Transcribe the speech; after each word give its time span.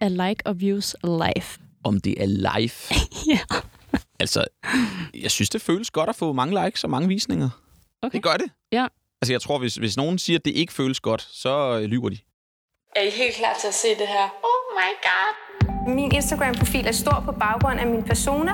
er 0.00 0.08
like 0.08 0.46
og 0.46 0.60
views 0.60 0.96
live? 1.04 1.66
Om 1.84 2.00
det 2.00 2.22
er 2.22 2.26
live. 2.26 3.00
ja. 3.32 3.38
Altså, 4.20 4.44
jeg 5.14 5.30
synes, 5.30 5.50
det 5.50 5.62
føles 5.62 5.90
godt 5.90 6.08
at 6.08 6.16
få 6.16 6.32
mange 6.32 6.64
likes 6.64 6.84
og 6.84 6.90
mange 6.90 7.08
visninger. 7.08 7.48
Okay. 8.02 8.16
Det 8.16 8.22
gør 8.22 8.36
det. 8.36 8.50
Ja. 8.72 8.86
Altså, 9.22 9.32
jeg 9.32 9.40
tror, 9.40 9.58
hvis, 9.58 9.74
hvis 9.74 9.96
nogen 9.96 10.18
siger, 10.18 10.38
at 10.38 10.44
det 10.44 10.50
ikke 10.50 10.72
føles 10.72 11.00
godt, 11.00 11.28
så 11.32 11.78
øh, 11.78 11.82
lyver 11.82 12.08
de. 12.08 12.18
Er 12.96 13.02
I 13.02 13.10
helt 13.10 13.34
klar 13.34 13.56
til 13.60 13.68
at 13.68 13.74
se 13.74 13.88
det 13.88 14.08
her? 14.08 14.24
Oh 14.24 14.78
my 14.78 14.90
god. 15.02 15.94
Min 15.94 16.14
Instagram-profil 16.14 16.86
er 16.86 16.92
stor 16.92 17.22
på 17.24 17.32
baggrund 17.32 17.80
af 17.80 17.86
min 17.86 18.02
persona. 18.02 18.52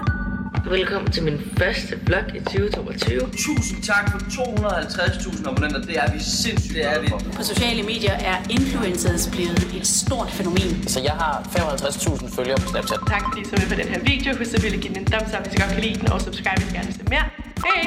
Velkommen 0.53 1.13
til 1.13 1.23
min 1.23 1.39
første 1.59 2.01
vlog 2.07 2.25
i 2.37 2.41
2022. 2.41 3.21
Tusind 3.47 3.83
tak 3.83 4.05
for 4.13 4.19
250.000 4.19 5.49
abonnenter. 5.49 5.81
Det 5.81 5.97
er 5.99 6.13
vi 6.13 6.19
sindssygt 6.21 6.75
det 6.75 6.85
er 6.93 7.01
vi. 7.03 7.09
På 7.37 7.43
sociale 7.43 7.83
medier 7.83 8.13
er 8.13 8.37
influencers 8.51 9.31
blevet 9.35 9.63
et 9.79 9.87
stort 9.87 10.31
fænomen. 10.31 10.73
Så 10.93 11.01
jeg 11.09 11.13
har 11.13 11.35
55.000 11.43 12.37
følgere 12.37 12.59
på 12.63 12.69
Snapchat. 12.73 13.01
Tak 13.09 13.23
fordi 13.29 13.41
I 13.41 13.45
så 13.45 13.55
med 13.61 13.69
på 13.73 13.77
den 13.83 13.89
her 13.93 14.01
video. 14.11 14.29
Husk 14.39 14.51
selvfølgelig 14.51 14.79
at 14.81 14.85
give 14.85 14.95
den 14.95 15.03
en 15.03 15.11
thumbs 15.13 15.33
up, 15.37 15.43
hvis 15.45 15.55
I 15.55 15.59
godt 15.63 15.73
kan 15.77 15.83
lide 15.87 15.99
den, 16.01 16.13
og 16.13 16.21
subscribe, 16.21 16.59
hvis 16.61 16.71
I 16.73 16.75
gerne 16.77 16.89
vil 16.91 16.97
se 17.01 17.05
mere. 17.15 17.27
Hej! 17.67 17.83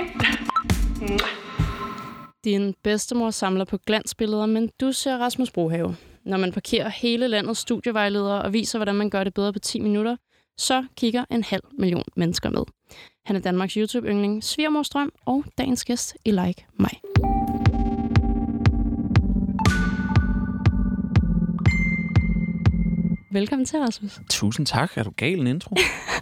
Din 2.48 2.74
bedstemor 2.84 3.30
samler 3.32 3.66
på 3.66 3.78
glansbilleder, 3.88 4.46
men 4.46 4.70
du 4.82 4.92
ser 4.92 5.18
Rasmus 5.18 5.52
Brohave. 5.52 5.96
Når 6.26 6.38
man 6.38 6.52
parkerer 6.52 6.90
hele 6.90 7.28
landets 7.28 7.60
studievejledere 7.60 8.42
og 8.42 8.54
viser, 8.54 8.78
hvordan 8.78 8.96
man 8.96 9.10
gør 9.10 9.24
det 9.24 9.34
bedre 9.34 9.54
på 9.54 9.60
10 9.60 9.80
minutter, 9.80 10.16
så 10.58 10.86
kigger 10.98 11.26
en 11.32 11.44
halv 11.44 11.64
million 11.80 12.04
mennesker 12.16 12.50
med. 12.50 12.62
Han 13.26 13.36
er 13.36 13.40
Danmarks 13.40 13.74
YouTube-yndling, 13.74 14.44
Svigermor 14.44 14.84
Strøm 14.84 15.12
og 15.26 15.44
dagens 15.58 15.86
gæst 15.86 16.16
i 16.26 16.32
Like 16.32 16.66
mig. 16.80 17.00
Velkommen 23.32 23.66
til, 23.66 23.80
Rasmus. 23.80 24.20
Tusind 24.30 24.66
tak. 24.66 24.98
Er 24.98 25.04
du 25.04 25.12
gal 25.18 25.40
en 25.40 25.48
intro? 25.48 25.76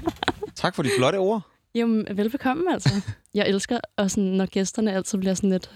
tak 0.56 0.76
for 0.76 0.84
de 0.84 0.90
flotte 0.98 1.18
ord. 1.18 1.42
Jamen, 1.76 2.08
velbekomme 2.18 2.74
altså. 2.74 2.94
Jeg 3.34 3.48
elsker, 3.50 3.80
og 3.98 4.12
sådan, 4.12 4.30
når 4.30 4.46
gæsterne 4.46 4.94
altid 4.94 5.18
bliver 5.18 5.34
sådan 5.34 5.50
lidt 5.50 5.72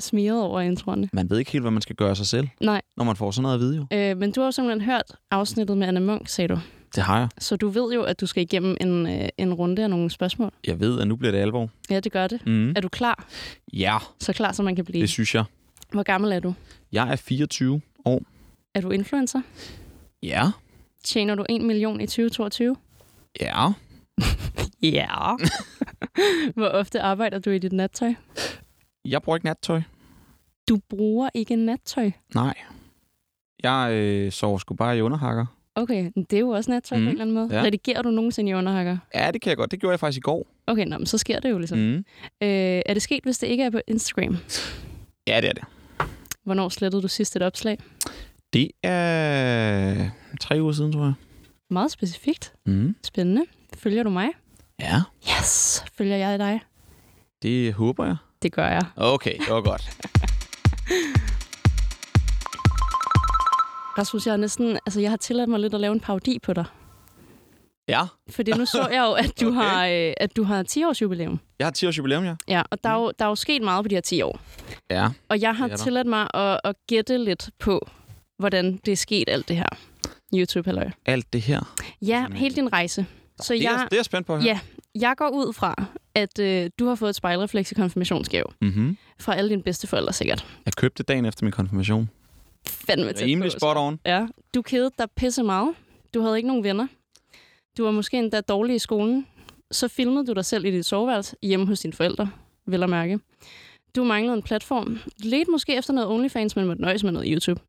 smiret 0.00 0.42
over 0.42 0.60
introerne. 0.60 1.08
Man 1.12 1.30
ved 1.30 1.38
ikke 1.38 1.50
helt, 1.50 1.62
hvad 1.62 1.70
man 1.70 1.82
skal 1.82 1.96
gøre 1.96 2.16
sig 2.16 2.26
selv, 2.26 2.48
Nej, 2.60 2.82
når 2.96 3.04
man 3.04 3.16
får 3.16 3.30
sådan 3.30 3.42
noget 3.42 3.54
at 3.54 3.60
vide 3.60 3.76
jo. 3.76 3.86
øh, 3.92 4.16
men 4.16 4.32
du 4.32 4.40
har 4.40 4.46
jo 4.46 4.50
simpelthen 4.50 4.90
hørt 4.90 5.16
afsnittet 5.30 5.78
med 5.78 5.88
Anna 5.88 6.00
Munk, 6.00 6.28
sagde 6.28 6.48
du. 6.48 6.58
Det 6.94 7.02
har 7.02 7.18
jeg. 7.18 7.28
Så 7.38 7.56
du 7.56 7.68
ved 7.68 7.92
jo, 7.94 8.02
at 8.02 8.20
du 8.20 8.26
skal 8.26 8.42
igennem 8.42 8.76
en, 8.80 9.06
øh, 9.06 9.28
en 9.38 9.54
runde 9.54 9.82
af 9.82 9.90
nogle 9.90 10.10
spørgsmål. 10.10 10.52
Jeg 10.66 10.80
ved, 10.80 11.00
at 11.00 11.06
nu 11.08 11.16
bliver 11.16 11.32
det 11.32 11.38
alvor. 11.38 11.70
Ja, 11.90 12.00
det 12.00 12.12
gør 12.12 12.26
det. 12.26 12.46
Mm. 12.46 12.70
Er 12.70 12.80
du 12.80 12.88
klar? 12.88 13.26
Ja, 13.72 13.98
Så 14.20 14.32
klar, 14.32 14.52
som 14.52 14.64
man 14.64 14.76
kan 14.76 14.84
blive. 14.84 15.00
det 15.02 15.10
synes 15.10 15.34
jeg. 15.34 15.44
Hvor 15.92 16.02
gammel 16.02 16.32
er 16.32 16.40
du? 16.40 16.54
Jeg 16.92 17.12
er 17.12 17.16
24 17.16 17.80
år. 18.04 18.22
Er 18.74 18.80
du 18.80 18.90
influencer? 18.90 19.40
Ja. 20.22 20.42
Tjener 21.04 21.34
du 21.34 21.44
1 21.48 21.60
million 21.62 22.00
i 22.00 22.06
2022? 22.06 22.76
Ja. 23.40 23.66
Ja. 24.82 25.06
Hvor 26.56 26.68
ofte 26.68 27.00
arbejder 27.00 27.38
du 27.38 27.50
i 27.50 27.58
dit 27.58 27.72
nattøj? 27.72 28.14
Jeg 29.04 29.22
bruger 29.22 29.36
ikke 29.36 29.46
nattøj. 29.46 29.82
Du 30.68 30.78
bruger 30.90 31.28
ikke 31.34 31.56
nattøj. 31.56 32.10
Nej. 32.34 32.54
Jeg 33.62 33.90
øh, 33.92 34.32
sover 34.32 34.58
sgu 34.58 34.74
bare 34.74 34.98
i 34.98 35.00
underhakker. 35.00 35.46
Okay, 35.82 36.10
men 36.14 36.24
det 36.30 36.36
er 36.36 36.40
jo 36.40 36.48
også 36.48 36.70
nattøj 36.70 36.98
mm. 36.98 37.04
på 37.04 37.04
Mm, 37.04 37.08
en 37.08 37.12
eller 37.12 37.22
anden 37.22 37.34
måde. 37.34 37.58
ja. 37.60 37.62
Redigerer 37.66 38.02
du 38.02 38.10
nogensinde 38.10 38.50
i 38.50 38.54
underhakker? 38.54 38.98
Ja, 39.14 39.30
det 39.30 39.40
kan 39.40 39.50
jeg 39.50 39.56
godt. 39.56 39.70
Det 39.70 39.80
gjorde 39.80 39.92
jeg 39.92 40.00
faktisk 40.00 40.18
i 40.18 40.20
går. 40.20 40.46
Okay, 40.66 40.84
nå, 40.86 40.98
men 40.98 41.06
så 41.06 41.18
sker 41.18 41.40
det 41.40 41.50
jo 41.50 41.58
ligesom. 41.58 41.78
Mm. 41.78 41.84
Mm. 41.84 42.04
Øh, 42.42 42.82
er 42.86 42.94
det 42.94 43.02
sket, 43.02 43.20
hvis 43.24 43.38
det 43.38 43.46
ikke 43.46 43.64
er 43.64 43.70
på 43.70 43.80
Instagram? 43.88 44.36
Ja, 45.26 45.40
det 45.40 45.48
er 45.48 45.52
det. 45.52 45.64
Hvornår 46.44 46.68
slettede 46.68 47.02
du 47.02 47.08
sidst 47.08 47.36
et 47.36 47.42
opslag? 47.42 47.78
Det 48.52 48.70
er 48.82 50.10
tre 50.40 50.62
uger 50.62 50.72
siden, 50.72 50.92
tror 50.92 51.04
jeg. 51.04 51.12
Meget 51.70 51.90
specifikt. 51.90 52.52
Mm. 52.66 52.94
Spændende. 53.04 53.42
Følger 53.76 54.02
du 54.02 54.10
mig? 54.10 54.28
Ja, 54.80 55.02
Yes. 55.40 55.84
Følger 55.98 56.16
jeg 56.16 56.38
dig? 56.38 56.60
det 57.42 57.72
håber 57.72 58.06
jeg. 58.06 58.16
Det 58.42 58.52
gør 58.52 58.66
jeg. 58.68 58.82
Okay, 58.96 59.32
det 59.38 59.48
var 59.54 59.60
godt. 59.60 59.90
Rasmus, 63.98 64.26
jeg 64.26 64.38
næsten, 64.38 64.78
altså 64.86 65.00
jeg 65.00 65.10
har 65.10 65.16
tilladt 65.16 65.50
mig 65.50 65.60
lidt 65.60 65.74
at 65.74 65.80
lave 65.80 65.92
en 65.92 66.00
parodi 66.00 66.38
på 66.42 66.52
dig. 66.52 66.64
Ja, 67.88 68.00
Fordi 68.30 68.50
nu 68.52 68.64
så 68.66 68.88
jeg 68.92 69.00
jo, 69.06 69.12
at 69.12 69.40
du 69.40 69.48
Okay. 69.48 69.58
har, 69.60 69.86
øh, 69.86 70.12
at 70.16 70.36
du 70.36 70.42
har 70.44 70.62
10 70.62 70.84
års 70.84 71.02
jubilæum. 71.02 71.40
jeg 71.58 71.66
har 71.66 71.70
10 71.72 71.86
års 71.86 71.98
jubilæum, 71.98 72.24
ja. 72.24 72.34
Ja, 72.48 72.62
og 72.70 72.84
der 72.84 72.90
er, 72.90 72.94
jo, 72.94 73.12
der 73.18 73.24
er 73.24 73.28
jo 73.28 73.34
sket 73.34 73.62
meget 73.62 73.84
på 73.84 73.88
de 73.88 73.94
her 73.94 74.00
10 74.00 74.22
år. 74.22 74.40
Ja, 74.90 75.08
Og 75.28 75.40
jeg 75.40 75.56
har 75.56 75.68
tilladt 75.68 76.06
mig 76.06 76.28
at, 76.34 76.60
at 76.64 76.74
gætte 76.86 77.18
lidt 77.18 77.50
på, 77.58 77.88
hvordan 78.38 78.76
det 78.86 78.92
er 78.92 78.96
sket 78.96 79.24
alt 79.28 79.48
det 79.48 79.56
her. 79.56 79.66
YouTube, 80.34 80.68
halløj. 80.68 80.90
alt 81.06 81.32
det 81.32 81.40
her. 81.40 81.74
Ja, 82.02 82.26
helt 82.34 82.56
din 82.56 82.72
rejse. 82.72 83.06
Så 83.40 83.52
det, 83.54 83.60
er, 83.64 83.70
jeg, 83.70 83.86
det 83.90 83.92
er 83.92 83.98
jeg 83.98 84.04
spændt 84.04 84.26
på 84.26 84.34
høre. 84.36 84.44
ja, 84.44 84.60
jeg 84.94 85.14
går 85.16 85.28
ud 85.28 85.52
fra, 85.52 85.84
at 86.14 86.38
øh, 86.38 86.70
du 86.78 86.86
har 86.88 86.94
fået 86.94 87.10
et 87.10 87.16
spejlrefleks 87.16 87.72
i 87.72 87.74
konfirmationsgave. 87.74 88.44
Mm-hmm. 88.60 88.96
Fra 89.20 89.34
alle 89.34 89.50
dine 89.50 89.62
bedsteforældre 89.62 90.12
sikkert. 90.12 90.46
Jeg 90.66 90.72
købte 90.74 91.02
dagen 91.02 91.24
efter 91.24 91.44
min 91.44 91.52
konfirmation. 91.52 92.10
Fandme 92.68 93.12
tæt 93.12 93.26
Rimelig 93.26 93.52
på, 93.52 93.58
spot 93.58 93.76
on. 93.76 94.00
Ja, 94.06 94.26
du 94.54 94.62
kedede 94.62 94.90
dig 94.98 95.06
pisse 95.16 95.42
meget. 95.42 95.74
Du 96.14 96.20
havde 96.20 96.36
ikke 96.36 96.46
nogen 96.48 96.64
venner. 96.64 96.86
Du 97.78 97.84
var 97.84 97.90
måske 97.90 98.18
endda 98.18 98.40
dårlig 98.40 98.76
i 98.76 98.78
skolen. 98.78 99.26
Så 99.70 99.88
filmede 99.88 100.26
du 100.26 100.32
dig 100.32 100.44
selv 100.44 100.64
i 100.64 100.70
dit 100.70 100.86
soveværelse 100.86 101.36
hjemme 101.42 101.66
hos 101.66 101.80
dine 101.80 101.92
forældre, 101.92 102.30
vel 102.66 102.82
at 102.82 102.90
mærke. 102.90 103.18
Du 103.96 104.04
manglede 104.04 104.36
en 104.36 104.42
platform. 104.42 104.98
Lidt 105.18 105.48
måske 105.48 105.76
efter 105.76 105.92
noget 105.92 106.08
OnlyFans, 106.10 106.56
men 106.56 106.66
måtte 106.66 106.82
nøjes 106.82 107.04
med 107.04 107.12
noget 107.12 107.28
YouTube. 107.32 107.60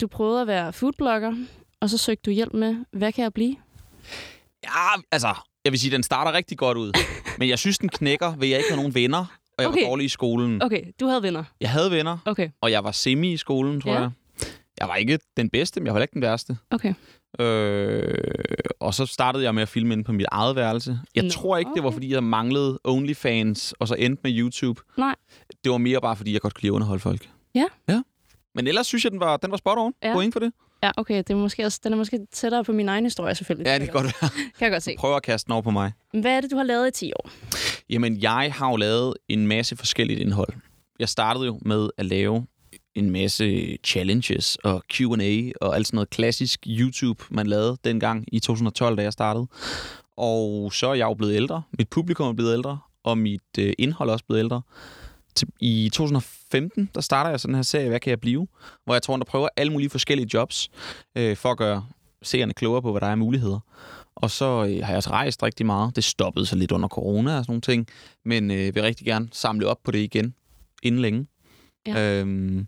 Du 0.00 0.06
prøvede 0.06 0.40
at 0.40 0.46
være 0.46 0.72
foodblogger, 0.72 1.32
og 1.80 1.90
så 1.90 1.98
søgte 1.98 2.22
du 2.26 2.30
hjælp 2.30 2.54
med, 2.54 2.76
hvad 2.92 3.12
kan 3.12 3.22
jeg 3.22 3.32
blive? 3.32 3.56
Ja, 4.64 5.00
altså, 5.12 5.34
jeg 5.64 5.72
vil 5.72 5.80
sige, 5.80 5.90
den 5.90 6.02
starter 6.02 6.32
rigtig 6.32 6.58
godt 6.58 6.78
ud. 6.78 6.92
Men 7.38 7.48
jeg 7.48 7.58
synes, 7.58 7.78
den 7.78 7.88
knækker 7.88 8.36
ved, 8.36 8.46
at 8.46 8.50
jeg 8.50 8.58
ikke 8.58 8.68
havde 8.70 8.80
nogen 8.80 8.94
venner, 8.94 9.18
og 9.58 9.62
jeg 9.62 9.68
Okay. 9.68 9.82
var 9.82 9.88
dårlig 9.88 10.04
i 10.04 10.08
skolen. 10.08 10.62
Okay, 10.62 10.82
du 11.00 11.06
havde 11.06 11.22
venner. 11.22 11.44
Jeg 11.60 11.70
havde 11.70 11.90
venner, 11.90 12.18
Okay, 12.24 12.48
og 12.60 12.70
jeg 12.70 12.84
var 12.84 12.92
semi 12.92 13.32
i 13.32 13.36
skolen, 13.36 13.80
tror 13.80 13.92
Ja. 13.92 14.00
jeg. 14.00 14.10
Jeg 14.80 14.88
var 14.88 14.96
ikke 14.96 15.18
den 15.36 15.50
bedste, 15.50 15.80
men 15.80 15.86
jeg 15.86 15.94
var 15.94 16.00
ikke 16.00 16.14
den 16.14 16.22
værste. 16.22 16.56
okay. 16.70 16.94
Øh, 17.40 18.14
og 18.80 18.94
så 18.94 19.06
startede 19.06 19.44
jeg 19.44 19.54
med 19.54 19.62
at 19.62 19.68
filme 19.68 19.92
inde 19.92 20.04
på 20.04 20.12
mit 20.12 20.26
eget 20.32 20.56
værelse. 20.56 20.98
Jeg 21.14 21.22
Nå, 21.24 21.30
tror 21.30 21.56
ikke, 21.56 21.70
det 21.74 21.82
var, 21.82 21.88
okay. 21.88 21.94
fordi 21.94 22.12
jeg 22.14 22.24
manglede 22.24 22.78
OnlyFans, 22.84 23.74
og 23.78 23.88
så 23.88 23.94
endte 23.94 24.20
med 24.24 24.38
YouTube. 24.38 24.80
Nej. 24.98 25.14
Det 25.64 25.72
var 25.72 25.78
mere 25.78 26.00
bare, 26.00 26.16
fordi 26.16 26.32
jeg 26.32 26.40
godt 26.40 26.54
kunne 26.54 26.62
lide 26.62 26.70
at 26.70 26.74
underholde 26.74 27.00
folk. 27.00 27.28
Ja. 27.54 27.64
Ja. 27.88 28.02
Men 28.54 28.66
ellers 28.66 28.86
synes 28.86 29.04
jeg, 29.04 29.12
den 29.12 29.20
var, 29.20 29.36
den 29.36 29.50
var 29.50 29.56
spot 29.56 29.78
on. 29.78 29.92
Ja. 30.02 30.12
Point 30.12 30.32
for 30.32 30.40
det. 30.40 30.52
Ja, 30.82 30.90
okay, 30.96 31.18
det 31.18 31.30
er 31.30 31.34
måske 31.34 31.64
også, 31.64 31.80
den 31.84 31.92
er 31.92 31.96
måske 31.96 32.26
tættere 32.32 32.64
på 32.64 32.72
min 32.72 32.88
egen 32.88 33.04
historie, 33.04 33.34
selvfølgelig. 33.34 33.66
Ja, 33.66 33.78
det 33.78 33.84
kan 33.84 33.92
godt 33.92 34.04
være. 34.04 34.30
Kan 34.58 34.64
jeg 34.64 34.70
godt 34.70 34.82
se. 34.82 34.94
Prøv 34.98 35.16
at 35.16 35.22
kaste 35.22 35.46
den 35.46 35.52
over 35.52 35.62
på 35.62 35.70
mig. 35.70 35.92
Hvad 36.12 36.36
er 36.36 36.40
det, 36.40 36.50
du 36.50 36.56
har 36.56 36.62
lavet 36.64 36.88
i 36.88 36.90
10 36.90 37.12
år? 37.12 37.30
Jamen, 37.90 38.22
jeg 38.22 38.52
har 38.54 38.70
jo 38.70 38.76
lavet 38.76 39.14
en 39.28 39.46
masse 39.46 39.76
forskelligt 39.76 40.20
indhold. 40.20 40.48
Jeg 40.98 41.08
startede 41.08 41.46
jo 41.46 41.58
med 41.62 41.90
at 41.98 42.06
lave 42.06 42.46
en 42.94 43.10
masse 43.10 43.78
challenges 43.84 44.56
og 44.56 44.82
Q&A 44.92 45.50
og 45.60 45.76
alt 45.76 45.86
sådan 45.86 45.96
noget 45.96 46.10
klassisk 46.10 46.66
YouTube, 46.66 47.24
man 47.30 47.46
lavede 47.46 47.76
dengang 47.84 48.24
i 48.32 48.40
2012, 48.40 48.96
da 48.96 49.02
jeg 49.02 49.12
startede. 49.12 49.46
Og 50.16 50.72
så 50.72 50.88
er 50.88 50.94
jeg 50.94 51.04
jo 51.04 51.14
blevet 51.14 51.34
ældre. 51.34 51.62
Mit 51.78 51.88
publikum 51.88 52.28
er 52.28 52.32
blevet 52.32 52.52
ældre, 52.52 52.78
og 53.04 53.18
mit 53.18 53.58
øh, 53.58 53.72
indhold 53.78 54.08
er 54.08 54.12
også 54.12 54.24
blevet 54.24 54.40
ældre. 54.40 54.62
I 55.60 55.90
2015, 55.92 56.90
der 56.94 57.00
starter 57.00 57.30
jeg 57.30 57.40
sådan 57.40 57.54
her 57.54 57.62
serie, 57.62 57.88
Hvad 57.88 58.00
kan 58.00 58.10
jeg 58.10 58.20
blive? 58.20 58.46
Hvor 58.84 58.94
jeg 58.94 59.02
tror, 59.02 59.16
der 59.16 59.24
prøver 59.24 59.48
alle 59.56 59.72
mulige 59.72 59.90
forskellige 59.90 60.28
jobs 60.34 60.70
øh, 61.16 61.36
for 61.36 61.50
at 61.50 61.58
gøre 61.58 61.86
seerne 62.22 62.54
klogere 62.54 62.82
på, 62.82 62.90
hvad 62.90 63.00
der 63.00 63.06
er 63.06 63.14
muligheder. 63.14 63.60
Og 64.14 64.30
så 64.30 64.44
øh, 64.44 64.84
har 64.84 64.88
jeg 64.88 64.96
også 64.96 65.10
rejst 65.10 65.42
rigtig 65.42 65.66
meget. 65.66 65.96
Det 65.96 66.04
stoppede 66.04 66.46
så 66.46 66.56
lidt 66.56 66.72
under 66.72 66.88
corona 66.88 67.38
og 67.38 67.44
sådan 67.44 67.52
nogle 67.52 67.60
ting. 67.60 67.86
Men 68.24 68.50
øh, 68.50 68.74
vil 68.74 68.82
rigtig 68.82 69.06
gerne 69.06 69.28
samle 69.32 69.66
op 69.66 69.78
på 69.84 69.90
det 69.90 69.98
igen 69.98 70.34
inden 70.82 71.00
længe. 71.00 71.26
Ja. 71.86 72.20
Øhm, 72.20 72.66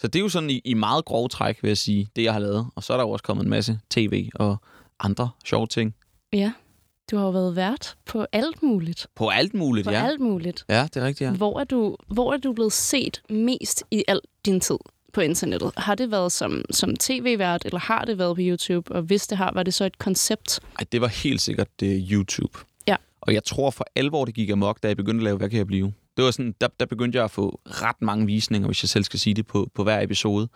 så 0.00 0.08
det 0.08 0.16
er 0.18 0.20
jo 0.22 0.28
sådan 0.28 0.50
i, 0.50 0.60
i 0.64 0.74
meget 0.74 1.04
grove 1.04 1.28
træk, 1.28 1.62
vil 1.62 1.68
jeg 1.68 1.78
sige, 1.78 2.08
det 2.16 2.22
jeg 2.22 2.32
har 2.32 2.40
lavet. 2.40 2.66
Og 2.74 2.82
så 2.82 2.92
er 2.92 2.96
der 2.96 3.04
jo 3.04 3.10
også 3.10 3.22
kommet 3.22 3.44
en 3.44 3.50
masse 3.50 3.80
tv 3.90 4.28
og 4.34 4.56
andre 5.00 5.30
sjove 5.44 5.66
ting. 5.66 5.94
Ja, 6.32 6.52
du 7.10 7.16
har 7.16 7.24
jo 7.24 7.30
været 7.30 7.56
vært 7.56 7.96
på 8.06 8.26
alt 8.32 8.62
muligt. 8.62 9.06
På 9.14 9.28
alt 9.28 9.54
muligt, 9.54 9.84
På 9.84 9.90
ja. 9.90 10.06
alt 10.06 10.20
muligt. 10.20 10.64
Ja, 10.68 10.88
det 10.94 11.02
er 11.02 11.06
rigtigt, 11.06 11.30
ja. 11.30 11.36
Hvor, 11.36 11.60
er 11.60 11.64
du, 11.64 11.96
hvor 12.08 12.32
er 12.32 12.36
du 12.36 12.52
blevet 12.52 12.72
set 12.72 13.22
mest 13.30 13.84
i 13.90 14.04
al 14.08 14.20
din 14.44 14.60
tid 14.60 14.78
på 15.12 15.20
internettet? 15.20 15.72
Har 15.76 15.94
det 15.94 16.10
været 16.10 16.32
som, 16.32 16.64
som 16.70 16.96
tv-vært, 16.96 17.64
eller 17.64 17.78
har 17.78 18.04
det 18.04 18.18
været 18.18 18.36
på 18.36 18.40
YouTube? 18.42 18.92
Og 18.92 19.02
hvis 19.02 19.26
det 19.26 19.38
har, 19.38 19.52
var 19.54 19.62
det 19.62 19.74
så 19.74 19.84
et 19.84 19.98
koncept? 19.98 20.60
Ej, 20.78 20.84
det 20.92 21.00
var 21.00 21.08
helt 21.08 21.40
sikkert 21.40 21.68
uh, 21.82 21.88
YouTube. 21.88 22.58
Ja. 22.86 22.96
Og 23.20 23.34
jeg 23.34 23.44
tror 23.44 23.70
for 23.70 23.86
alvor, 23.96 24.24
det 24.24 24.34
gik 24.34 24.50
amok, 24.50 24.82
da 24.82 24.88
jeg 24.88 24.96
begyndte 24.96 25.20
at 25.20 25.24
lave, 25.24 25.36
hvad 25.36 25.50
kan 25.50 25.58
jeg 25.58 25.66
blive? 25.66 25.92
Det 26.16 26.24
var 26.24 26.30
sådan, 26.30 26.54
der, 26.60 26.68
der 26.80 26.86
begyndte 26.86 27.16
jeg 27.16 27.24
at 27.24 27.30
få 27.30 27.60
ret 27.66 28.02
mange 28.02 28.26
visninger, 28.26 28.68
hvis 28.68 28.82
jeg 28.82 28.88
selv 28.88 29.04
skal 29.04 29.20
sige 29.20 29.34
det, 29.34 29.46
på, 29.46 29.70
på 29.74 29.82
hver 29.82 30.00
episode. 30.00 30.48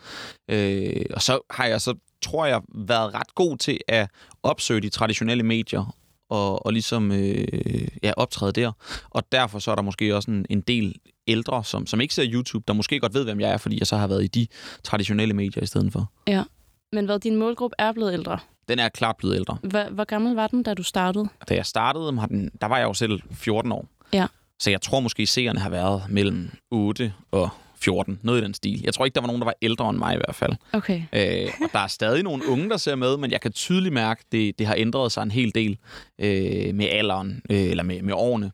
Øh, 0.51 1.05
og 1.15 1.23
så 1.23 1.41
har 1.51 1.67
jeg 1.67 1.81
så, 1.81 1.95
tror 2.23 2.47
jeg, 2.47 2.61
været 2.75 3.15
ret 3.15 3.35
god 3.35 3.57
til 3.57 3.79
at 3.89 4.11
opsøge 4.43 4.81
de 4.81 4.89
traditionelle 4.89 5.43
medier 5.43 5.97
og, 6.31 6.67
og 6.67 6.73
ligesom 6.73 7.13
øh, 7.13 7.89
ja, 8.03 8.13
optræde 8.17 8.53
der. 8.53 8.73
Og 9.11 9.33
derfor 9.33 9.59
så 9.59 9.71
er 9.71 9.75
der 9.75 9.83
måske 9.83 10.17
også 10.17 10.31
en, 10.31 10.47
en 10.51 10.61
del 10.61 10.95
ældre, 11.27 11.65
som, 11.65 11.87
som 11.87 12.01
ikke 12.01 12.15
ser 12.15 12.27
YouTube, 12.27 12.65
der 12.69 12.75
måske 12.75 13.01
godt 13.01 13.15
ved, 13.15 13.25
hvem 13.25 13.41
jeg 13.41 13.51
er, 13.51 13.57
fordi 13.57 13.79
jeg 13.79 13.87
så 13.87 13.97
har 13.97 14.07
været 14.07 14.25
i 14.25 14.27
de 14.27 14.47
traditionelle 14.83 15.35
medier 15.35 15.63
i 15.63 15.67
stedet 15.67 15.93
for. 15.93 16.13
Ja. 16.29 16.45
Men 16.93 17.05
hvad 17.05 17.19
din 17.19 17.37
målgruppe 17.37 17.75
er 17.79 17.93
blevet 17.93 18.13
ældre? 18.13 18.39
den 18.69 18.79
er 18.79 18.89
klart 18.89 19.17
blevet 19.17 19.35
ældre. 19.35 19.59
Hvor, 19.63 19.91
hvor 19.91 20.05
gammel 20.05 20.35
var 20.35 20.47
den, 20.47 20.63
da 20.63 20.75
du 20.75 20.83
startede? 20.83 21.29
Da 21.49 21.55
jeg 21.55 21.67
startede, 21.67 22.19
har 22.21 22.27
den, 22.27 22.51
der 22.61 22.67
var 22.67 22.79
jeg 22.79 22.85
jo 22.85 22.95
selv 22.95 23.21
14 23.31 23.73
år. 23.73 23.87
Ja. 24.13 24.27
Så 24.61 24.71
jeg 24.71 24.83
tror 24.83 25.01
måske, 25.01 25.27
seerne 25.27 25.61
har 25.61 25.71
været 25.71 26.03
mellem 26.09 26.51
8 26.71 27.13
og 27.31 27.49
14. 27.81 28.19
Noget 28.23 28.41
i 28.41 28.45
den 28.45 28.55
stil. 28.55 28.81
Jeg 28.85 28.95
tror 28.95 29.05
ikke, 29.05 29.15
der 29.15 29.21
var 29.21 29.27
nogen, 29.27 29.41
der 29.41 29.47
var 29.47 29.55
ældre 29.63 29.91
end 29.91 29.99
mig 29.99 30.15
i 30.15 30.17
hvert 30.17 30.35
fald. 30.35 30.53
Okay. 30.73 31.03
Øh, 31.13 31.51
og 31.63 31.69
der 31.73 31.79
er 31.79 31.87
stadig 31.87 32.23
nogle 32.23 32.49
unge, 32.49 32.69
der 32.69 32.77
ser 32.77 32.95
med, 32.95 33.17
men 33.17 33.31
jeg 33.31 33.41
kan 33.41 33.53
tydeligt 33.53 33.95
mærke, 33.95 34.21
at 34.21 34.33
det, 34.33 34.59
det 34.59 34.67
har 34.67 34.75
ændret 34.79 35.13
sig 35.13 35.23
en 35.23 35.31
hel 35.31 35.55
del 35.55 35.79
øh, 36.19 36.75
med 36.75 36.87
alderen, 36.87 37.43
øh, 37.51 37.63
eller 37.63 37.83
med, 37.83 38.03
med 38.03 38.15
årene. 38.15 38.51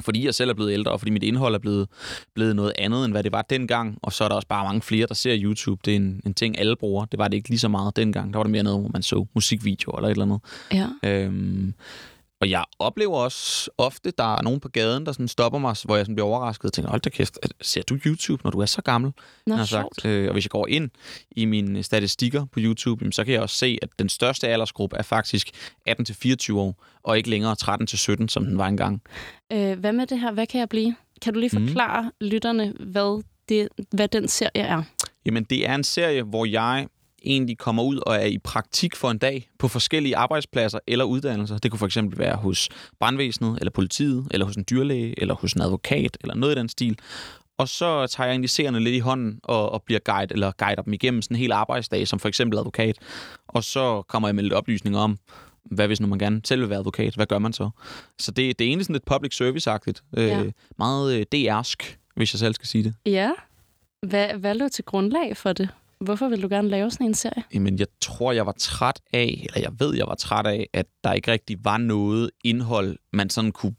Fordi 0.00 0.24
jeg 0.24 0.34
selv 0.34 0.50
er 0.50 0.54
blevet 0.54 0.72
ældre, 0.72 0.92
og 0.92 1.00
fordi 1.00 1.10
mit 1.10 1.22
indhold 1.22 1.54
er 1.54 1.58
blevet, 1.58 1.88
blevet 2.34 2.56
noget 2.56 2.72
andet, 2.78 3.04
end 3.04 3.12
hvad 3.12 3.22
det 3.22 3.32
var 3.32 3.42
dengang. 3.42 3.98
Og 4.02 4.12
så 4.12 4.24
er 4.24 4.28
der 4.28 4.36
også 4.36 4.48
bare 4.48 4.64
mange 4.64 4.82
flere, 4.82 5.06
der 5.06 5.14
ser 5.14 5.36
YouTube. 5.38 5.80
Det 5.84 5.92
er 5.92 5.96
en, 5.96 6.20
en 6.26 6.34
ting, 6.34 6.58
alle 6.58 6.76
bruger. 6.76 7.04
Det 7.04 7.18
var 7.18 7.28
det 7.28 7.36
ikke 7.36 7.48
lige 7.48 7.58
så 7.58 7.68
meget 7.68 7.96
dengang. 7.96 8.32
Der 8.32 8.38
var 8.38 8.44
det 8.44 8.50
mere 8.50 8.62
noget, 8.62 8.80
hvor 8.80 8.90
man 8.92 9.02
så 9.02 9.26
musikvideoer 9.34 9.96
eller 9.96 10.08
et 10.08 10.10
eller 10.10 10.24
andet. 10.24 10.40
Ja. 11.02 11.08
Øhm, 11.10 11.74
og 12.40 12.50
jeg 12.50 12.64
oplever 12.78 13.16
også 13.16 13.70
ofte, 13.78 14.10
der 14.18 14.36
er 14.36 14.42
nogen 14.42 14.60
på 14.60 14.68
gaden, 14.68 15.06
der 15.06 15.12
sådan 15.12 15.28
stopper 15.28 15.58
mig, 15.58 15.76
hvor 15.84 15.96
jeg 15.96 16.04
sådan 16.06 16.14
bliver 16.14 16.26
overrasket 16.28 16.64
og 16.64 16.72
tænker, 16.72 16.90
hold 16.90 17.00
da 17.00 17.10
kæft, 17.10 17.38
ser 17.60 17.82
du 17.82 17.98
YouTube, 18.06 18.44
når 18.44 18.50
du 18.50 18.58
er 18.60 18.66
så 18.66 18.82
gammel? 18.82 19.12
Nå, 19.46 19.54
har 19.54 19.64
sagt, 19.64 20.04
øh, 20.04 20.26
og 20.28 20.32
hvis 20.32 20.44
jeg 20.44 20.50
går 20.50 20.66
ind 20.66 20.90
i 21.30 21.44
mine 21.44 21.82
statistikker 21.82 22.44
på 22.44 22.60
YouTube, 22.62 23.02
jamen, 23.02 23.12
så 23.12 23.24
kan 23.24 23.34
jeg 23.34 23.42
også 23.42 23.56
se, 23.56 23.78
at 23.82 23.88
den 23.98 24.08
største 24.08 24.48
aldersgruppe 24.48 24.96
er 24.96 25.02
faktisk 25.02 25.48
18-24 25.90 26.54
år, 26.54 26.84
og 27.02 27.16
ikke 27.16 27.30
længere 27.30 27.56
13-17, 28.22 28.28
som 28.28 28.44
den 28.44 28.58
var 28.58 28.66
engang. 28.66 29.02
Øh, 29.52 29.78
hvad 29.78 29.92
med 29.92 30.06
det 30.06 30.20
her? 30.20 30.32
Hvad 30.32 30.46
kan 30.46 30.60
jeg 30.60 30.68
blive? 30.68 30.94
Kan 31.22 31.34
du 31.34 31.40
lige 31.40 31.58
Mm. 31.58 31.66
forklare 31.66 32.02
mm. 32.02 32.26
lytterne, 32.26 32.72
hvad, 32.80 33.22
det, 33.48 33.68
hvad 33.90 34.08
den 34.08 34.28
serie 34.28 34.50
er? 34.62 34.82
Jamen, 35.26 35.44
det 35.44 35.66
er 35.66 35.74
en 35.74 35.84
serie, 35.84 36.22
hvor 36.22 36.44
jeg 36.44 36.88
egentlig 37.24 37.58
kommer 37.58 37.82
ud 37.82 37.98
og 38.06 38.14
er 38.14 38.24
i 38.24 38.38
praktik 38.38 38.96
for 38.96 39.10
en 39.10 39.18
dag 39.18 39.50
på 39.58 39.68
forskellige 39.68 40.16
arbejdspladser 40.16 40.78
eller 40.86 41.04
uddannelser. 41.04 41.58
Det 41.58 41.70
kunne 41.70 41.78
for 41.78 41.86
eksempel 41.86 42.18
være 42.18 42.36
hos 42.36 42.68
brandvæsenet, 43.00 43.58
eller 43.60 43.70
politiet, 43.70 44.26
eller 44.30 44.46
hos 44.46 44.56
en 44.56 44.64
dyrlæge, 44.70 45.20
eller 45.20 45.34
hos 45.34 45.52
en 45.52 45.62
advokat, 45.62 46.18
eller 46.20 46.34
noget 46.34 46.56
i 46.56 46.58
den 46.58 46.68
stil. 46.68 46.98
Og 47.58 47.68
så 47.68 48.06
tager 48.06 48.26
jeg 48.26 48.32
egentlig 48.32 48.50
seerne 48.50 48.80
lidt 48.80 48.94
i 48.94 48.98
hånden 48.98 49.40
og, 49.42 49.72
og 49.72 49.82
bliver 49.82 50.00
guide, 50.04 50.32
eller 50.34 50.52
guider 50.58 50.82
dem 50.82 50.92
igennem 50.92 51.22
sådan 51.22 51.34
en 51.34 51.40
hel 51.40 51.52
arbejdsdag, 51.52 52.08
som 52.08 52.18
for 52.18 52.28
eksempel 52.28 52.58
advokat. 52.58 52.96
Og 53.48 53.64
så 53.64 54.02
kommer 54.02 54.28
jeg 54.28 54.34
med 54.34 54.42
lidt 54.42 54.52
oplysninger 54.52 55.00
om, 55.00 55.18
hvad 55.64 55.86
hvis 55.86 56.00
nu 56.00 56.06
man 56.06 56.18
gerne 56.18 56.40
selv 56.44 56.60
vil 56.60 56.70
være 56.70 56.78
advokat? 56.78 57.14
Hvad 57.14 57.26
gør 57.26 57.38
man 57.38 57.52
så? 57.52 57.70
Så 58.18 58.30
det, 58.30 58.58
det 58.58 58.64
er 58.64 58.68
egentlig 58.68 58.84
sådan 58.84 58.94
lidt 58.94 59.04
public 59.04 59.34
service-agtigt. 59.34 60.02
Ja. 60.16 60.42
Øh, 60.42 60.52
meget 60.78 61.14
øh, 61.14 61.26
DR'sk, 61.34 61.96
hvis 62.16 62.34
jeg 62.34 62.38
selv 62.38 62.54
skal 62.54 62.66
sige 62.66 62.84
det. 62.84 62.94
Ja. 63.06 63.30
Hvad, 64.06 64.28
hvad 64.28 64.54
lå 64.54 64.68
til 64.68 64.84
grundlag 64.84 65.36
for 65.36 65.52
det? 65.52 65.68
Hvorfor 66.00 66.28
vil 66.28 66.42
du 66.42 66.48
gerne 66.48 66.68
lave 66.68 66.90
sådan 66.90 67.06
en 67.06 67.14
serie? 67.14 67.44
Jamen, 67.54 67.78
jeg 67.78 67.86
tror, 68.00 68.32
jeg 68.32 68.46
var 68.46 68.54
træt 68.58 69.00
af, 69.12 69.46
eller 69.46 69.60
jeg 69.60 69.72
ved, 69.78 69.96
jeg 69.96 70.06
var 70.06 70.14
træt 70.14 70.46
af, 70.46 70.68
at 70.72 70.86
der 71.04 71.12
ikke 71.12 71.32
rigtig 71.32 71.56
var 71.64 71.78
noget 71.78 72.30
indhold, 72.44 72.96
man 73.12 73.30
sådan 73.30 73.52
kunne 73.52 73.74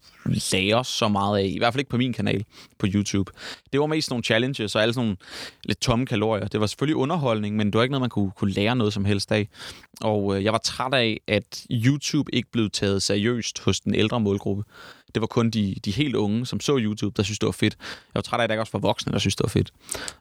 lære 0.52 0.84
så 0.84 1.08
meget 1.08 1.38
af. 1.38 1.44
I 1.44 1.58
hvert 1.58 1.72
fald 1.74 1.80
ikke 1.80 1.90
på 1.90 1.96
min 1.96 2.12
kanal 2.12 2.44
på 2.78 2.86
YouTube. 2.94 3.32
Det 3.72 3.80
var 3.80 3.86
mest 3.86 4.10
nogle 4.10 4.24
challenges 4.24 4.76
og 4.76 4.82
alle 4.82 4.94
sådan 4.94 5.06
nogle 5.06 5.16
lidt 5.64 5.80
tomme 5.80 6.06
kalorier. 6.06 6.48
Det 6.48 6.60
var 6.60 6.66
selvfølgelig 6.66 6.96
underholdning, 6.96 7.56
men 7.56 7.66
det 7.66 7.74
var 7.74 7.82
ikke 7.82 7.92
noget, 7.92 8.02
man 8.02 8.10
kunne, 8.10 8.30
kunne 8.30 8.52
lære 8.52 8.76
noget 8.76 8.92
som 8.92 9.04
helst 9.04 9.32
af. 9.32 9.48
Og 10.00 10.36
øh, 10.36 10.44
jeg 10.44 10.52
var 10.52 10.58
træt 10.58 10.94
af, 10.94 11.20
at 11.28 11.66
YouTube 11.70 12.34
ikke 12.34 12.50
blev 12.52 12.70
taget 12.70 13.02
seriøst 13.02 13.58
hos 13.58 13.80
den 13.80 13.94
ældre 13.94 14.20
målgruppe. 14.20 14.64
Det 15.14 15.20
var 15.20 15.26
kun 15.26 15.50
de, 15.50 15.74
de 15.84 15.90
helt 15.90 16.16
unge, 16.16 16.46
som 16.46 16.60
så 16.60 16.78
YouTube, 16.78 17.14
der 17.16 17.22
synes, 17.22 17.38
det 17.38 17.46
var 17.46 17.52
fedt. 17.52 17.76
Jeg 17.80 18.14
var 18.14 18.20
træt 18.20 18.40
af, 18.40 18.44
at 18.44 18.48
der 18.48 18.54
ikke 18.54 18.62
også 18.62 18.72
var 18.72 18.80
voksne, 18.80 19.12
der 19.12 19.18
synes, 19.18 19.36
det 19.36 19.44
var 19.44 19.48
fedt. 19.48 19.72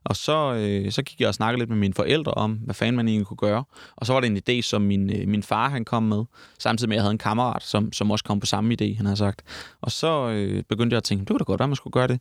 Og 0.03 0.15
så, 0.15 0.53
øh, 0.53 0.91
så 0.91 1.03
gik 1.03 1.19
jeg 1.19 1.27
og 1.27 1.33
snakkede 1.33 1.59
lidt 1.59 1.69
med 1.69 1.77
mine 1.77 1.93
forældre 1.93 2.31
om, 2.31 2.51
hvad 2.51 2.75
fanden 2.75 2.95
man 2.95 3.07
egentlig 3.07 3.27
kunne 3.27 3.37
gøre. 3.37 3.63
Og 3.95 4.05
så 4.05 4.13
var 4.13 4.19
det 4.19 4.27
en 4.27 4.41
idé, 4.49 4.61
som 4.61 4.81
min, 4.81 5.21
øh, 5.21 5.27
min 5.27 5.43
far 5.43 5.69
han 5.69 5.85
kom 5.85 6.03
med, 6.03 6.23
samtidig 6.59 6.89
med, 6.89 6.95
at 6.95 6.97
jeg 6.97 7.03
havde 7.03 7.11
en 7.11 7.17
kammerat, 7.17 7.63
som, 7.63 7.93
som 7.93 8.11
også 8.11 8.25
kom 8.25 8.39
på 8.39 8.45
samme 8.45 8.75
idé, 8.81 8.97
han 8.97 9.05
har 9.05 9.15
sagt. 9.15 9.41
Og 9.81 9.91
så 9.91 10.29
øh, 10.29 10.63
begyndte 10.63 10.93
jeg 10.93 10.97
at 10.97 11.03
tænke, 11.03 11.19
det 11.19 11.27
kunne 11.27 11.39
da 11.39 11.43
godt 11.43 11.59
være, 11.59 11.67
man 11.67 11.75
skulle 11.75 11.91
gøre 11.91 12.07
det. 12.07 12.19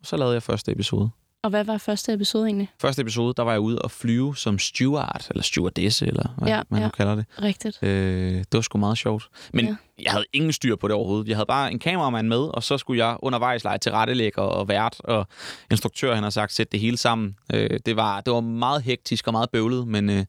Og 0.00 0.06
så 0.06 0.16
lavede 0.16 0.34
jeg 0.34 0.42
første 0.42 0.72
episode. 0.72 1.10
Og 1.44 1.50
hvad 1.50 1.64
var 1.64 1.78
første 1.78 2.12
episode 2.12 2.46
egentlig? 2.46 2.68
Første 2.80 3.02
episode, 3.02 3.34
der 3.36 3.42
var 3.42 3.52
jeg 3.52 3.60
ude 3.60 3.78
og 3.78 3.90
flyve 3.90 4.36
som 4.36 4.58
steward, 4.58 5.26
eller 5.30 5.42
stewardesse, 5.42 6.06
eller 6.06 6.34
hvad 6.38 6.48
Ja, 6.48 6.62
man 6.70 6.80
ja. 6.80 6.86
nu 6.86 6.90
kalder 6.90 7.14
det. 7.14 7.24
Rigtigt. 7.42 7.78
Øh, 7.82 8.32
det 8.38 8.46
var 8.52 8.60
sgu 8.60 8.78
meget 8.78 8.98
sjovt. 8.98 9.28
Men 9.52 9.64
Ja. 9.66 9.76
jeg 10.02 10.12
havde 10.12 10.24
ingen 10.32 10.52
styr 10.52 10.76
på 10.76 10.88
det 10.88 10.94
overhovedet. 10.96 11.28
Jeg 11.28 11.36
havde 11.36 11.46
bare 11.46 11.72
en 11.72 11.78
kameramand 11.78 12.28
med, 12.28 12.38
og 12.38 12.62
så 12.62 12.78
skulle 12.78 13.06
jeg 13.06 13.16
undervejs 13.22 13.64
lege 13.64 13.78
til 13.78 13.92
rettelægger 13.92 14.42
og 14.42 14.68
vært, 14.68 14.96
og 15.04 15.26
instruktør, 15.70 16.14
han 16.14 16.22
har 16.22 16.30
sagt, 16.30 16.52
sætte 16.52 16.72
det 16.72 16.80
hele 16.80 16.96
sammen. 16.96 17.36
Øh, 17.54 17.80
det, 17.86 17.96
var, 17.96 18.20
det 18.20 18.32
var 18.32 18.40
meget 18.40 18.82
hektisk 18.82 19.26
og 19.26 19.32
meget 19.32 19.50
bøvlet, 19.50 19.88
men 19.88 20.10
øh, 20.10 20.24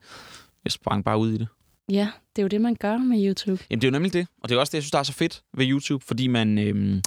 jeg 0.63 0.71
sprang 0.71 1.05
bare 1.05 1.17
ud 1.17 1.31
i 1.31 1.37
det. 1.37 1.47
Ja, 1.91 2.09
det 2.35 2.41
er 2.41 2.43
jo 2.43 2.47
det, 2.47 2.61
man 2.61 2.75
gør 2.75 2.97
med 2.97 3.25
YouTube. 3.27 3.63
Jamen, 3.69 3.81
det 3.81 3.87
er 3.87 3.91
jo 3.91 3.93
nemlig 3.93 4.13
det. 4.13 4.27
Og 4.43 4.49
det 4.49 4.55
er 4.55 4.59
også 4.59 4.71
det, 4.71 4.75
jeg 4.75 4.83
synes, 4.83 4.91
der 4.91 4.99
er 4.99 5.03
så 5.03 5.13
fedt 5.13 5.41
ved 5.57 5.65
YouTube, 5.69 6.05
fordi 6.07 6.27
man, 6.27 6.57
øhm, 6.57 7.01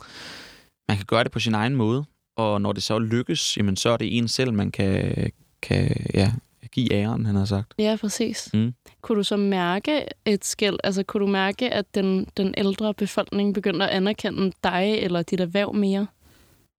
man 0.89 0.97
kan 0.97 1.07
gøre 1.07 1.25
det 1.25 1.33
på 1.33 1.41
sin 1.41 1.55
egen 1.55 1.75
måde. 1.77 2.05
Og 2.41 2.61
når 2.61 2.73
det 2.73 2.83
så 2.83 2.99
lykkes, 2.99 3.57
jamen, 3.57 3.77
så 3.77 3.91
er 3.91 3.97
det 3.97 4.17
en 4.19 4.29
selv, 4.29 4.53
man 4.53 4.71
kan, 4.71 5.15
kan 5.63 6.07
ja, 6.15 6.33
give 6.73 6.93
æren, 6.93 7.27
han 7.27 7.35
har 7.35 7.45
sagt. 7.45 7.75
Ja, 7.79 7.97
præcis. 8.01 8.51
Mm. 8.55 8.75
Kunne 9.03 9.19
du 9.19 9.23
så 9.23 9.37
mærke 9.37 10.05
et 10.25 10.45
skæld? 10.45 10.77
Altså, 10.85 11.03
kunne 11.03 11.27
du 11.27 11.31
mærke, 11.31 11.71
at 11.71 11.95
den, 11.95 12.27
den 12.37 12.55
ældre 12.59 12.95
befolkning 12.95 13.55
begyndte 13.55 13.85
at 13.85 13.91
anerkende 13.91 14.53
dig 14.65 14.99
eller 14.99 15.23
dit 15.23 15.41
erhverv 15.41 15.75
mere? 15.75 16.07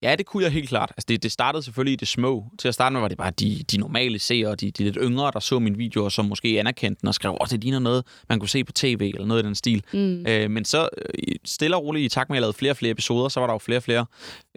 Ja, 0.03 0.15
det 0.15 0.25
kunne 0.25 0.43
jeg 0.43 0.51
helt 0.51 0.69
klart. 0.69 0.91
Altså, 0.97 1.05
det, 1.09 1.23
det 1.23 1.31
startede 1.31 1.63
selvfølgelig 1.63 1.93
i 1.93 1.95
det 1.95 2.07
små. 2.07 2.45
Til 2.59 2.67
at 2.67 2.73
starte 2.73 2.93
med 2.93 3.01
var 3.01 3.07
det 3.07 3.17
bare 3.17 3.31
de, 3.39 3.63
de 3.71 3.77
normale 3.77 4.19
seere, 4.19 4.55
de, 4.55 4.71
de 4.71 4.83
lidt 4.83 4.97
yngre, 5.01 5.31
der 5.33 5.39
så 5.39 5.59
mine 5.59 5.77
videoer, 5.77 6.09
som 6.09 6.25
måske 6.25 6.59
anerkendte 6.59 7.01
den 7.01 7.07
og 7.07 7.13
skrev, 7.13 7.37
at 7.41 7.51
det 7.51 7.61
ligner 7.61 7.79
noget, 7.79 8.05
man 8.29 8.39
kunne 8.39 8.49
se 8.49 8.63
på 8.63 8.71
tv, 8.71 9.11
eller 9.13 9.27
noget 9.27 9.43
i 9.43 9.45
den 9.45 9.55
stil. 9.55 9.83
Mm. 9.93 10.25
Øh, 10.27 10.51
men 10.51 10.65
så 10.65 10.89
øh, 10.97 11.35
stille 11.45 11.75
og 11.75 11.83
roligt, 11.83 12.05
i 12.05 12.09
takt 12.09 12.29
med, 12.29 12.35
at 12.35 12.37
jeg 12.37 12.41
lavede 12.41 12.57
flere 12.57 12.71
og 12.71 12.77
flere 12.77 12.91
episoder, 12.91 13.29
så 13.29 13.39
var 13.39 13.47
der 13.47 13.53
jo 13.53 13.57
flere 13.57 13.79
og 13.79 13.83
flere 13.83 14.05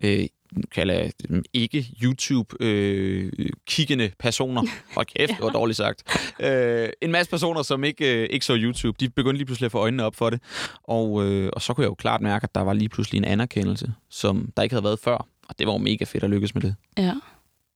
øh, 0.03 0.27
dem 1.29 1.45
ikke 1.53 1.87
YouTube-kiggende 2.03 4.11
personer. 4.19 4.63
Hold 4.95 5.07
kæft, 5.07 5.31
det 5.31 5.41
var 5.41 5.51
dårligt 5.51 5.77
sagt. 5.77 6.03
Øh, 6.41 6.89
en 7.03 7.11
masse 7.11 7.31
personer, 7.31 7.63
som 7.63 7.85
ikke, 7.85 8.23
øh, 8.23 8.29
ikke 8.31 8.47
så 8.47 8.57
YouTube, 8.57 8.97
de 9.01 9.11
begyndte 9.11 9.37
lige 9.37 9.47
pludselig 9.47 9.67
at 9.67 9.73
få 9.73 9.79
øjnene 9.79 10.05
op 10.05 10.17
for 10.17 10.31
det. 10.31 10.41
Og, 10.85 11.25
øh, 11.25 11.51
og 11.53 11.63
så 11.63 11.75
kunne 11.75 11.83
jeg 11.83 11.89
jo 11.89 11.95
klart 11.95 12.21
mærke, 12.21 12.45
at 12.45 12.55
der 12.55 12.61
var 12.61 12.73
lige 12.73 12.89
pludselig 12.89 13.19
en 13.19 13.25
anerkendelse, 13.25 13.93
som 14.11 14.53
der 14.57 14.63
ikke 14.63 14.73
havde 14.73 14.85
været 14.85 14.99
før. 14.99 15.27
Og 15.49 15.59
det 15.59 15.67
var 15.67 15.73
jo 15.73 15.79
mega 15.79 16.05
fedt 16.05 16.25
at 16.25 16.31
lykkes 16.31 16.55
med 16.55 16.63
det. 16.63 16.75
Ja. 16.99 17.03
Ej, 17.03 17.11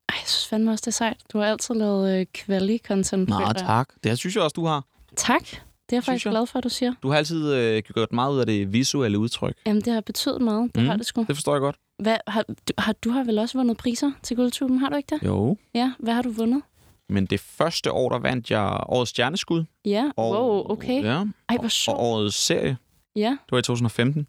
jeg 0.09 0.23
synes 0.27 0.47
fandme 0.47 0.71
også, 0.71 0.83
det 0.83 0.87
er 0.87 0.93
sejt. 0.93 1.17
Du 1.33 1.39
har 1.39 1.47
altid 1.47 1.75
lavet 1.75 2.21
øh, 2.21 2.27
kvali-content. 2.35 3.31
Jeg. 3.31 3.55
tak. 3.57 3.89
Det 4.05 4.19
synes 4.19 4.37
jeg 4.37 4.45
også, 4.45 4.55
du 4.55 4.67
har. 4.67 4.85
Tak. 5.17 5.43
Det 5.91 5.93
er 5.93 5.97
jeg 5.97 6.05
faktisk 6.05 6.25
jeg. 6.25 6.31
glad 6.33 6.47
for, 6.47 6.59
at 6.59 6.65
du 6.65 6.69
siger. 6.69 6.93
Du 7.03 7.09
har 7.11 7.17
altid 7.17 7.55
øh, 7.55 7.83
gjort 7.83 8.13
meget 8.13 8.35
ud 8.35 8.41
af 8.41 8.47
det 8.47 8.73
visuelle 8.73 9.19
udtryk. 9.19 9.55
Jamen, 9.67 9.83
det 9.83 9.93
har 9.93 10.01
betydet 10.01 10.41
meget. 10.43 10.75
Det 10.75 10.83
Mm. 10.83 10.89
har 10.89 10.97
det 10.97 11.07
sgu. 11.07 11.25
Det 11.29 11.37
forstår 11.37 11.55
jeg 11.55 11.61
godt. 11.61 11.77
Hvad, 11.99 12.17
har, 12.27 12.43
du, 12.43 12.73
har, 12.79 12.93
du 12.93 13.11
har 13.11 13.25
vel 13.25 13.39
også 13.39 13.59
vundet 13.59 13.77
priser 13.77 14.13
til 14.23 14.37
Guldtuben, 14.37 14.79
har 14.79 14.89
du 14.89 14.97
ikke 14.97 15.15
det? 15.15 15.27
Jo. 15.27 15.57
Ja, 15.75 15.93
hvad 15.99 16.15
har 16.15 16.23
du 16.23 16.31
vundet? 16.31 16.63
Men 17.09 17.27
det 17.27 17.41
første 17.41 17.93
år, 17.93 18.09
der 18.09 18.19
vandt 18.19 18.51
jeg 18.51 18.81
årets 18.89 19.11
stjerneskud. 19.11 19.65
Ja, 19.85 20.11
Og, 20.17 20.31
wow, 20.31 20.73
okay. 20.73 21.03
Ja, 21.05 21.25
Ej, 21.49 21.57
hvor 21.57 21.65
og 21.65 21.71
sjovt. 21.71 21.99
årets 22.01 22.37
serie. 22.37 22.77
Ja, 23.17 23.31
Det 23.31 23.53
var 23.53 23.59
i 23.59 23.63
2015. 23.63 24.27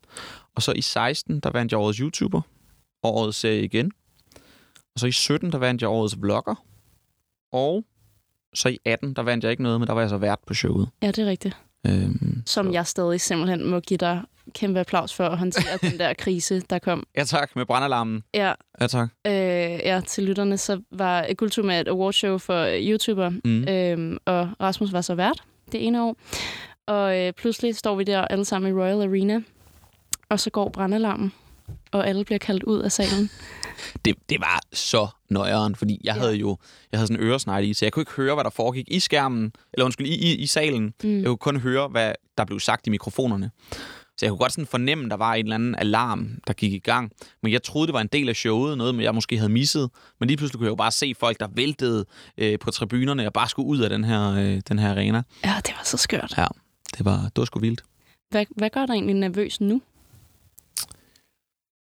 Og 0.55 0.61
så 0.61 0.71
i 0.71 0.81
16, 0.81 1.39
der 1.39 1.49
vandt 1.49 1.71
jeg 1.71 1.79
årets 1.79 1.97
YouTuber. 1.99 2.41
Og 3.03 3.13
årets 3.15 3.37
serie 3.37 3.63
igen. 3.63 3.91
Og 4.93 4.99
så 4.99 5.07
i 5.07 5.11
17, 5.11 5.51
der 5.51 5.57
vandt 5.57 5.81
jeg 5.81 5.89
årets 5.89 6.21
vlogger. 6.21 6.55
Og 7.51 7.83
så 8.53 8.69
i 8.69 8.79
18, 8.85 9.13
der 9.13 9.21
vandt 9.23 9.43
jeg 9.43 9.51
ikke 9.51 9.63
noget, 9.63 9.79
men 9.81 9.87
der 9.87 9.93
var 9.93 10.01
jeg 10.01 10.09
så 10.09 10.17
vært 10.17 10.39
på 10.47 10.53
showet. 10.53 10.89
ja, 11.01 11.07
det 11.07 11.19
er 11.19 11.25
rigtigt. 11.25 11.57
Øhm, 11.87 12.43
Som 12.45 12.65
så- 12.65 12.71
jeg 12.71 12.87
stadig 12.87 13.21
simpelthen 13.21 13.65
må 13.69 13.79
give 13.79 13.97
dig 13.97 14.21
kæmpe 14.53 14.79
applaus 14.79 15.13
for 15.13 15.23
at 15.25 15.37
håndtere 15.37 15.77
den 15.91 15.99
der 15.99 16.13
krise, 16.13 16.59
der 16.69 16.79
kom. 16.79 17.03
Ja 17.17 17.23
tak, 17.23 17.55
med 17.55 17.65
brandalarmen. 17.65 18.23
Ja, 18.33 18.53
Ja 18.81 18.87
tak. 18.87 19.09
øh, 19.27 19.33
ja, 19.33 20.01
til 20.07 20.23
lytterne, 20.23 20.57
så 20.57 20.81
var 20.91 21.33
Guldtuben 21.33 21.71
et 21.71 21.87
awardshow 21.87 22.37
for 22.37 22.67
YouTuber, 22.79 23.29
Mm. 23.45 23.67
øhm, 23.67 24.17
og 24.25 24.49
Rasmus 24.61 24.91
var 24.93 25.01
så 25.01 25.15
vært 25.15 25.43
det 25.71 25.87
ene 25.87 26.03
år. 26.03 26.15
Og 26.87 27.17
øh, 27.19 27.33
pludselig 27.33 27.75
står 27.75 27.95
vi 27.95 28.03
der 28.03 28.21
alle 28.21 28.45
sammen 28.45 28.71
i 28.71 28.73
Royal 28.81 29.01
Arena, 29.01 29.39
og 30.29 30.39
så 30.39 30.49
går 30.49 30.69
brandalarmen, 30.69 31.33
og 31.91 32.07
alle 32.07 32.25
bliver 32.25 32.39
kaldt 32.39 32.63
ud 32.63 32.79
af 32.79 32.91
salen. 32.91 33.29
Det, 34.05 34.15
det 34.29 34.39
var 34.39 34.59
så 34.73 35.07
nøjeren, 35.29 35.75
fordi 35.75 36.01
jeg 36.03 36.15
Ja. 36.15 36.19
havde 36.21 36.35
jo 36.35 36.57
jeg 36.91 36.97
havde 36.99 37.07
sådan 37.07 37.23
en 37.23 37.29
øresnegle 37.29 37.67
i, 37.67 37.73
så 37.73 37.85
jeg 37.85 37.93
kunne 37.93 38.01
ikke 38.01 38.11
høre, 38.11 38.33
hvad 38.33 38.43
der 38.43 38.49
foregik 38.49 38.85
i 38.91 38.99
skærmen, 38.99 39.51
eller 39.73 39.85
undskyld, 39.85 40.07
i, 40.07 40.15
i, 40.15 40.35
i 40.35 40.47
salen. 40.47 40.93
Mm. 41.03 41.17
Jeg 41.17 41.25
kunne 41.25 41.37
kun 41.37 41.57
høre, 41.59 41.87
hvad 41.87 42.13
der 42.37 42.45
blev 42.45 42.59
sagt 42.59 42.87
i 42.87 42.89
mikrofonerne. 42.89 43.51
Så 44.17 44.25
jeg 44.25 44.29
kunne 44.31 44.37
godt 44.39 44.51
sådan 44.51 44.65
fornemme, 44.65 45.03
at 45.03 45.11
der 45.11 45.17
var 45.17 45.33
en 45.33 45.45
eller 45.45 45.55
anden 45.55 45.75
alarm, 45.75 46.29
der 46.47 46.53
gik 46.53 46.73
i 46.73 46.79
gang. 46.79 47.11
Men 47.43 47.51
jeg 47.51 47.63
troede, 47.63 47.87
det 47.87 47.93
var 47.93 48.01
en 48.01 48.07
del 48.07 48.29
af 48.29 48.35
showet, 48.35 48.77
noget 48.77 49.01
jeg 49.01 49.15
måske 49.15 49.37
havde 49.37 49.51
misset. 49.51 49.89
Men 50.19 50.27
lige 50.27 50.37
pludselig 50.37 50.57
kunne 50.57 50.65
jeg 50.65 50.71
jo 50.71 50.75
bare 50.75 50.91
se 50.91 51.13
folk, 51.19 51.39
der 51.39 51.47
væltede 51.55 52.05
øh, 52.37 52.59
på 52.59 52.71
tribunerne 52.71 53.25
og 53.27 53.33
bare 53.33 53.49
skulle 53.49 53.67
ud 53.67 53.79
af 53.79 53.89
den 53.89 54.03
her, 54.03 54.31
øh, 54.31 54.61
den 54.69 54.79
her 54.79 54.91
arena. 54.91 55.21
Ja, 55.45 55.55
det 55.65 55.73
var 55.77 55.83
så 55.83 55.97
skørt. 55.97 56.33
Ja, 56.37 56.47
det 56.97 57.05
var, 57.05 57.17
det 57.21 57.37
var 57.37 57.45
sgu 57.45 57.59
vildt. 57.59 57.83
Hvad, 58.29 58.45
hvad 58.55 58.69
gør 58.69 58.85
dig 58.85 58.93
egentlig 58.93 59.15
nervøs 59.15 59.61
nu? 59.61 59.81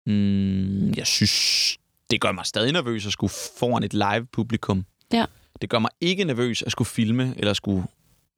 Mm, 0.07 0.91
jeg 0.93 1.07
synes, 1.07 1.77
det 2.11 2.21
gør 2.21 2.33
mig 2.33 2.47
stadig 2.47 2.73
nervøs 2.73 3.07
at 3.07 3.13
skulle 3.13 3.33
foran 3.59 3.83
et 3.83 3.95
live 3.95 4.27
publikum. 4.33 4.85
Ja. 5.13 5.25
Det 5.61 5.71
gør 5.71 5.79
mig 5.79 5.91
ikke 6.01 6.25
nervøs 6.25 6.63
at 6.63 6.73
skulle 6.73 6.89
filme 6.89 7.35
eller 7.37 7.53
skulle 7.53 7.85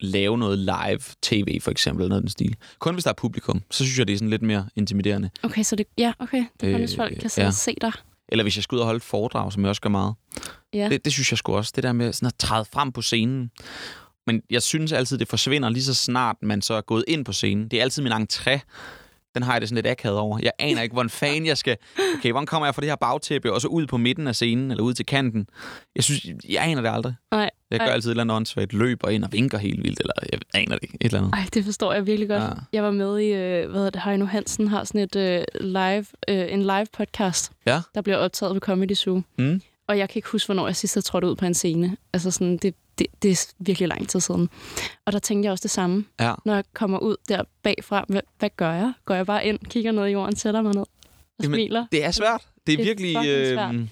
lave 0.01 0.39
noget 0.39 0.59
live 0.59 1.01
tv, 1.23 1.61
for 1.61 1.71
eksempel, 1.71 2.03
eller 2.03 2.09
noget 2.09 2.23
den 2.23 2.31
stil. 2.31 2.57
Kun 2.79 2.95
hvis 2.95 3.05
der 3.05 3.11
er 3.11 3.15
publikum, 3.15 3.63
så 3.71 3.85
synes 3.85 3.99
jeg, 3.99 4.07
det 4.07 4.13
er 4.13 4.17
sådan 4.17 4.31
lidt 4.31 4.43
mere 4.43 4.69
intimiderende. 4.77 5.31
Okay, 5.43 5.63
så 5.63 5.77
det, 5.77 5.87
ja, 5.99 6.13
okay. 6.19 6.45
Det 6.61 6.69
er 6.69 6.73
kun, 6.73 6.75
Øh, 6.75 6.79
hvis 6.79 6.97
folk 6.97 7.19
kan 7.21 7.31
sidde 7.31 7.45
ja. 7.45 7.49
og 7.49 7.55
se 7.55 7.75
dig. 7.81 7.93
Eller 8.29 8.43
hvis 8.43 8.57
jeg 8.57 8.63
skal 8.65 8.77
ud 8.77 8.81
og 8.81 8.87
holde 8.87 8.97
et 8.97 9.03
foredrag, 9.03 9.53
som 9.53 9.63
jeg 9.63 9.69
også 9.69 9.83
gør 9.83 9.91
meget. 9.91 10.15
Ja. 10.75 10.89
Det, 10.89 11.05
det 11.05 11.13
synes 11.13 11.33
jeg 11.33 11.39
sgu 11.39 11.57
også. 11.57 11.73
Det 11.77 11.83
der 11.85 11.93
med 11.93 12.13
sådan 12.13 12.27
at 12.27 12.35
træde 12.39 12.65
frem 12.73 12.93
på 12.93 13.03
scenen. 13.03 13.51
Men 14.27 14.43
jeg 14.51 14.63
synes 14.63 14.93
altid, 14.93 15.19
det 15.19 15.29
forsvinder 15.29 15.69
lige 15.69 15.85
så 15.85 15.95
snart, 15.95 16.37
man 16.43 16.63
så 16.63 16.75
er 16.75 16.81
gået 16.81 17.05
ind 17.09 17.25
på 17.25 17.33
scenen. 17.33 17.69
Det 17.69 17.79
er 17.79 17.83
altid 17.83 18.03
min 18.03 18.13
entré. 18.13 18.59
Den 19.35 19.43
har 19.43 19.53
jeg 19.53 19.61
det 19.61 19.69
sådan 19.69 19.77
lidt 19.85 19.87
akavet 19.87 20.19
over. 20.19 20.39
Jeg 20.43 20.53
aner 20.59 20.83
ikke, 20.83 20.93
hvordan 20.93 21.11
fanden 21.11 21.47
jeg 21.47 21.59
skal... 21.59 21.77
Okay, 22.19 22.31
hvordan 22.31 22.47
kommer 22.47 22.67
jeg 22.67 22.75
fra 22.75 22.81
det 22.83 22.89
her 22.89 22.97
bagtæppe, 22.97 23.53
og 23.53 23.61
så 23.61 23.69
ud 23.69 23.87
på 23.87 23.97
midten 23.97 24.27
af 24.27 24.35
scenen, 24.35 24.71
eller 24.71 24.85
ud 24.85 24.95
til 24.95 25.07
kanten? 25.07 25.47
Jeg 25.97 26.05
synes, 26.05 26.27
jeg 26.49 26.65
aner 26.65 26.83
det 26.83 26.89
aldrig. 26.89 27.15
Nej, 27.31 27.51
Jeg 27.71 27.79
gør 27.79 27.87
Ej. 27.87 27.93
altid 27.93 28.09
et 28.09 28.13
eller 28.13 28.23
andet 28.25 28.37
åndssvagt 28.37 28.73
løb 28.73 29.05
og 29.05 29.13
ind 29.15 29.25
og 29.25 29.33
vinker 29.33 29.59
helt 29.59 29.85
vildt, 29.85 30.01
eller 30.01 30.13
jeg 30.33 30.41
aner 30.55 30.75
det 30.75 30.83
ikke. 30.83 30.95
Et 31.01 31.05
eller 31.07 31.19
andet. 31.19 31.33
Ej, 31.35 31.45
det 31.55 31.65
forstår 31.65 31.93
jeg 31.93 32.07
virkelig 32.07 32.29
godt. 32.29 32.43
Ja. 32.43 32.49
Jeg 32.73 32.83
var 32.83 32.91
med 32.91 33.19
i, 33.19 33.27
øh, 33.33 33.71
hvad 33.71 33.75
hedder 33.81 33.91
det, 33.91 34.03
Heino 34.05 34.25
Hansen 34.25 34.69
har 34.69 34.85
sådan 34.85 35.01
et 35.01 35.17
øh, 35.17 35.45
live, 35.61 36.07
øh, 36.29 36.53
en 36.53 36.63
live 36.63 36.87
podcast, 36.97 37.53
Ja. 37.67 37.81
der 37.95 38.01
bliver 38.03 38.17
optaget 38.17 38.55
ved 38.55 38.61
Comedy 38.61 38.95
Zoo. 38.95 39.23
Mm. 39.39 39.63
Og 39.89 39.99
jeg 39.99 40.09
kan 40.09 40.19
ikke 40.19 40.29
huske, 40.29 40.47
hvornår 40.49 40.67
jeg 40.67 40.77
sidst 40.77 40.95
har 40.95 41.03
trådt 41.03 41.25
ud 41.25 41.37
på 41.37 41.45
en 41.45 41.55
scene. 41.55 41.97
Altså 42.13 42.31
sådan, 42.31 42.57
det, 42.57 42.75
det, 42.99 43.07
det 43.23 43.31
er 43.31 43.47
virkelig 43.59 43.89
lang 43.89 44.09
tid 44.09 44.21
siden. 44.21 44.49
Og 45.07 45.13
der 45.13 45.19
tænkte 45.19 45.47
jeg 45.47 45.53
også 45.53 45.63
det 45.63 45.71
samme. 45.71 46.05
Ja. 46.21 46.35
Når 46.45 46.55
jeg 46.55 46.65
kommer 46.75 46.99
ud 46.99 47.17
der 47.29 47.43
bagfra, 47.63 48.05
hvad, 48.09 48.21
hvad 48.39 48.51
gør 48.57 48.73
jeg? 48.73 48.93
Går 49.05 49.15
jeg 49.15 49.27
bare 49.27 49.47
ind, 49.47 49.59
kigger 49.59 49.93
ned 49.93 50.07
i 50.07 50.11
jorden, 50.11 50.37
sætter 50.37 50.63
mig 50.63 50.75
ned 50.75 50.83
og 50.83 50.89
Jamen, 51.43 51.55
smiler? 51.55 51.87
Det 51.93 52.05
er 52.05 52.11
svært. 52.11 52.41
Det 52.67 52.73
er, 52.73 52.77
Det 52.77 52.83
er 52.83 52.85
virkelig... 52.85 53.13
svært. 53.55 53.75
Øh, 53.75 53.89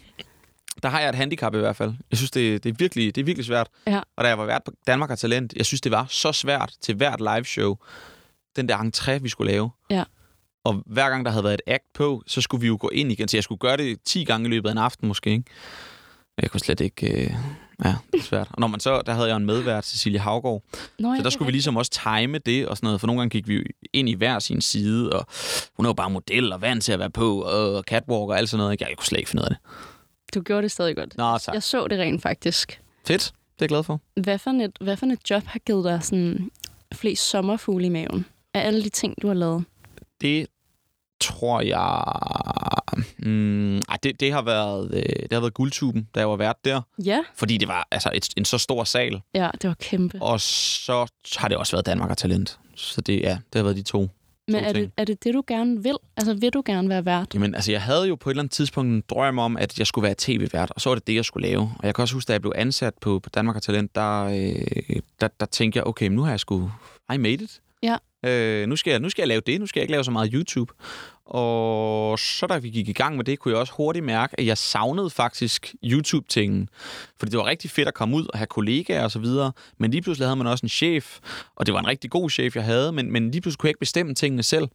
der 0.82 0.88
har 0.88 1.00
jeg 1.00 1.08
et 1.08 1.14
handicap 1.14 1.54
i 1.54 1.58
hvert 1.58 1.76
fald. 1.76 1.94
Jeg 2.10 2.16
synes, 2.18 2.30
det, 2.30 2.64
det, 2.64 2.70
er, 2.70 2.74
virkelig, 2.78 3.14
det 3.14 3.20
er 3.20 3.24
virkelig 3.24 3.46
svært. 3.46 3.68
Ja. 3.86 4.00
Og 4.16 4.24
da 4.24 4.28
jeg 4.28 4.38
var 4.38 4.44
vært 4.46 4.62
på 4.64 4.70
Danmark 4.86 5.10
har 5.10 5.16
Talent, 5.16 5.52
jeg 5.56 5.66
synes, 5.66 5.80
det 5.80 5.92
var 5.92 6.06
så 6.08 6.32
svært 6.32 6.72
til 6.80 6.94
hvert 6.94 7.20
live 7.20 7.44
show. 7.44 7.76
Den 8.56 8.68
der 8.68 8.78
entré, 8.78 9.18
vi 9.18 9.28
skulle 9.28 9.52
lave. 9.52 9.70
Ja. 9.90 10.04
Og 10.64 10.82
hver 10.86 11.10
gang, 11.10 11.24
der 11.24 11.30
havde 11.30 11.44
været 11.44 11.54
et 11.54 11.60
act 11.72 11.84
på, 11.94 12.22
så 12.26 12.40
skulle 12.40 12.60
vi 12.60 12.66
jo 12.66 12.78
gå 12.80 12.88
ind 12.88 13.12
igen. 13.12 13.28
Så 13.28 13.36
jeg 13.36 13.44
skulle 13.44 13.58
gøre 13.58 13.76
det 13.76 13.98
10 14.04 14.24
gange 14.24 14.46
i 14.46 14.50
løbet 14.50 14.68
af 14.68 14.72
en 14.72 14.78
aften 14.78 15.08
måske. 15.08 15.30
Ikke? 15.30 15.44
Jeg 16.42 16.50
kunne 16.50 16.60
slet 16.60 16.80
ikke... 16.80 17.24
Øh, 17.24 17.34
ja, 17.84 17.94
det 18.12 18.18
er 18.18 18.22
svært. 18.22 18.48
Og 18.50 18.60
når 18.60 18.66
man 18.66 18.80
så... 18.80 19.02
Der 19.06 19.12
havde 19.12 19.28
jeg 19.28 19.36
en 19.36 19.46
medvært, 19.46 19.84
Cecilie 19.86 20.18
Havgård. 20.18 20.62
Nå, 20.98 21.16
Så 21.16 21.22
der 21.22 21.30
skulle 21.30 21.46
vi 21.46 21.52
ligesom 21.52 21.76
også 21.76 21.90
time 22.14 22.38
det 22.38 22.68
og 22.68 22.76
sådan 22.76 22.86
noget, 22.86 23.00
for 23.00 23.06
nogle 23.06 23.20
gange 23.20 23.30
gik 23.30 23.48
vi 23.48 23.54
jo 23.54 23.62
ind 23.92 24.08
i 24.08 24.14
hver 24.14 24.38
sin 24.38 24.60
side, 24.60 25.12
og 25.12 25.26
hun 25.76 25.86
er 25.86 25.88
jo 25.88 25.92
bare 25.94 26.10
model 26.10 26.52
og 26.52 26.60
vant 26.60 26.84
til 26.84 26.92
at 26.92 26.98
være 26.98 27.10
på, 27.10 27.42
og 27.42 27.82
catwalk 27.82 28.30
og 28.30 28.38
alt 28.38 28.48
sådan 28.48 28.58
noget. 28.58 28.72
ikke? 28.72 28.86
Jeg 28.88 28.96
kunne 28.96 29.06
slet 29.06 29.18
ikke 29.18 29.30
finde 29.30 29.42
ud 29.42 29.46
af 29.46 29.50
det. 29.50 29.58
Du 30.34 30.40
gjorde 30.40 30.62
det 30.62 30.70
stadig 30.70 30.96
godt. 30.96 31.16
Nå, 31.16 31.38
tak. 31.38 31.54
Jeg 31.54 31.62
så 31.62 31.86
det 31.88 31.98
rent 31.98 32.22
faktisk. 32.22 32.80
Fedt. 33.06 33.22
Det 33.22 33.62
er 33.62 33.64
jeg 33.64 33.68
glad 33.68 33.82
for. 33.82 34.00
Hvad 34.22 34.38
for, 34.38 34.50
et, 34.50 34.78
hvad 34.80 34.96
for 34.96 35.06
et 35.06 35.30
job 35.30 35.44
har 35.46 35.58
givet 35.58 35.84
dig 35.84 36.04
sådan 36.04 36.50
flest 36.94 37.28
sommerfugle 37.28 37.86
i 37.86 37.88
maven? 37.88 38.26
Af 38.54 38.66
alle 38.66 38.84
de 38.84 38.88
ting, 38.88 39.14
du 39.22 39.26
har 39.26 39.34
lavet? 39.34 39.64
Det 40.20 40.46
tror 41.20 41.60
jeg... 41.60 42.02
Mm, 43.18 43.76
ej, 43.76 43.98
det, 44.02 44.20
det, 44.20 44.32
har 44.32 44.42
været, 44.42 44.94
øh, 44.94 45.02
det 45.02 45.32
har 45.32 45.40
været 45.40 45.54
guldtuben, 45.54 46.08
da 46.14 46.20
jeg 46.20 46.28
var 46.28 46.36
vært 46.36 46.56
der. 46.64 46.80
Ja. 47.04 47.20
Fordi 47.34 47.56
det 47.56 47.68
var 47.68 47.88
altså 47.90 48.10
et, 48.14 48.28
en 48.36 48.44
så 48.44 48.58
stor 48.58 48.84
sal. 48.84 49.20
Ja, 49.34 49.50
det 49.62 49.68
var 49.68 49.76
kæmpe. 49.80 50.22
Og 50.22 50.40
så 50.40 51.06
har 51.36 51.48
det 51.48 51.56
også 51.56 51.76
været 51.76 51.86
Danmark 51.86 52.10
og 52.10 52.18
Talent. 52.18 52.58
Så 52.74 53.00
det, 53.00 53.20
ja, 53.20 53.38
det 53.52 53.58
har 53.58 53.62
været 53.62 53.76
de 53.76 53.82
to. 53.82 54.08
Men 54.48 54.64
er 54.64 54.72
det, 54.72 54.90
er 54.96 55.04
det 55.04 55.24
det, 55.24 55.34
du 55.34 55.42
gerne 55.46 55.82
vil? 55.82 55.96
Altså, 56.16 56.34
vil 56.34 56.50
du 56.50 56.62
gerne 56.66 56.88
være 56.88 57.04
vært? 57.04 57.34
Jamen, 57.34 57.54
altså, 57.54 57.72
jeg 57.72 57.82
havde 57.82 58.08
jo 58.08 58.14
på 58.14 58.30
et 58.30 58.32
eller 58.32 58.42
andet 58.42 58.52
tidspunkt 58.52 58.90
en 58.90 59.02
drøm 59.10 59.38
om, 59.38 59.56
at 59.56 59.78
jeg 59.78 59.86
skulle 59.86 60.02
være 60.02 60.14
tv-vært, 60.18 60.70
og 60.70 60.80
så 60.80 60.90
var 60.90 60.94
det 60.94 61.06
det, 61.06 61.14
jeg 61.14 61.24
skulle 61.24 61.48
lave. 61.48 61.60
Og 61.78 61.86
jeg 61.86 61.94
kan 61.94 62.02
også 62.02 62.14
huske, 62.14 62.28
da 62.28 62.32
jeg 62.32 62.40
blev 62.40 62.52
ansat 62.56 62.94
på, 63.00 63.18
på 63.18 63.30
Danmark 63.30 63.56
og 63.56 63.62
Talent, 63.62 63.94
der, 63.94 64.24
øh, 64.24 65.00
der, 65.20 65.28
der 65.40 65.46
tænkte 65.46 65.76
jeg, 65.76 65.86
okay, 65.86 66.08
nu 66.08 66.22
har 66.22 66.30
jeg 66.30 66.40
sgu... 66.40 66.70
I 67.14 67.16
made 67.16 67.34
it. 67.34 67.60
Ja. 67.82 67.96
Øh, 68.24 68.68
nu, 68.68 68.76
skal 68.76 68.90
jeg, 68.90 69.00
nu 69.00 69.08
skal 69.08 69.22
jeg 69.22 69.28
lave 69.28 69.40
det. 69.46 69.60
Nu 69.60 69.66
skal 69.66 69.80
jeg 69.80 69.82
ikke 69.82 69.92
lave 69.92 70.04
så 70.04 70.10
meget 70.10 70.30
YouTube. 70.32 70.72
Og 71.26 72.18
så 72.18 72.46
da 72.46 72.58
vi 72.58 72.70
gik 72.70 72.88
i 72.88 72.92
gang 72.92 73.16
med 73.16 73.24
det, 73.24 73.38
kunne 73.38 73.52
jeg 73.52 73.60
også 73.60 73.72
hurtigt 73.76 74.04
mærke, 74.04 74.40
at 74.40 74.46
jeg 74.46 74.58
savnede 74.58 75.10
faktisk 75.10 75.74
YouTube-tingen. 75.84 76.68
Fordi 77.18 77.30
det 77.30 77.38
var 77.38 77.46
rigtig 77.46 77.70
fedt 77.70 77.88
at 77.88 77.94
komme 77.94 78.16
ud 78.16 78.26
og 78.32 78.38
have 78.38 78.46
kollegaer 78.46 79.04
og 79.04 79.10
så 79.10 79.18
videre. 79.18 79.52
Men 79.78 79.90
lige 79.90 80.02
pludselig 80.02 80.26
havde 80.26 80.36
man 80.36 80.46
også 80.46 80.66
en 80.66 80.68
chef, 80.68 81.18
og 81.56 81.66
det 81.66 81.74
var 81.74 81.80
en 81.80 81.86
rigtig 81.86 82.10
god 82.10 82.30
chef, 82.30 82.56
jeg 82.56 82.64
havde. 82.64 82.92
Men, 82.92 83.12
men 83.12 83.30
lige 83.30 83.40
pludselig 83.40 83.58
kunne 83.58 83.66
jeg 83.68 83.70
ikke 83.70 83.80
bestemme 83.80 84.14
tingene 84.14 84.42
selv. 84.42 84.68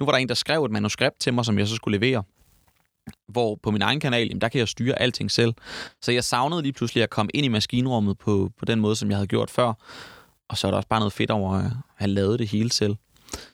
Nu 0.00 0.06
var 0.06 0.12
der 0.12 0.18
en, 0.18 0.28
der 0.28 0.34
skrev 0.34 0.64
et 0.64 0.70
manuskript 0.70 1.20
til 1.20 1.34
mig, 1.34 1.44
som 1.44 1.58
jeg 1.58 1.68
så 1.68 1.74
skulle 1.74 1.98
levere. 1.98 2.22
Hvor 3.28 3.58
på 3.62 3.70
min 3.70 3.82
egen 3.82 4.00
kanal, 4.00 4.26
jamen, 4.26 4.40
der 4.40 4.48
kan 4.48 4.58
jeg 4.58 4.68
styre 4.68 5.00
alting 5.02 5.30
selv. 5.30 5.52
Så 6.02 6.12
jeg 6.12 6.24
savnede 6.24 6.62
lige 6.62 6.72
pludselig 6.72 7.02
at 7.02 7.10
komme 7.10 7.30
ind 7.34 7.46
i 7.46 7.48
maskinrummet 7.48 8.18
på, 8.18 8.50
på 8.58 8.64
den 8.64 8.80
måde, 8.80 8.96
som 8.96 9.10
jeg 9.10 9.16
havde 9.16 9.26
gjort 9.26 9.50
før. 9.50 9.72
Og 10.48 10.58
så 10.58 10.66
er 10.66 10.70
der 10.70 10.76
også 10.76 10.88
bare 10.88 11.00
noget 11.00 11.12
fedt 11.12 11.30
over 11.30 11.54
at 11.54 11.70
have 11.96 12.08
lavet 12.08 12.38
det 12.38 12.48
hele 12.48 12.72
selv. 12.72 12.96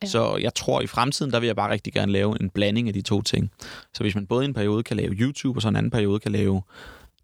Ja. 0.02 0.06
Så 0.06 0.36
jeg 0.36 0.54
tror, 0.54 0.80
i 0.80 0.86
fremtiden, 0.86 1.32
der 1.32 1.40
vil 1.40 1.46
jeg 1.46 1.56
bare 1.56 1.70
rigtig 1.70 1.92
gerne 1.92 2.12
lave 2.12 2.40
en 2.40 2.50
blanding 2.50 2.88
af 2.88 2.94
de 2.94 3.02
to 3.02 3.22
ting. 3.22 3.50
Så 3.94 4.02
hvis 4.02 4.14
man 4.14 4.26
både 4.26 4.44
i 4.44 4.48
en 4.48 4.54
periode 4.54 4.82
kan 4.82 4.96
lave 4.96 5.12
YouTube, 5.12 5.58
og 5.58 5.62
så 5.62 5.68
en 5.68 5.76
anden 5.76 5.90
periode 5.90 6.20
kan 6.20 6.32
lave 6.32 6.62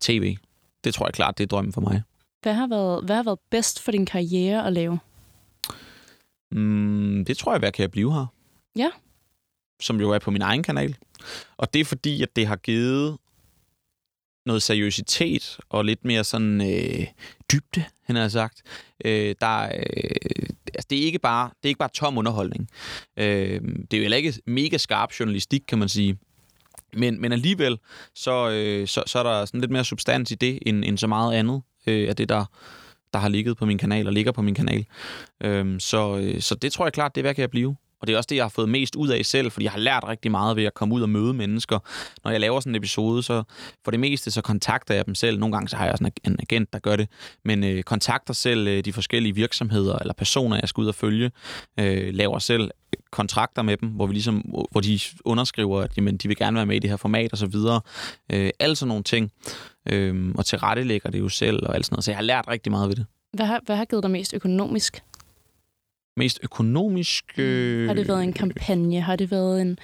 tv, 0.00 0.37
det 0.85 0.94
tror 0.94 1.06
jeg 1.06 1.12
klart, 1.14 1.38
det 1.38 1.44
er 1.44 1.49
drømmen 1.49 1.73
for 1.73 1.80
mig. 1.80 2.02
Hvad 2.42 2.54
har 2.54 2.66
været, 2.66 3.04
hvad 3.04 3.16
har 3.16 3.23
været 3.23 3.38
bedst 3.50 3.83
for 3.83 3.92
din 3.92 4.06
karriere 4.06 4.66
at 4.66 4.73
lave? 4.73 4.99
Mm, 6.52 7.25
det 7.26 7.37
tror 7.37 7.52
jeg, 7.52 7.59
hvad 7.59 7.73
kan 7.73 7.83
jeg 7.83 7.90
blive 7.90 8.12
her? 8.12 8.26
Ja. 8.76 8.90
Som 9.80 10.00
jo 10.00 10.11
er 10.11 10.18
på 10.18 10.30
min 10.30 10.42
egen 10.42 10.62
kanal. 10.62 10.97
Og 11.56 11.75
det 11.75 11.80
er 11.80 11.85
fordi, 11.85 12.23
at 12.23 12.37
det 12.37 12.47
har 12.47 12.56
givet 12.56 13.18
noget 14.47 14.62
seriøsitet 14.62 15.59
og 15.68 15.85
lidt 15.85 16.04
mere 16.04 16.25
sådan 16.25 16.61
øh, 16.61 17.06
dybde, 17.52 17.85
han 18.02 18.16
har 18.16 18.28
sagt. 18.28 18.62
Øh, 19.04 19.35
der, 19.40 19.47
er, 19.47 19.85
øh, 20.37 20.49
altså, 20.75 20.87
det, 20.90 20.99
er 20.99 21.02
ikke 21.02 21.19
bare, 21.19 21.50
det 21.62 21.64
er 21.64 21.69
ikke 21.69 21.78
bare 21.78 21.88
tom 21.95 22.19
underholdning. 22.19 22.69
Øh, 23.16 23.61
det 23.61 23.95
er 23.95 23.99
jo 23.99 24.02
heller 24.02 24.16
ikke 24.16 24.35
mega 24.47 24.76
skarp 24.76 25.12
journalistik, 25.21 25.62
kan 25.69 25.78
man 25.78 25.88
sige. 25.88 26.19
Men, 26.97 27.21
men 27.21 27.33
alligevel, 27.33 27.78
så, 28.14 28.50
øh, 28.50 28.88
så, 28.88 29.02
så 29.07 29.19
er 29.19 29.23
der 29.23 29.45
sådan 29.45 29.61
lidt 29.61 29.71
mere 29.71 29.85
substans 29.85 30.31
i 30.31 30.35
det, 30.35 30.59
end, 30.66 30.85
end 30.85 30.99
så 30.99 31.07
meget 31.07 31.35
andet 31.35 31.62
øh, 31.87 32.09
af 32.09 32.16
det, 32.16 32.28
der, 32.28 32.45
der 33.12 33.19
har 33.19 33.28
ligget 33.28 33.57
på 33.57 33.66
min 33.66 33.78
kanal 33.78 34.07
og 34.07 34.12
ligger 34.12 34.33
på 34.33 34.43
min 34.43 34.54
kanal. 34.54 34.87
Øhm, 35.43 35.81
så, 35.81 36.16
øh, 36.16 36.40
så 36.40 36.54
det 36.54 36.73
tror 36.73 36.85
jeg 36.87 36.93
klart, 36.93 37.14
det 37.14 37.21
er, 37.21 37.23
hvad 37.23 37.35
kan 37.35 37.43
jeg 37.43 37.50
blive. 37.50 37.76
Og 38.04 38.08
det 38.08 38.12
er 38.12 38.16
også 38.16 38.28
det, 38.30 38.37
jeg 38.37 38.44
har 38.44 38.49
fået 38.49 38.68
mest 38.68 38.96
ud 38.96 39.08
af 39.08 39.26
selv, 39.26 39.50
fordi 39.50 39.64
jeg 39.64 39.73
har 39.73 39.78
lært 39.78 40.04
rigtig 40.08 40.30
meget 40.30 40.56
ved 40.56 40.64
at 40.64 40.75
komme 40.75 40.94
ud 40.94 41.02
og 41.02 41.08
møde 41.08 41.34
mennesker. 41.34 41.78
Når 42.25 42.30
jeg 42.30 42.40
laver 42.40 42.61
sådan 42.61 42.73
en 42.73 42.76
episode, 42.76 43.23
så 43.23 43.42
for 43.84 43.90
det 43.90 44.00
meste, 44.00 44.30
så 44.30 44.42
kontakter 44.42 44.94
jeg 44.94 45.06
dem 45.06 45.14
selv. 45.14 45.38
Nogle 45.38 45.52
gange 45.52 45.68
så 45.68 45.76
har 45.76 45.87
jeg 45.87 45.94
sådan 45.99 46.12
en 46.25 46.37
agent, 46.42 46.73
der 46.73 46.78
gør 46.78 46.96
det. 46.96 47.08
Men 47.44 47.64
øh, 47.64 47.82
kontakter 47.82 48.34
selv 48.34 48.68
øh, 48.68 48.84
de 48.84 48.92
forskellige 48.92 49.34
virksomheder 49.34 49.99
eller 49.99 50.14
personer, 50.14 50.56
jeg 50.56 50.68
skal 50.68 50.80
ud 50.80 50.87
og 50.87 50.94
følge. 50.94 51.30
Øh, 51.80 52.14
laver 52.14 52.38
selv 52.38 52.70
kontrakter 53.12 53.62
med 53.62 53.76
dem, 53.76 53.88
hvor 53.88 54.06
vi 54.06 54.12
ligesom, 54.12 54.37
hvor 54.70 54.80
de 54.80 55.00
underskriver, 55.25 55.80
at 55.80 55.96
jamen, 55.96 56.16
de 56.16 56.28
vil 56.28 56.37
gerne 56.37 56.56
være 56.56 56.66
med 56.66 56.76
i 56.76 56.78
det 56.78 56.90
her 56.90 56.96
format 56.96 57.32
og 57.32 57.38
så 57.38 57.46
videre. 57.46 57.80
Øh, 58.32 58.50
alle 58.61 58.76
sådan 58.76 58.88
nogle 58.88 59.04
ting. 59.04 59.30
Øh, 59.88 60.34
og 60.34 60.46
tilrettelægger 60.46 61.11
det 61.11 61.18
jo 61.18 61.28
selv 61.28 61.66
og 61.66 61.75
alt 61.75 61.87
sådan 61.87 61.94
noget. 61.94 62.04
Så 62.04 62.11
jeg 62.11 62.18
har 62.18 62.23
lært 62.23 62.49
rigtig 62.49 62.70
meget 62.73 62.88
ved 62.88 62.96
det. 62.96 63.06
Hvad 63.32 63.46
har, 63.46 63.61
hvad 63.66 63.76
har 63.76 63.84
givet 63.84 64.02
dig 64.02 64.11
mest 64.11 64.34
økonomisk? 64.34 65.02
Mest 66.16 66.40
økonomisk... 66.42 67.25
Øh... 67.38 67.87
Har 67.87 67.94
det 67.94 68.09
været 68.09 68.23
en 68.25 68.33
kampagne? 68.33 69.00
Har 69.00 69.16
det 69.16 69.30
været 69.30 69.61
en 69.62 69.78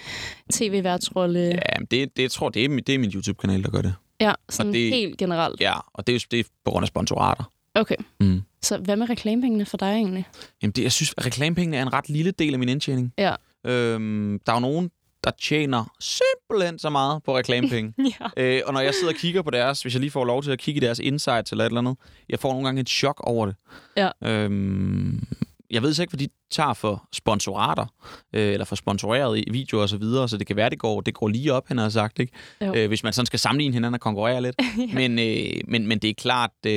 tv-værtsrolle? 0.53 1.41
Ja, 1.41 1.57
det, 1.91 2.17
det, 2.17 2.23
jeg 2.23 2.31
tror, 2.31 2.49
det 2.49 2.65
er, 2.65 2.69
det 2.69 2.95
er 2.95 2.99
min 2.99 3.11
YouTube-kanal, 3.15 3.63
der 3.63 3.71
gør 3.71 3.83
det. 3.83 3.95
ja 4.21 4.33
sådan 4.49 4.69
og 4.69 4.75
det... 4.75 4.91
helt 4.91 5.19
generelt. 5.19 5.61
Ja, 5.61 5.75
og 5.95 6.07
det 6.07 6.13
er 6.13 6.17
jo 6.17 6.21
det 6.31 6.41
er 6.41 6.45
på 6.65 6.71
grund 6.71 6.85
af 6.85 6.89
sponsorater. 6.89 7.53
Okay. 7.75 7.97
Mm. 8.21 8.43
Så 8.63 8.79
hvad 8.79 8.97
med 8.97 9.11
reklamepengene 9.11 9.67
for 9.67 9.77
dig 9.77 9.93
egentlig? 9.93 10.27
Jamen, 10.63 10.73
det, 10.73 10.83
jeg 10.83 10.93
synes, 10.93 11.15
at 11.19 11.27
reklamepengene 11.27 11.77
er 11.77 11.83
en 11.83 11.93
ret 11.93 12.09
lille 12.09 12.31
del 12.31 12.53
af 12.53 12.59
min 12.59 12.69
indtjening. 12.69 13.13
Ja. 13.19 13.35
Øhm, 13.67 14.41
der 14.47 14.53
er 14.53 14.57
jo 14.57 14.61
nogen, 14.61 14.91
der 15.25 15.31
tjener 15.41 15.85
simpelthen 16.01 16.79
så 16.79 16.91
meget 16.91 17.23
på 17.23 17.37
reklamepenge. 17.37 17.95
Ja. 18.21 18.43
øh, 18.43 18.63
og 18.67 18.73
når 18.73 18.81
jeg 18.81 18.95
sidder 18.95 19.13
og 19.13 19.19
kigger 19.19 19.43
på 19.43 19.51
deres, 19.51 19.83
hvis 19.83 19.95
jeg 19.95 20.01
lige 20.01 20.11
får 20.11 20.25
lov 20.25 20.43
til 20.43 20.51
at 20.51 20.59
kigge 20.59 20.81
i 20.81 20.85
deres 20.85 20.99
insights 20.99 21.51
eller 21.51 21.65
et 21.65 21.69
eller 21.69 21.81
andet, 21.81 21.97
jeg 22.29 22.39
får 22.39 22.51
nogle 22.53 22.65
gange 22.65 22.81
et 22.81 22.89
chok 22.89 23.21
over 23.25 23.47
det. 23.47 23.55
Ja. 23.97 24.09
Øhm, 24.25 25.23
jeg 25.71 25.83
ved 25.83 25.95
så 25.95 26.03
ikke, 26.03 26.11
hvad 26.11 26.19
de 26.19 26.29
tager 26.51 26.75
for 26.75 27.09
sponsorater, 27.13 27.87
øh, 28.33 28.53
eller 28.53 28.65
for 28.65 28.77
sponsoreret 28.77 29.39
i 29.39 29.51
videoer 29.51 29.83
og 29.83 29.89
så 29.89 29.97
videre, 29.97 30.29
så 30.29 30.37
det 30.37 30.47
kan 30.47 30.57
være, 30.57 30.71
det 30.71 30.79
går, 30.79 31.01
det 31.01 31.15
går 31.15 31.29
lige 31.29 31.53
op, 31.53 31.69
han 31.69 31.79
har 31.79 31.89
sagt, 31.89 32.19
ikke? 32.19 32.33
Jo. 32.61 32.75
Øh, 32.75 32.89
hvis 32.89 33.03
man 33.03 33.13
sådan 33.13 33.27
skal 33.27 33.39
sammenligne 33.39 33.75
hinanden 33.75 33.95
og 33.95 34.01
konkurrere 34.01 34.43
lidt. 34.43 34.57
ja. 34.79 34.95
Men, 34.95 35.19
øh, 35.19 35.61
men, 35.69 35.87
men 35.87 35.99
det 35.99 36.11
er 36.11 36.15
klart, 36.15 36.51
øh, 36.67 36.73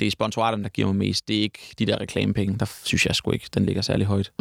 det 0.00 0.06
er 0.06 0.10
sponsoraterne, 0.10 0.62
der 0.62 0.68
giver 0.68 0.86
mig 0.86 0.96
mest. 0.96 1.28
Det 1.28 1.36
er 1.36 1.42
ikke 1.42 1.74
de 1.78 1.86
der 1.86 2.00
reklamepenge. 2.00 2.58
Der 2.58 2.66
synes 2.84 3.06
jeg 3.06 3.14
sgu 3.14 3.30
ikke, 3.30 3.48
den 3.54 3.66
ligger 3.66 3.82
særlig 3.82 4.06
højt. 4.06 4.32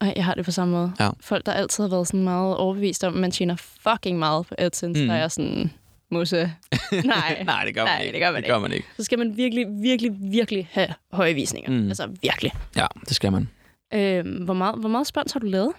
Ej, 0.00 0.12
jeg 0.16 0.24
har 0.24 0.34
det 0.34 0.44
på 0.44 0.50
samme 0.50 0.74
måde. 0.74 0.92
Ja. 1.00 1.10
Folk, 1.20 1.46
der 1.46 1.52
altid 1.52 1.84
har 1.84 1.88
været 1.88 2.06
sådan 2.06 2.24
meget 2.24 2.56
overbevist 2.56 3.04
om, 3.04 3.14
at 3.14 3.20
man 3.20 3.30
tjener 3.30 3.56
fucking 3.56 4.18
meget 4.18 4.46
på 4.46 4.54
AdSense, 4.58 5.02
mm. 5.02 5.08
der 5.08 5.14
er 5.14 5.28
sådan, 5.28 5.72
musse, 6.10 6.36
nej. 7.04 7.42
Nej, 7.44 7.64
det 7.64 7.74
gør 7.74 7.84
man 7.84 7.92
Nej, 7.94 8.00
ikke. 8.02 8.12
det 8.12 8.20
gør 8.20 8.30
man 8.32 8.42
det 8.42 8.50
gør 8.50 8.58
man 8.58 8.72
ikke. 8.72 8.86
Så 8.96 9.04
skal 9.04 9.18
man 9.18 9.36
virkelig, 9.36 9.66
virkelig, 9.82 10.12
virkelig 10.20 10.68
have 10.70 10.88
høje 11.12 11.34
visninger. 11.34 11.70
Mm. 11.70 11.88
Altså 11.88 12.08
virkelig. 12.22 12.52
Ja, 12.76 12.86
det 13.08 13.16
skal 13.16 13.32
man. 13.32 13.48
Øh, 13.94 14.44
hvor, 14.44 14.54
meget, 14.54 14.74
hvor 14.80 14.88
meget 14.88 15.06
spons 15.06 15.32
har 15.32 15.40
du 15.40 15.46
lavet? 15.46 15.72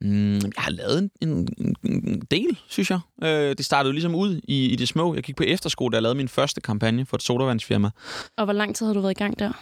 Mm, 0.00 0.34
jeg 0.34 0.40
har 0.58 0.70
lavet 0.70 0.98
en, 0.98 1.10
en, 1.22 1.48
en- 1.84 2.22
del, 2.30 2.58
synes 2.68 2.90
jeg. 2.90 2.98
Øh, 3.22 3.56
det 3.56 3.64
startede 3.64 3.88
jo 3.90 3.92
ligesom 3.92 4.14
ud 4.14 4.40
i, 4.44 4.66
i 4.66 4.76
det 4.76 4.88
små. 4.88 5.14
Jeg 5.14 5.22
gik 5.22 5.36
på 5.36 5.42
efterskole, 5.42 5.92
da 5.92 5.96
jeg 5.96 6.02
lavede 6.02 6.16
min 6.16 6.28
første 6.28 6.60
kampagne 6.60 7.06
for 7.06 7.16
et 7.16 7.22
sodavandsfirma. 7.22 7.90
Og 8.36 8.44
hvor 8.44 8.52
lang 8.52 8.76
tid 8.76 8.86
har 8.86 8.92
du 8.94 9.00
været 9.00 9.12
i 9.12 9.14
gang 9.18 9.38
der? 9.38 9.52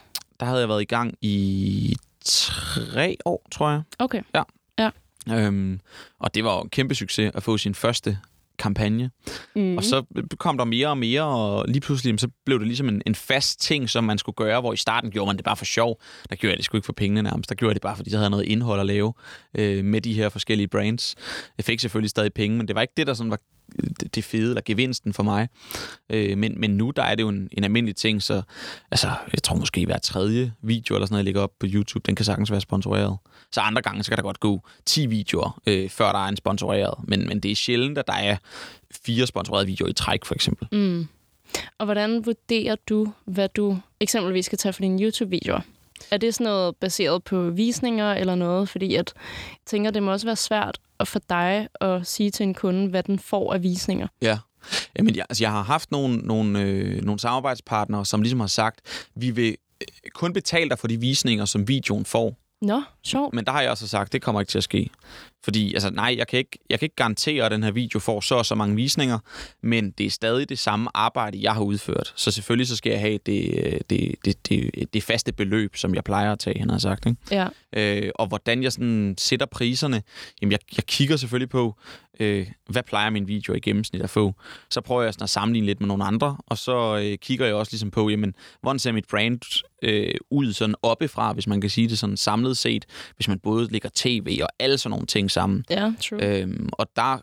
der 0.40 0.46
havde 0.46 0.60
jeg 0.60 0.68
været 0.68 0.82
i 0.82 0.84
gang 0.84 1.14
i 1.20 1.96
tre 2.24 3.16
år, 3.24 3.46
tror 3.52 3.70
jeg. 3.70 3.82
Okay. 3.98 4.22
Øhm, 5.30 5.80
og 6.20 6.34
det 6.34 6.44
var 6.44 6.54
jo 6.56 6.60
en 6.62 6.68
kæmpe 6.68 6.94
succes 6.94 7.30
at 7.34 7.42
få 7.42 7.58
sin 7.58 7.74
første 7.74 8.18
kampagne. 8.58 9.10
Mm. 9.56 9.76
Og 9.76 9.84
så 9.84 10.02
kom 10.38 10.58
der 10.58 10.64
mere 10.64 10.88
og 10.88 10.98
mere, 10.98 11.22
og 11.22 11.64
lige 11.68 11.80
pludselig 11.80 12.20
så 12.20 12.28
blev 12.46 12.58
det 12.58 12.66
ligesom 12.66 12.88
en, 12.88 13.02
en 13.06 13.14
fast 13.14 13.60
ting, 13.60 13.90
som 13.90 14.04
man 14.04 14.18
skulle 14.18 14.36
gøre, 14.36 14.60
hvor 14.60 14.72
i 14.72 14.76
starten 14.76 15.10
gjorde 15.10 15.26
man 15.26 15.36
det 15.36 15.44
bare 15.44 15.56
for 15.56 15.64
sjov. 15.64 16.00
Der 16.30 16.36
gjorde 16.36 16.50
jeg 16.50 16.56
det 16.56 16.64
sgu 16.64 16.76
ikke 16.76 16.86
for 16.86 16.92
pengene 16.92 17.22
nærmest. 17.22 17.48
Der 17.48 17.54
gjorde 17.54 17.70
jeg 17.70 17.74
det 17.74 17.82
bare, 17.82 17.96
fordi 17.96 18.10
der 18.10 18.16
havde 18.16 18.30
noget 18.30 18.44
indhold 18.44 18.80
at 18.80 18.86
lave 18.86 19.12
øh, 19.58 19.84
med 19.84 20.00
de 20.00 20.14
her 20.14 20.28
forskellige 20.28 20.68
brands. 20.68 21.14
Jeg 21.58 21.64
fik 21.64 21.80
selvfølgelig 21.80 22.10
stadig 22.10 22.32
penge, 22.32 22.56
men 22.56 22.68
det 22.68 22.76
var 22.76 22.82
ikke 22.82 22.94
det, 22.96 23.06
der 23.06 23.14
sådan 23.14 23.30
var 23.30 23.40
det- 24.14 24.24
fede, 24.24 24.48
eller 24.48 24.62
gevinsten 24.64 25.12
for 25.12 25.22
mig. 25.22 25.48
Øh, 26.10 26.38
men, 26.38 26.60
men 26.60 26.70
nu, 26.70 26.90
der 26.90 27.02
er 27.02 27.14
det 27.14 27.22
jo 27.22 27.28
en, 27.28 27.48
en 27.52 27.64
almindelig 27.64 27.96
ting, 27.96 28.22
så 28.22 28.42
altså, 28.90 29.06
jeg 29.32 29.42
tror 29.42 29.56
måske 29.56 29.86
hver 29.86 29.98
tredje 29.98 30.52
video 30.62 30.94
eller 30.94 31.06
sådan 31.06 31.12
noget, 31.14 31.18
jeg 31.20 31.24
lægger 31.24 31.40
op 31.40 31.52
på 31.60 31.66
YouTube, 31.68 32.02
den 32.06 32.14
kan 32.14 32.24
sagtens 32.24 32.50
være 32.50 32.60
sponsoreret. 32.60 33.16
Så 33.52 33.60
andre 33.60 33.82
gange, 33.82 34.02
så 34.04 34.10
kan 34.10 34.16
der 34.16 34.22
godt 34.22 34.40
gå 34.40 34.60
10 34.86 35.06
videoer, 35.06 35.60
øh, 35.66 35.88
før 35.90 36.12
der 36.12 36.18
er 36.24 36.28
en 36.28 36.36
sponsoreret. 36.36 36.94
Men, 37.08 37.26
men 37.28 37.40
det 37.40 37.50
er 37.50 37.54
sjældent, 37.56 37.98
at 37.98 38.06
der 38.06 38.12
er 38.14 38.36
fire 39.04 39.26
sponsorerede 39.26 39.66
videoer 39.66 39.88
i 39.90 39.92
træk, 39.92 40.24
for 40.24 40.34
eksempel. 40.34 40.68
Mm. 40.72 41.06
Og 41.78 41.84
hvordan 41.84 42.26
vurderer 42.26 42.76
du, 42.88 43.12
hvad 43.24 43.48
du 43.48 43.78
eksempelvis 44.00 44.46
skal 44.46 44.58
tage 44.58 44.72
for 44.72 44.80
dine 44.80 45.02
YouTube-videoer? 45.02 45.60
Er 46.10 46.16
det 46.16 46.34
sådan 46.34 46.44
noget 46.44 46.76
baseret 46.76 47.24
på 47.24 47.50
visninger 47.50 48.12
eller 48.14 48.34
noget? 48.34 48.68
Fordi 48.68 48.94
at, 48.94 49.12
jeg 49.14 49.56
tænker, 49.66 49.90
det 49.90 50.02
må 50.02 50.12
også 50.12 50.26
være 50.26 50.36
svært 50.36 50.78
at 51.00 51.08
for 51.08 51.20
dig 51.28 51.68
at 51.80 52.06
sige 52.06 52.30
til 52.30 52.44
en 52.44 52.54
kunde, 52.54 52.88
hvad 52.88 53.02
den 53.02 53.18
får 53.18 53.54
af 53.54 53.62
visninger. 53.62 54.06
Ja. 54.22 54.38
Jamen, 54.98 55.16
jeg, 55.16 55.26
altså, 55.28 55.44
jeg 55.44 55.50
har 55.50 55.62
haft 55.62 55.90
nogle, 55.90 56.16
nogle, 56.16 56.60
øh, 56.60 57.04
nogle 57.04 57.18
samarbejdspartnere, 57.20 58.06
som 58.06 58.22
ligesom 58.22 58.40
har 58.40 58.46
sagt, 58.46 59.06
vi 59.14 59.30
vil 59.30 59.56
øh, 59.80 60.10
kun 60.14 60.32
betale 60.32 60.70
dig 60.70 60.78
for 60.78 60.88
de 60.88 61.00
visninger, 61.00 61.44
som 61.44 61.68
videoen 61.68 62.04
får. 62.04 62.36
Nå, 62.62 62.82
sjovt. 63.04 63.34
Men 63.34 63.44
der 63.44 63.52
har 63.52 63.62
jeg 63.62 63.70
også 63.70 63.88
sagt, 63.88 64.12
det 64.12 64.22
kommer 64.22 64.40
ikke 64.40 64.50
til 64.50 64.58
at 64.58 64.64
ske. 64.64 64.90
Fordi, 65.44 65.74
altså 65.74 65.90
nej, 65.90 66.14
jeg 66.18 66.26
kan, 66.26 66.38
ikke, 66.38 66.58
jeg 66.70 66.78
kan 66.78 66.86
ikke 66.86 66.96
garantere, 66.96 67.44
at 67.44 67.50
den 67.50 67.62
her 67.62 67.70
video 67.70 67.98
får 67.98 68.20
så 68.20 68.34
og 68.34 68.46
så 68.46 68.54
mange 68.54 68.76
visninger, 68.76 69.18
men 69.62 69.90
det 69.90 70.06
er 70.06 70.10
stadig 70.10 70.48
det 70.48 70.58
samme 70.58 70.90
arbejde, 70.94 71.38
jeg 71.42 71.54
har 71.54 71.62
udført. 71.62 72.12
Så 72.16 72.30
selvfølgelig 72.30 72.68
så 72.68 72.76
skal 72.76 72.90
jeg 72.90 73.00
have 73.00 73.18
det, 73.26 73.82
det, 73.90 74.14
det, 74.24 74.48
det, 74.48 74.94
det 74.94 75.02
faste 75.02 75.32
beløb, 75.32 75.76
som 75.76 75.94
jeg 75.94 76.04
plejer 76.04 76.32
at 76.32 76.38
tage, 76.38 76.58
han 76.58 76.70
har 76.70 76.78
sagt. 76.78 77.06
Ikke? 77.06 77.18
Ja. 77.30 77.48
Øh, 77.72 78.10
og 78.14 78.26
hvordan 78.26 78.62
jeg 78.62 78.72
sådan 78.72 79.14
sætter 79.18 79.46
priserne, 79.46 80.02
jamen 80.42 80.52
jeg, 80.52 80.58
jeg 80.76 80.86
kigger 80.86 81.16
selvfølgelig 81.16 81.48
på, 81.48 81.76
øh, 82.20 82.46
hvad 82.68 82.82
plejer 82.82 83.10
min 83.10 83.28
video 83.28 83.54
i 83.54 83.60
gennemsnit 83.60 84.02
at 84.02 84.10
få. 84.10 84.34
Så 84.70 84.80
prøver 84.80 85.02
jeg 85.02 85.14
sådan 85.14 85.22
at 85.22 85.30
sammenligne 85.30 85.66
lidt 85.66 85.80
med 85.80 85.88
nogle 85.88 86.04
andre, 86.04 86.36
og 86.46 86.58
så 86.58 86.96
øh, 87.04 87.18
kigger 87.18 87.46
jeg 87.46 87.54
også 87.54 87.72
ligesom 87.72 87.90
på, 87.90 88.08
jamen, 88.08 88.34
hvordan 88.60 88.78
ser 88.78 88.92
mit 88.92 89.04
brand 89.10 89.40
øh, 89.82 90.14
ud 90.30 90.52
sådan 90.52 90.74
oppefra, 90.82 91.32
hvis 91.32 91.46
man 91.46 91.60
kan 91.60 91.70
sige 91.70 91.88
det 91.88 91.98
sådan 91.98 92.16
samlet 92.16 92.56
set, 92.56 92.84
hvis 93.16 93.28
man 93.28 93.38
både 93.38 93.72
lægger 93.72 93.88
tv 93.94 94.38
og 94.42 94.48
alle 94.58 94.78
sådan 94.78 94.90
nogle 94.90 95.06
ting 95.06 95.30
sammen. 95.34 95.64
Ja, 95.70 95.92
true. 96.00 96.40
Øhm, 96.40 96.68
og 96.72 96.86
der 96.96 97.18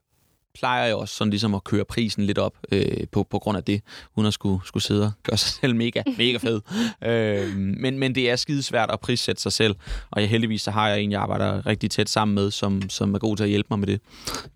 plejer 0.53 0.86
jeg 0.86 0.96
også 0.96 1.15
sådan 1.15 1.30
ligesom 1.30 1.56
at 1.56 1.63
køre 1.63 1.86
prisen 1.86 2.25
lidt 2.25 2.38
op 2.38 2.58
øh, 2.72 3.08
på, 3.12 3.24
på 3.24 3.39
grund 3.39 3.58
af 3.58 3.63
det, 3.63 3.82
uden 4.15 4.27
at 4.27 4.34
skulle, 4.34 4.60
skulle 4.65 4.84
sidde 4.84 5.06
og 5.06 5.12
gøre 5.24 5.38
sig 5.38 5.50
selv 5.50 5.75
mega, 5.75 6.03
mega 6.18 6.38
fed. 6.38 6.62
øhm, 7.03 7.75
men, 7.80 8.00
men 8.00 8.15
det 8.15 8.30
er 8.30 8.36
skidesvært 8.36 8.91
at 8.91 9.00
prissætte 9.00 9.41
sig 9.41 9.51
selv, 9.51 9.75
og 10.12 10.22
jeg, 10.22 10.30
heldigvis 10.30 10.62
så 10.62 10.72
har 10.72 10.89
jeg 10.89 11.01
en, 11.01 11.12
jeg 11.12 11.22
arbejder 11.22 11.65
rigtig 11.65 11.91
tæt 11.91 12.10
sammen 12.10 12.36
med, 12.36 12.51
som, 12.51 12.89
som 12.89 13.13
er 13.13 13.20
god 13.20 13.38
til 13.38 13.44
at 13.44 13.50
hjælpe 13.50 13.68
mig 13.70 13.80
med 13.80 13.88
det. 13.88 14.01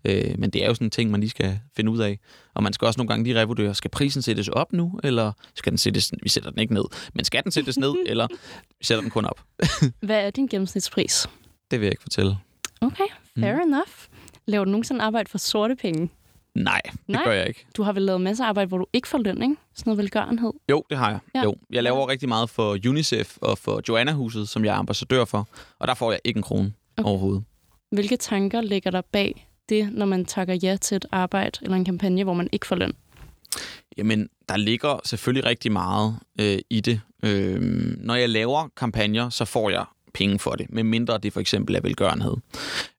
Øh, 0.04 0.38
men 0.38 0.50
det 0.50 0.62
er 0.62 0.66
jo 0.66 0.74
sådan 0.74 0.86
en 0.86 0.90
ting, 0.90 1.10
man 1.10 1.20
lige 1.20 1.30
skal 1.30 1.60
finde 1.76 1.90
ud 1.90 1.98
af. 1.98 2.18
Og 2.54 2.62
man 2.62 2.72
skal 2.72 2.86
også 2.86 2.98
nogle 2.98 3.08
gange 3.08 3.24
lige 3.24 3.40
revurdere, 3.40 3.74
skal 3.74 3.90
prisen 3.90 4.22
sættes 4.22 4.48
op 4.48 4.72
nu, 4.72 5.00
eller 5.04 5.32
skal 5.54 5.70
den 5.72 5.78
sættes, 5.78 6.12
vi 6.22 6.28
sætter 6.28 6.50
den 6.50 6.58
ikke 6.58 6.74
ned, 6.74 6.84
men 7.14 7.24
skal 7.24 7.44
den 7.44 7.52
sættes 7.52 7.78
ned, 7.78 7.94
eller 8.06 8.26
vi 8.78 8.84
sætter 8.84 9.02
den 9.02 9.10
kun 9.10 9.24
op? 9.24 9.40
Hvad 10.00 10.26
er 10.26 10.30
din 10.30 10.46
gennemsnitspris? 10.46 11.28
Det 11.70 11.80
vil 11.80 11.86
jeg 11.86 11.92
ikke 11.92 12.02
fortælle. 12.02 12.36
Okay, 12.80 13.04
fair 13.40 13.54
mm. 13.54 13.72
enough. 13.72 13.92
Laver 14.46 14.64
du 14.64 14.70
nogensinde 14.70 15.02
arbejde 15.02 15.30
for 15.30 15.38
sorte 15.38 15.76
penge? 15.76 16.10
Nej, 16.54 16.80
det 16.84 16.94
Nej. 17.08 17.24
gør 17.24 17.32
jeg 17.32 17.48
ikke. 17.48 17.66
Du 17.76 17.82
har 17.82 17.92
vel 17.92 18.02
lavet 18.02 18.20
masser 18.20 18.44
af 18.44 18.48
arbejde, 18.48 18.68
hvor 18.68 18.78
du 18.78 18.86
ikke 18.92 19.08
får 19.08 19.18
løn, 19.18 19.42
ikke? 19.42 19.56
Sådan 19.74 19.90
noget 19.90 19.98
velgørenhed. 19.98 20.52
Jo, 20.70 20.84
det 20.90 20.98
har 20.98 21.10
jeg. 21.10 21.18
Ja. 21.34 21.38
Ja. 21.38 21.44
Jo. 21.44 21.54
Jeg 21.70 21.82
laver 21.82 22.08
rigtig 22.08 22.28
meget 22.28 22.50
for 22.50 22.78
UNICEF 22.88 23.38
og 23.40 23.58
for 23.58 23.82
Joanna-huset, 23.88 24.48
som 24.48 24.64
jeg 24.64 24.74
er 24.74 24.78
ambassadør 24.78 25.24
for. 25.24 25.48
Og 25.78 25.88
der 25.88 25.94
får 25.94 26.12
jeg 26.12 26.20
ikke 26.24 26.38
en 26.38 26.42
krone 26.42 26.72
okay. 26.96 27.08
overhovedet. 27.08 27.44
Hvilke 27.90 28.16
tanker 28.16 28.60
ligger 28.60 28.90
der 28.90 29.00
bag 29.12 29.48
det, 29.68 29.92
når 29.92 30.06
man 30.06 30.24
takker 30.24 30.54
ja 30.54 30.76
til 30.80 30.96
et 30.96 31.06
arbejde 31.12 31.58
eller 31.62 31.76
en 31.76 31.84
kampagne, 31.84 32.24
hvor 32.24 32.34
man 32.34 32.48
ikke 32.52 32.66
får 32.66 32.76
løn? 32.76 32.92
Jamen, 33.96 34.28
der 34.48 34.56
ligger 34.56 35.00
selvfølgelig 35.04 35.44
rigtig 35.44 35.72
meget 35.72 36.18
øh, 36.40 36.58
i 36.70 36.80
det. 36.80 37.00
Øh, 37.22 37.60
når 37.98 38.14
jeg 38.14 38.28
laver 38.28 38.68
kampagner, 38.76 39.30
så 39.30 39.44
får 39.44 39.70
jeg 39.70 39.84
penge 40.16 40.38
for 40.38 40.50
det, 40.50 40.66
med 40.70 40.84
mindre 40.84 41.18
det 41.18 41.32
for 41.32 41.40
eksempel 41.40 41.74
er 41.74 41.80
velgørenhed. 41.80 42.36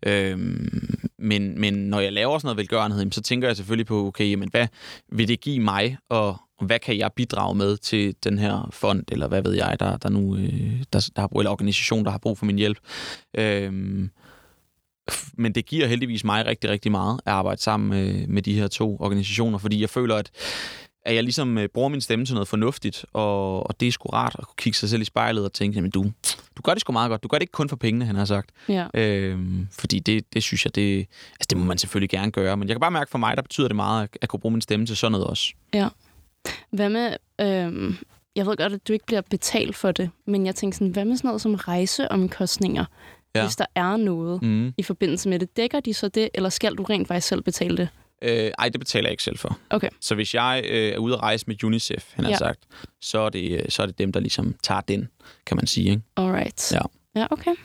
Øhm, 0.05 1.09
men, 1.19 1.59
men 1.59 1.73
når 1.73 1.99
jeg 1.99 2.13
laver 2.13 2.37
sådan 2.37 2.47
noget 2.47 2.57
velgørenhed, 2.57 3.11
så 3.11 3.21
tænker 3.21 3.47
jeg 3.47 3.57
selvfølgelig 3.57 3.85
på, 3.85 4.07
okay, 4.07 4.29
jamen, 4.31 4.49
hvad 4.49 4.67
vil 5.11 5.27
det 5.27 5.41
give 5.41 5.59
mig, 5.59 5.97
og 6.09 6.37
hvad 6.61 6.79
kan 6.79 6.97
jeg 6.97 7.11
bidrage 7.15 7.55
med 7.55 7.77
til 7.77 8.15
den 8.23 8.39
her 8.39 8.69
fond, 8.73 9.03
eller 9.11 9.27
hvad 9.27 9.41
ved 9.41 9.53
jeg, 9.53 9.77
der, 9.79 9.97
der 9.97 10.09
nu 10.09 10.35
øh, 10.35 10.83
der, 10.93 11.09
der 11.15 11.21
har 11.21 11.27
brug, 11.27 11.39
eller 11.39 11.51
organisation, 11.51 12.05
der 12.05 12.11
har 12.11 12.17
brug 12.17 12.37
for 12.37 12.45
min 12.45 12.57
hjælp. 12.57 12.77
Øhm, 13.37 14.09
men 15.33 15.55
det 15.55 15.65
giver 15.65 15.87
heldigvis 15.87 16.23
mig 16.23 16.45
rigtig, 16.45 16.69
rigtig 16.69 16.91
meget 16.91 17.19
at 17.25 17.33
arbejde 17.33 17.61
sammen 17.61 17.89
med, 17.89 18.27
med 18.27 18.41
de 18.41 18.53
her 18.53 18.67
to 18.67 18.97
organisationer, 18.99 19.57
fordi 19.57 19.81
jeg 19.81 19.89
føler, 19.89 20.15
at, 20.15 20.31
at 21.07 21.15
jeg 21.15 21.23
ligesom 21.23 21.57
øh, 21.57 21.69
bruger 21.69 21.89
min 21.89 22.01
stemme 22.01 22.25
til 22.25 22.33
noget 22.33 22.47
fornuftigt, 22.47 23.05
og, 23.13 23.67
og 23.67 23.79
det 23.79 23.87
er 23.87 23.91
sgu 23.91 24.09
rart 24.09 24.35
at 24.39 24.45
kunne 24.47 24.55
kigge 24.57 24.77
sig 24.77 24.89
selv 24.89 25.01
i 25.01 25.05
spejlet 25.05 25.45
og 25.45 25.53
tænke, 25.53 25.75
jamen 25.75 25.91
du, 25.91 26.03
du 26.57 26.61
gør 26.63 26.71
det 26.73 26.81
sgu 26.81 26.93
meget 26.93 27.09
godt. 27.09 27.23
Du 27.23 27.27
gør 27.27 27.37
det 27.37 27.43
ikke 27.43 27.51
kun 27.51 27.69
for 27.69 27.75
pengene, 27.75 28.05
han 28.05 28.15
har 28.15 28.25
sagt. 28.25 28.49
Ja. 28.69 28.87
Øhm, 28.93 29.67
fordi 29.71 29.99
det, 29.99 30.33
det 30.33 30.43
synes 30.43 30.65
jeg, 30.65 30.75
det, 30.75 30.97
altså 31.31 31.47
det 31.49 31.57
må 31.57 31.63
man 31.65 31.77
selvfølgelig 31.77 32.09
gerne 32.09 32.31
gøre, 32.31 32.57
men 32.57 32.67
jeg 32.67 32.73
kan 32.75 32.79
bare 32.81 32.91
mærke 32.91 33.11
for 33.11 33.17
mig, 33.17 33.35
der 33.37 33.41
betyder 33.43 33.67
det 33.67 33.75
meget 33.75 34.03
at, 34.03 34.17
at 34.21 34.29
kunne 34.29 34.39
bruge 34.39 34.51
min 34.51 34.61
stemme 34.61 34.85
til 34.85 34.97
sådan 34.97 35.11
noget 35.11 35.27
også. 35.27 35.53
Hvad 36.71 36.89
med... 36.89 37.15
Øhm, 37.41 37.95
jeg 38.35 38.45
ved 38.45 38.57
godt, 38.57 38.73
at 38.73 38.87
du 38.87 38.93
ikke 38.93 39.05
bliver 39.05 39.21
betalt 39.21 39.75
for 39.75 39.91
det, 39.91 40.09
men 40.27 40.45
jeg 40.45 40.55
tænker 40.55 40.75
sådan, 40.75 40.87
hvad 40.87 41.05
med 41.05 41.15
sådan 41.17 41.27
noget 41.27 41.41
som 41.41 41.55
rejseomkostninger? 41.55 42.85
Ja. 43.35 43.39
Ja. 43.39 43.45
Hvis 43.45 43.55
der 43.55 43.65
er 43.75 43.97
noget 43.97 44.41
Mm. 44.41 44.73
i 44.77 44.83
forbindelse 44.83 45.29
med 45.29 45.39
det, 45.39 45.57
dækker 45.57 45.79
de 45.79 45.93
så 45.93 46.07
det, 46.07 46.29
eller 46.33 46.49
skal 46.49 46.75
du 46.75 46.83
rent 46.83 47.07
faktisk 47.07 47.27
selv 47.27 47.41
betale 47.41 47.77
det? 47.77 47.89
Øh, 48.21 48.51
ej, 48.59 48.69
det 48.69 48.79
betaler 48.79 49.07
jeg 49.07 49.11
ikke 49.11 49.23
selv 49.23 49.37
for. 49.37 49.57
Okay. 49.69 49.89
Så 50.01 50.15
hvis 50.15 50.33
jeg 50.33 50.63
øh, 50.69 50.89
er 50.93 50.97
ude 50.97 51.13
at 51.13 51.19
rejse 51.21 51.45
med 51.47 51.63
UNICEF, 51.63 52.13
han 52.13 52.25
har 52.25 52.31
Ja. 52.31 52.37
sagt, 52.37 52.59
så 53.01 53.19
er, 53.19 53.29
det, 53.29 53.51
øh, 53.51 53.69
så 53.69 53.81
er 53.81 53.85
det 53.85 53.97
dem, 53.97 54.11
der 54.11 54.19
ligesom 54.19 54.55
tager 54.63 54.81
den, 54.81 55.09
kan 55.45 55.57
man 55.57 55.67
sige. 55.67 55.89
Ikke? 55.89 56.01
Alright. 56.15 56.71
Ja. 56.71 56.79
Ja, 57.15 57.27
okay. 57.31 57.55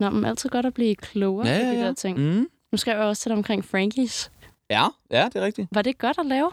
Nå, 0.00 0.10
men 0.10 0.24
altid 0.24 0.48
godt 0.50 0.66
at 0.66 0.74
blive 0.74 0.94
klogere 0.94 1.48
Ja, 1.48 1.58
på 1.58 1.64
ja, 1.64 1.70
de 1.72 1.78
ja. 1.78 1.86
der 1.86 1.94
ting. 1.94 2.18
Mm. 2.18 2.48
Nu 2.72 2.78
skal 2.78 2.90
jeg 2.90 3.00
også 3.00 3.22
til 3.22 3.28
dig 3.30 3.36
omkring 3.36 3.64
Frankies. 3.64 4.30
Ja, 4.70 4.86
ja, 5.10 5.24
det 5.32 5.36
er 5.42 5.44
rigtigt. 5.44 5.68
Var 5.72 5.82
det 5.82 5.98
godt 5.98 6.18
at 6.18 6.26
lave? 6.26 6.50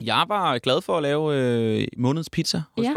Jeg 0.00 0.24
var 0.28 0.58
glad 0.58 0.80
for 0.82 0.96
at 0.96 1.02
lave 1.02 1.34
øh, 1.36 1.86
månedens 1.96 2.30
pizza 2.30 2.62
hos 2.76 2.84
Ja. 2.84 2.88
ja. 2.88 2.94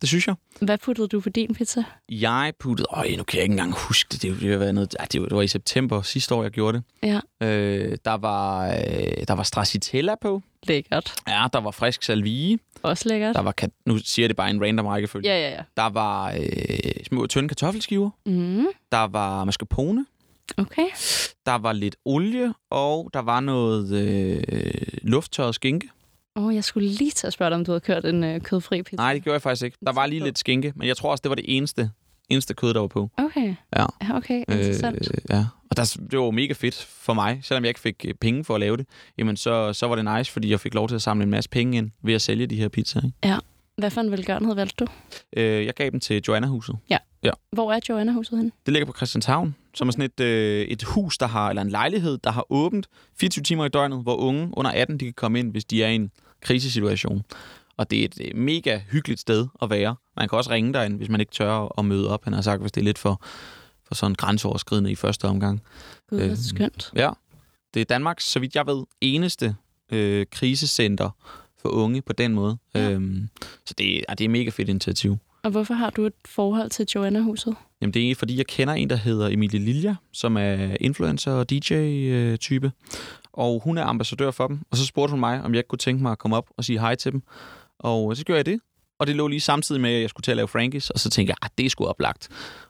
Det 0.00 0.08
synes 0.08 0.26
jeg. 0.26 0.34
Hvad 0.60 0.78
puttede 0.78 1.08
du 1.08 1.20
på 1.20 1.28
din 1.28 1.54
pizza? 1.54 1.84
Jeg 2.10 2.52
puttede... 2.60 2.88
Øj, 2.92 3.08
nu 3.16 3.22
kan 3.22 3.36
jeg 3.36 3.42
ikke 3.42 3.52
engang 3.52 3.74
huske 3.88 4.08
det. 4.12 4.22
Det, 4.22 4.40
det, 4.40 4.60
været 4.60 4.74
noget, 4.74 4.96
ja, 5.00 5.04
det, 5.12 5.20
var, 5.20 5.26
det 5.28 5.36
var 5.36 5.42
i 5.42 5.48
september 5.48 6.02
sidste 6.02 6.34
år, 6.34 6.42
jeg 6.42 6.50
gjorde 6.52 6.78
det. 6.78 6.84
Ja. 7.40 7.46
Øh, 7.46 7.96
der 8.04 8.14
var, 8.14 8.66
øh, 8.68 9.26
der 9.28 9.32
var 9.34 9.42
stracciatella 9.42 10.14
på. 10.20 10.42
Lækkert. 10.62 11.14
Ja, 11.28 11.46
der 11.52 11.60
var 11.60 11.70
frisk 11.70 12.02
salvie. 12.02 12.58
Også 12.82 13.08
lækkert. 13.08 13.34
Der 13.34 13.40
var, 13.42 13.54
nu 13.86 13.98
siger 13.98 14.24
jeg 14.24 14.28
det 14.28 14.36
bare 14.36 14.50
en 14.50 14.62
random 14.64 14.86
rækkefølge. 14.86 15.28
Ja, 15.28 15.40
ja, 15.48 15.50
ja. 15.54 15.62
Der 15.76 15.88
var 15.88 16.32
øh, 16.32 17.04
små 17.08 17.26
tynde 17.26 17.48
kartoffelskiver. 17.48 18.10
Mm, 18.26 18.66
Der 18.92 19.06
var 19.06 19.44
mascarpone. 19.44 20.06
okay. 20.58 20.86
Der 21.46 21.58
var 21.58 21.72
lidt 21.72 21.96
olie. 22.04 22.54
Og 22.70 23.10
der 23.14 23.20
var 23.20 23.40
noget 23.40 23.92
øh, 23.92 24.40
lufttørret 25.02 25.54
skinke. 25.54 25.88
Åh, 26.38 26.44
oh, 26.44 26.54
jeg 26.54 26.64
skulle 26.64 26.88
lige 26.88 27.10
til 27.10 27.26
at 27.26 27.32
spørge 27.32 27.50
dig, 27.50 27.56
om 27.56 27.64
du 27.64 27.70
havde 27.70 27.80
kørt 27.80 28.04
en 28.04 28.24
øh, 28.24 28.40
kødfri 28.40 28.82
pizza. 28.82 28.96
Nej, 28.96 29.12
det 29.12 29.22
gjorde 29.22 29.34
jeg 29.34 29.42
faktisk 29.42 29.64
ikke. 29.64 29.76
Der 29.86 29.92
var 29.92 30.06
lige 30.06 30.24
lidt 30.24 30.38
skinke. 30.38 30.72
Men 30.76 30.88
jeg 30.88 30.96
tror 30.96 31.10
også, 31.10 31.22
det 31.22 31.28
var 31.28 31.34
det 31.34 31.44
eneste, 31.48 31.90
eneste 32.28 32.54
kød, 32.54 32.74
der 32.74 32.80
var 32.80 32.86
på. 32.86 33.10
Okay. 33.16 33.54
Ja. 33.76 33.86
Ja, 34.02 34.16
okay. 34.16 34.38
Interessant. 34.38 34.96
Øh, 34.96 35.20
ja. 35.30 35.46
Og 35.70 35.76
der, 35.76 35.96
det 36.10 36.18
var 36.18 36.30
mega 36.30 36.52
fedt 36.52 36.84
for 36.90 37.14
mig, 37.14 37.40
selvom 37.42 37.64
jeg 37.64 37.68
ikke 37.68 37.80
fik 37.80 38.04
øh, 38.08 38.14
penge 38.14 38.44
for 38.44 38.54
at 38.54 38.60
lave 38.60 38.76
det. 38.76 38.86
Jamen, 39.18 39.36
så, 39.36 39.72
så 39.72 39.86
var 39.86 39.94
det 39.94 40.04
nice, 40.04 40.32
fordi 40.32 40.50
jeg 40.50 40.60
fik 40.60 40.74
lov 40.74 40.88
til 40.88 40.94
at 40.94 41.02
samle 41.02 41.22
en 41.22 41.30
masse 41.30 41.50
penge 41.50 41.78
ind 41.78 41.90
ved 42.02 42.14
at 42.14 42.22
sælge 42.22 42.46
de 42.46 42.56
her 42.56 42.68
pizzaer. 42.68 43.04
Ikke? 43.04 43.36
Hvad 43.78 43.90
for 43.90 44.00
en 44.00 44.10
velgørenhed 44.10 44.54
valgte 44.54 44.84
du? 44.84 44.90
Øh, 45.36 45.66
jeg 45.66 45.74
gav 45.74 45.90
dem 45.90 46.00
til 46.00 46.22
Joanna-huset. 46.28 46.76
Hvor 47.52 47.72
er 47.72 47.80
Joanna-huset 47.88 48.38
henne? 48.38 48.52
Det 48.66 48.72
ligger 48.72 48.86
på 48.86 48.92
Christianshavn, 48.96 49.54
som 49.74 49.88
er 49.88 49.92
sådan 49.92 50.04
et, 50.04 50.20
øh, 50.20 50.66
et 50.66 50.82
hus, 50.82 51.18
der 51.18 51.26
har, 51.26 51.48
eller 51.48 51.62
en 51.62 51.68
lejlighed, 51.68 52.18
der 52.18 52.30
har 52.30 52.46
åbent 52.50 52.86
24 53.20 53.42
timer 53.42 53.64
i 53.64 53.68
døgnet, 53.68 54.02
hvor 54.02 54.16
unge 54.16 54.50
under 54.52 54.70
18 54.70 55.00
de 55.00 55.04
kan 55.04 55.14
komme 55.14 55.38
ind, 55.38 55.50
hvis 55.50 55.64
de 55.64 55.84
er 55.84 55.88
i 55.88 55.94
en 55.94 56.10
krisesituation. 56.40 57.22
Og 57.76 57.90
det 57.90 58.00
er 58.00 58.04
et 58.04 58.18
øh, 58.20 58.36
mega 58.36 58.78
hyggeligt 58.90 59.20
sted 59.20 59.46
at 59.62 59.70
være. 59.70 59.96
Man 60.16 60.28
kan 60.28 60.38
også 60.38 60.50
ringe 60.50 60.72
derind, 60.72 60.96
hvis 60.96 61.08
man 61.08 61.20
ikke 61.20 61.32
tør 61.32 61.78
at 61.78 61.84
møde 61.84 62.10
op. 62.10 62.24
Han 62.24 62.32
har 62.32 62.40
sagt, 62.40 62.60
hvis 62.60 62.72
det 62.72 62.80
er 62.80 62.84
lidt 62.84 62.98
for, 62.98 63.22
for 63.86 63.94
sådan 63.94 64.14
grænseoverskridende 64.14 64.90
i 64.90 64.94
første 64.94 65.24
omgang. 65.24 65.62
Gud, 66.10 66.18
hvor 66.18 66.28
Øh, 66.30 66.36
skønt. 66.36 66.90
Ja. 66.96 67.10
Det 67.74 67.80
er 67.80 67.84
Danmarks, 67.84 68.24
så 68.24 68.38
vidt 68.40 68.54
jeg 68.54 68.66
ved, 68.66 68.84
eneste 69.00 69.56
øh, 69.92 70.26
krisecenter 70.30 71.10
for 71.62 71.68
unge 71.68 72.02
på 72.02 72.12
den 72.12 72.34
måde. 72.34 72.58
Ja. 72.74 72.80
Ja. 72.80 72.90
Øhm, 72.90 73.28
så 73.66 73.74
det, 73.78 73.96
er- 74.08 74.14
det 74.14 74.20
er 74.24 74.28
et 74.28 74.30
mega 74.30 74.50
fedt 74.50 74.68
initiativ. 74.68 75.16
Og 75.42 75.50
hvorfor 75.50 75.74
har 75.74 75.90
du 75.90 76.06
et 76.06 76.12
forhold 76.24 76.70
til 76.70 76.86
Joanna-huset? 76.94 77.54
Jamen, 77.80 77.94
det 77.94 78.10
er 78.10 78.14
fordi, 78.14 78.36
jeg 78.36 78.46
kender 78.46 78.74
en, 78.74 78.90
der 78.90 78.96
hedder 78.96 79.28
Emilie 79.28 79.60
Lilja, 79.60 79.96
som 80.12 80.36
er 80.36 80.76
influencer 80.80 81.32
og 81.32 81.50
DJ-type. 81.50 82.72
Og 83.38 83.60
hun 83.64 83.78
er 83.78 83.84
ambassadør 83.84 84.30
for 84.30 84.46
dem. 84.46 84.60
Og 84.70 84.76
så 84.76 84.86
spurgte 84.86 85.10
hun 85.10 85.20
mig, 85.20 85.42
om 85.42 85.52
jeg 85.54 85.58
ikke 85.58 85.68
kunne 85.68 85.78
tænke 85.78 86.02
mig 86.02 86.12
at 86.12 86.18
komme 86.18 86.36
op 86.36 86.50
og 86.56 86.64
sige 86.64 86.80
hej 86.80 86.94
til 86.94 87.12
dem. 87.12 87.22
Og 87.78 88.16
så 88.16 88.24
gjorde 88.24 88.36
jeg 88.36 88.46
det. 88.46 88.60
Og 88.98 89.06
det 89.06 89.16
lå 89.16 89.28
lige 89.28 89.40
samtidig 89.40 89.80
med, 89.80 89.90
at 89.94 90.00
jeg 90.00 90.10
skulle 90.10 90.24
til 90.24 90.30
at 90.30 90.36
lave 90.36 90.48
Frankies. 90.48 90.90
Og 90.90 90.98
så 90.98 91.10
tænkte 91.10 91.30
jeg, 91.30 91.36
at 91.42 91.58
det 91.58 91.66
er 91.66 91.70
sgu 91.70 91.86
oplagt. 91.86 92.28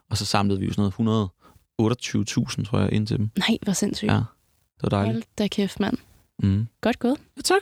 Og 0.09 0.17
så 0.17 0.25
samlede 0.25 0.59
vi 0.59 0.65
jo 0.65 0.73
sådan 0.73 0.91
noget 0.99 1.29
128.000, 1.81 2.65
tror 2.65 2.79
jeg, 2.79 2.93
ind 2.93 3.07
til 3.07 3.17
dem. 3.17 3.29
Nej, 3.37 3.57
hvor 3.61 3.73
sindssygt. 3.73 4.11
Ja, 4.11 4.15
det 4.15 4.83
var 4.83 4.89
dejligt. 4.89 5.13
Hold 5.13 5.23
da 5.37 5.47
kæft, 5.47 5.79
mand. 5.79 5.97
Mm. 6.39 6.67
Godt 6.81 6.99
gået. 6.99 7.17
Ja, 7.37 7.41
tak. 7.41 7.61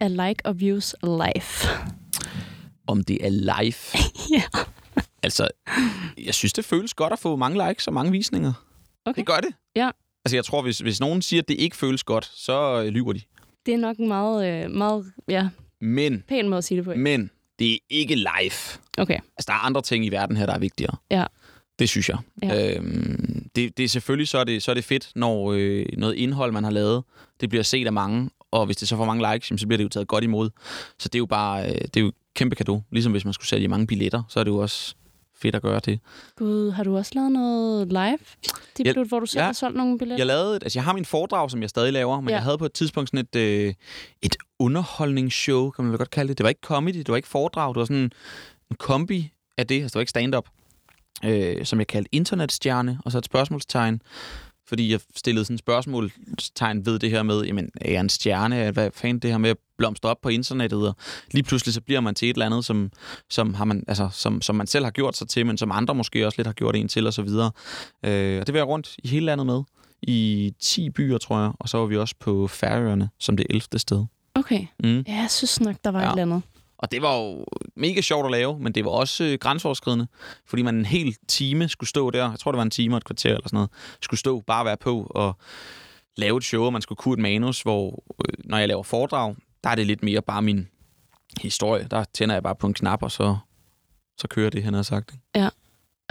A 0.00 0.08
like 0.08 0.46
og 0.46 0.60
views 0.60 0.94
life. 1.02 1.68
Om 2.86 3.04
det 3.04 3.26
er 3.26 3.30
live. 3.30 3.74
ja. 4.38 4.64
Altså, 5.24 5.48
jeg 6.24 6.34
synes, 6.34 6.52
det 6.52 6.64
føles 6.64 6.94
godt 6.94 7.12
at 7.12 7.18
få 7.18 7.36
mange 7.36 7.68
likes 7.68 7.86
og 7.86 7.94
mange 7.94 8.12
visninger. 8.12 8.52
Okay. 9.04 9.18
Det 9.18 9.26
gør 9.26 9.36
det. 9.36 9.54
Ja. 9.76 9.90
Altså, 10.24 10.36
jeg 10.36 10.44
tror, 10.44 10.62
hvis, 10.62 10.78
hvis 10.78 11.00
nogen 11.00 11.22
siger, 11.22 11.42
at 11.42 11.48
det 11.48 11.54
ikke 11.54 11.76
føles 11.76 12.04
godt, 12.04 12.30
så 12.34 12.82
øh, 12.82 12.86
lyver 12.86 13.12
de. 13.12 13.20
Det 13.66 13.74
er 13.74 13.78
nok 13.78 13.96
en 13.96 14.08
meget, 14.08 14.64
øh, 14.64 14.70
meget 14.70 15.12
ja, 15.28 15.48
Men, 15.80 16.24
pæn 16.28 16.48
måde 16.48 16.58
at 16.58 16.64
sige 16.64 16.76
det 16.78 16.84
på. 16.84 16.90
ikke? 16.90 17.02
men, 17.02 17.30
det 17.58 17.74
er 17.74 17.78
ikke 17.90 18.14
live. 18.14 18.78
Okay. 18.98 19.14
Altså, 19.14 19.44
der 19.46 19.52
er 19.52 19.64
andre 19.64 19.82
ting 19.82 20.06
i 20.06 20.08
verden 20.08 20.36
her, 20.36 20.46
der 20.46 20.52
er 20.54 20.58
vigtigere. 20.58 20.96
Ja. 21.10 21.24
Det 21.78 21.88
synes 21.88 22.08
jeg. 22.08 22.18
Ja. 22.42 22.76
Øhm, 22.76 23.48
det, 23.56 23.76
det 23.76 23.84
er 23.84 23.88
selvfølgelig 23.88 24.28
så 24.28 24.38
er 24.38 24.44
det, 24.44 24.62
så 24.62 24.70
er 24.70 24.74
det 24.74 24.84
fedt, 24.84 25.12
når 25.14 25.52
øh, 25.52 25.86
noget 25.98 26.14
indhold, 26.14 26.52
man 26.52 26.64
har 26.64 26.70
lavet, 26.70 27.04
det 27.40 27.48
bliver 27.48 27.62
set 27.62 27.86
af 27.86 27.92
mange, 27.92 28.30
og 28.50 28.66
hvis 28.66 28.76
det 28.76 28.88
så 28.88 28.96
får 28.96 29.04
mange 29.04 29.32
likes, 29.32 29.50
jamen, 29.50 29.58
så 29.58 29.66
bliver 29.66 29.76
det 29.76 29.84
jo 29.84 29.88
taget 29.88 30.08
godt 30.08 30.24
imod. 30.24 30.50
Så 30.98 31.08
det 31.08 31.14
er 31.14 31.18
jo 31.18 31.26
bare, 31.26 31.64
øh, 31.68 31.74
det 31.74 31.96
er 31.96 32.00
jo 32.00 32.08
et 32.08 32.14
kæmpe 32.34 32.56
kado. 32.56 32.82
Ligesom 32.90 33.12
hvis 33.12 33.24
man 33.24 33.34
skulle 33.34 33.48
sælge 33.48 33.68
mange 33.68 33.86
billetter, 33.86 34.22
så 34.28 34.40
er 34.40 34.44
det 34.44 34.50
jo 34.50 34.56
også 34.56 34.94
fedt 35.44 35.54
at 35.54 35.62
gøre 35.62 35.80
det. 35.80 36.00
Gud, 36.36 36.70
har 36.70 36.84
du 36.84 36.96
også 36.96 37.12
lavet 37.14 37.32
noget 37.32 37.88
live? 37.88 38.18
Det 38.76 38.86
Jeg- 38.86 38.94
blev, 38.94 39.06
hvor 39.06 39.20
du 39.20 39.26
selv 39.26 39.40
ja. 39.40 39.44
har 39.46 39.52
solgt 39.52 39.76
nogle 39.76 39.98
billetter? 39.98 40.20
Jeg 40.20 40.26
lavede, 40.26 40.54
altså 40.62 40.78
jeg 40.78 40.84
har 40.84 40.92
min 40.92 41.04
foredrag, 41.04 41.50
som 41.50 41.62
jeg 41.62 41.70
stadig 41.70 41.92
laver, 41.92 42.20
men 42.20 42.28
ja. 42.28 42.34
jeg 42.34 42.42
havde 42.42 42.58
på 42.58 42.64
et 42.66 42.72
tidspunkt 42.72 43.10
sådan 43.10 43.26
et, 43.32 43.36
øh, 43.36 43.74
et 44.22 44.36
underholdningsshow, 44.58 45.70
kan 45.70 45.84
man 45.84 45.92
vel 45.92 45.98
godt 45.98 46.10
kalde 46.10 46.28
det. 46.28 46.38
Det 46.38 46.44
var 46.44 46.48
ikke 46.48 46.60
comedy, 46.64 46.98
det 46.98 47.08
var 47.08 47.16
ikke 47.16 47.28
foredrag, 47.28 47.74
det 47.74 47.78
var 47.78 47.84
sådan 47.84 48.02
en 48.70 48.76
kombi 48.78 49.30
af 49.58 49.66
det, 49.66 49.74
altså 49.82 49.88
det 49.88 49.94
var 49.94 50.00
ikke 50.00 50.10
stand-up, 50.10 50.48
øh, 51.24 51.64
som 51.64 51.78
jeg 51.78 51.86
kaldte 51.86 52.14
internetstjerne, 52.14 52.98
og 53.04 53.12
så 53.12 53.18
et 53.18 53.24
spørgsmålstegn, 53.24 54.02
fordi 54.68 54.92
jeg 54.92 55.00
stillede 55.16 55.44
sådan 55.44 55.54
et 55.54 55.58
spørgsmålstegn 55.58 56.86
ved 56.86 56.98
det 56.98 57.10
her 57.10 57.22
med, 57.22 57.42
jamen, 57.42 57.70
er 57.80 57.90
jeg 57.92 58.00
en 58.00 58.08
stjerne? 58.08 58.70
Hvad 58.70 58.90
fanden 58.94 59.18
det 59.18 59.30
her 59.30 59.38
med 59.38 59.50
at 59.50 59.56
blomstre 59.78 60.08
op 60.10 60.20
på 60.22 60.28
internettet? 60.28 60.88
Og 60.88 60.96
lige 61.30 61.42
pludselig 61.42 61.74
så 61.74 61.80
bliver 61.80 62.00
man 62.00 62.14
til 62.14 62.30
et 62.30 62.34
eller 62.34 62.46
andet, 62.46 62.64
som, 62.64 62.90
som, 63.30 63.54
har 63.54 63.64
man, 63.64 63.84
altså, 63.88 64.08
som, 64.12 64.42
som 64.42 64.56
man 64.56 64.66
selv 64.66 64.84
har 64.84 64.90
gjort 64.90 65.16
sig 65.16 65.28
til, 65.28 65.46
men 65.46 65.58
som 65.58 65.72
andre 65.72 65.94
måske 65.94 66.26
også 66.26 66.38
lidt 66.38 66.46
har 66.46 66.54
gjort 66.54 66.76
en 66.76 66.88
til, 66.88 67.06
og 67.06 67.12
så 67.12 67.22
videre. 67.22 67.50
Øh, 68.04 68.40
og 68.40 68.46
det 68.46 68.52
var 68.52 68.58
jeg 68.60 68.68
rundt 68.68 68.96
i 68.98 69.08
hele 69.08 69.26
landet 69.26 69.46
med 69.46 69.62
i 70.02 70.52
10 70.60 70.90
byer, 70.90 71.18
tror 71.18 71.40
jeg. 71.40 71.52
Og 71.58 71.68
så 71.68 71.78
var 71.78 71.86
vi 71.86 71.96
også 71.96 72.14
på 72.20 72.46
Færøerne 72.48 73.08
som 73.18 73.36
det 73.36 73.46
11. 73.50 73.62
sted. 73.76 74.04
Okay. 74.34 74.66
Mm. 74.84 75.04
Ja, 75.08 75.14
jeg 75.14 75.30
synes 75.30 75.60
nok, 75.60 75.76
der 75.84 75.90
var 75.90 76.00
ja. 76.00 76.06
Et 76.06 76.10
eller 76.10 76.22
andet. 76.22 76.42
Og 76.84 76.90
det 76.90 77.02
var 77.02 77.16
jo 77.18 77.44
mega 77.76 78.00
sjovt 78.00 78.24
at 78.24 78.30
lave, 78.30 78.58
men 78.58 78.72
det 78.72 78.84
var 78.84 78.90
også 78.90 79.24
øh, 79.24 79.38
grænseoverskridende, 79.38 80.06
fordi 80.46 80.62
man 80.62 80.74
en 80.74 80.84
hel 80.84 81.16
time 81.28 81.68
skulle 81.68 81.90
stå 81.90 82.10
der, 82.10 82.30
jeg 82.30 82.38
tror 82.38 82.52
det 82.52 82.56
var 82.56 82.62
en 82.62 82.70
time 82.70 82.94
og 82.94 82.96
et 82.96 83.04
kvarter 83.04 83.30
eller 83.30 83.48
sådan 83.48 83.56
noget, 83.56 83.70
skulle 84.02 84.20
stå, 84.20 84.40
bare 84.40 84.64
være 84.64 84.76
på 84.76 85.06
og 85.10 85.36
lave 86.16 86.38
et 86.38 86.44
show, 86.44 86.64
og 86.64 86.72
man 86.72 86.82
skulle 86.82 86.96
kunne 86.96 87.12
et 87.12 87.18
manus, 87.18 87.62
hvor 87.62 88.04
øh, 88.28 88.34
når 88.44 88.58
jeg 88.58 88.68
laver 88.68 88.82
foredrag, 88.82 89.34
der 89.64 89.70
er 89.70 89.74
det 89.74 89.86
lidt 89.86 90.02
mere 90.02 90.22
bare 90.22 90.42
min 90.42 90.68
historie. 91.40 91.86
Der 91.90 92.04
tænder 92.14 92.34
jeg 92.34 92.42
bare 92.42 92.56
på 92.56 92.66
en 92.66 92.74
knap, 92.74 93.02
og 93.02 93.10
så, 93.10 93.36
så 94.18 94.28
kører 94.28 94.50
det, 94.50 94.62
han 94.62 94.74
har 94.74 94.82
sagt. 94.82 95.12
ikke? 95.12 95.54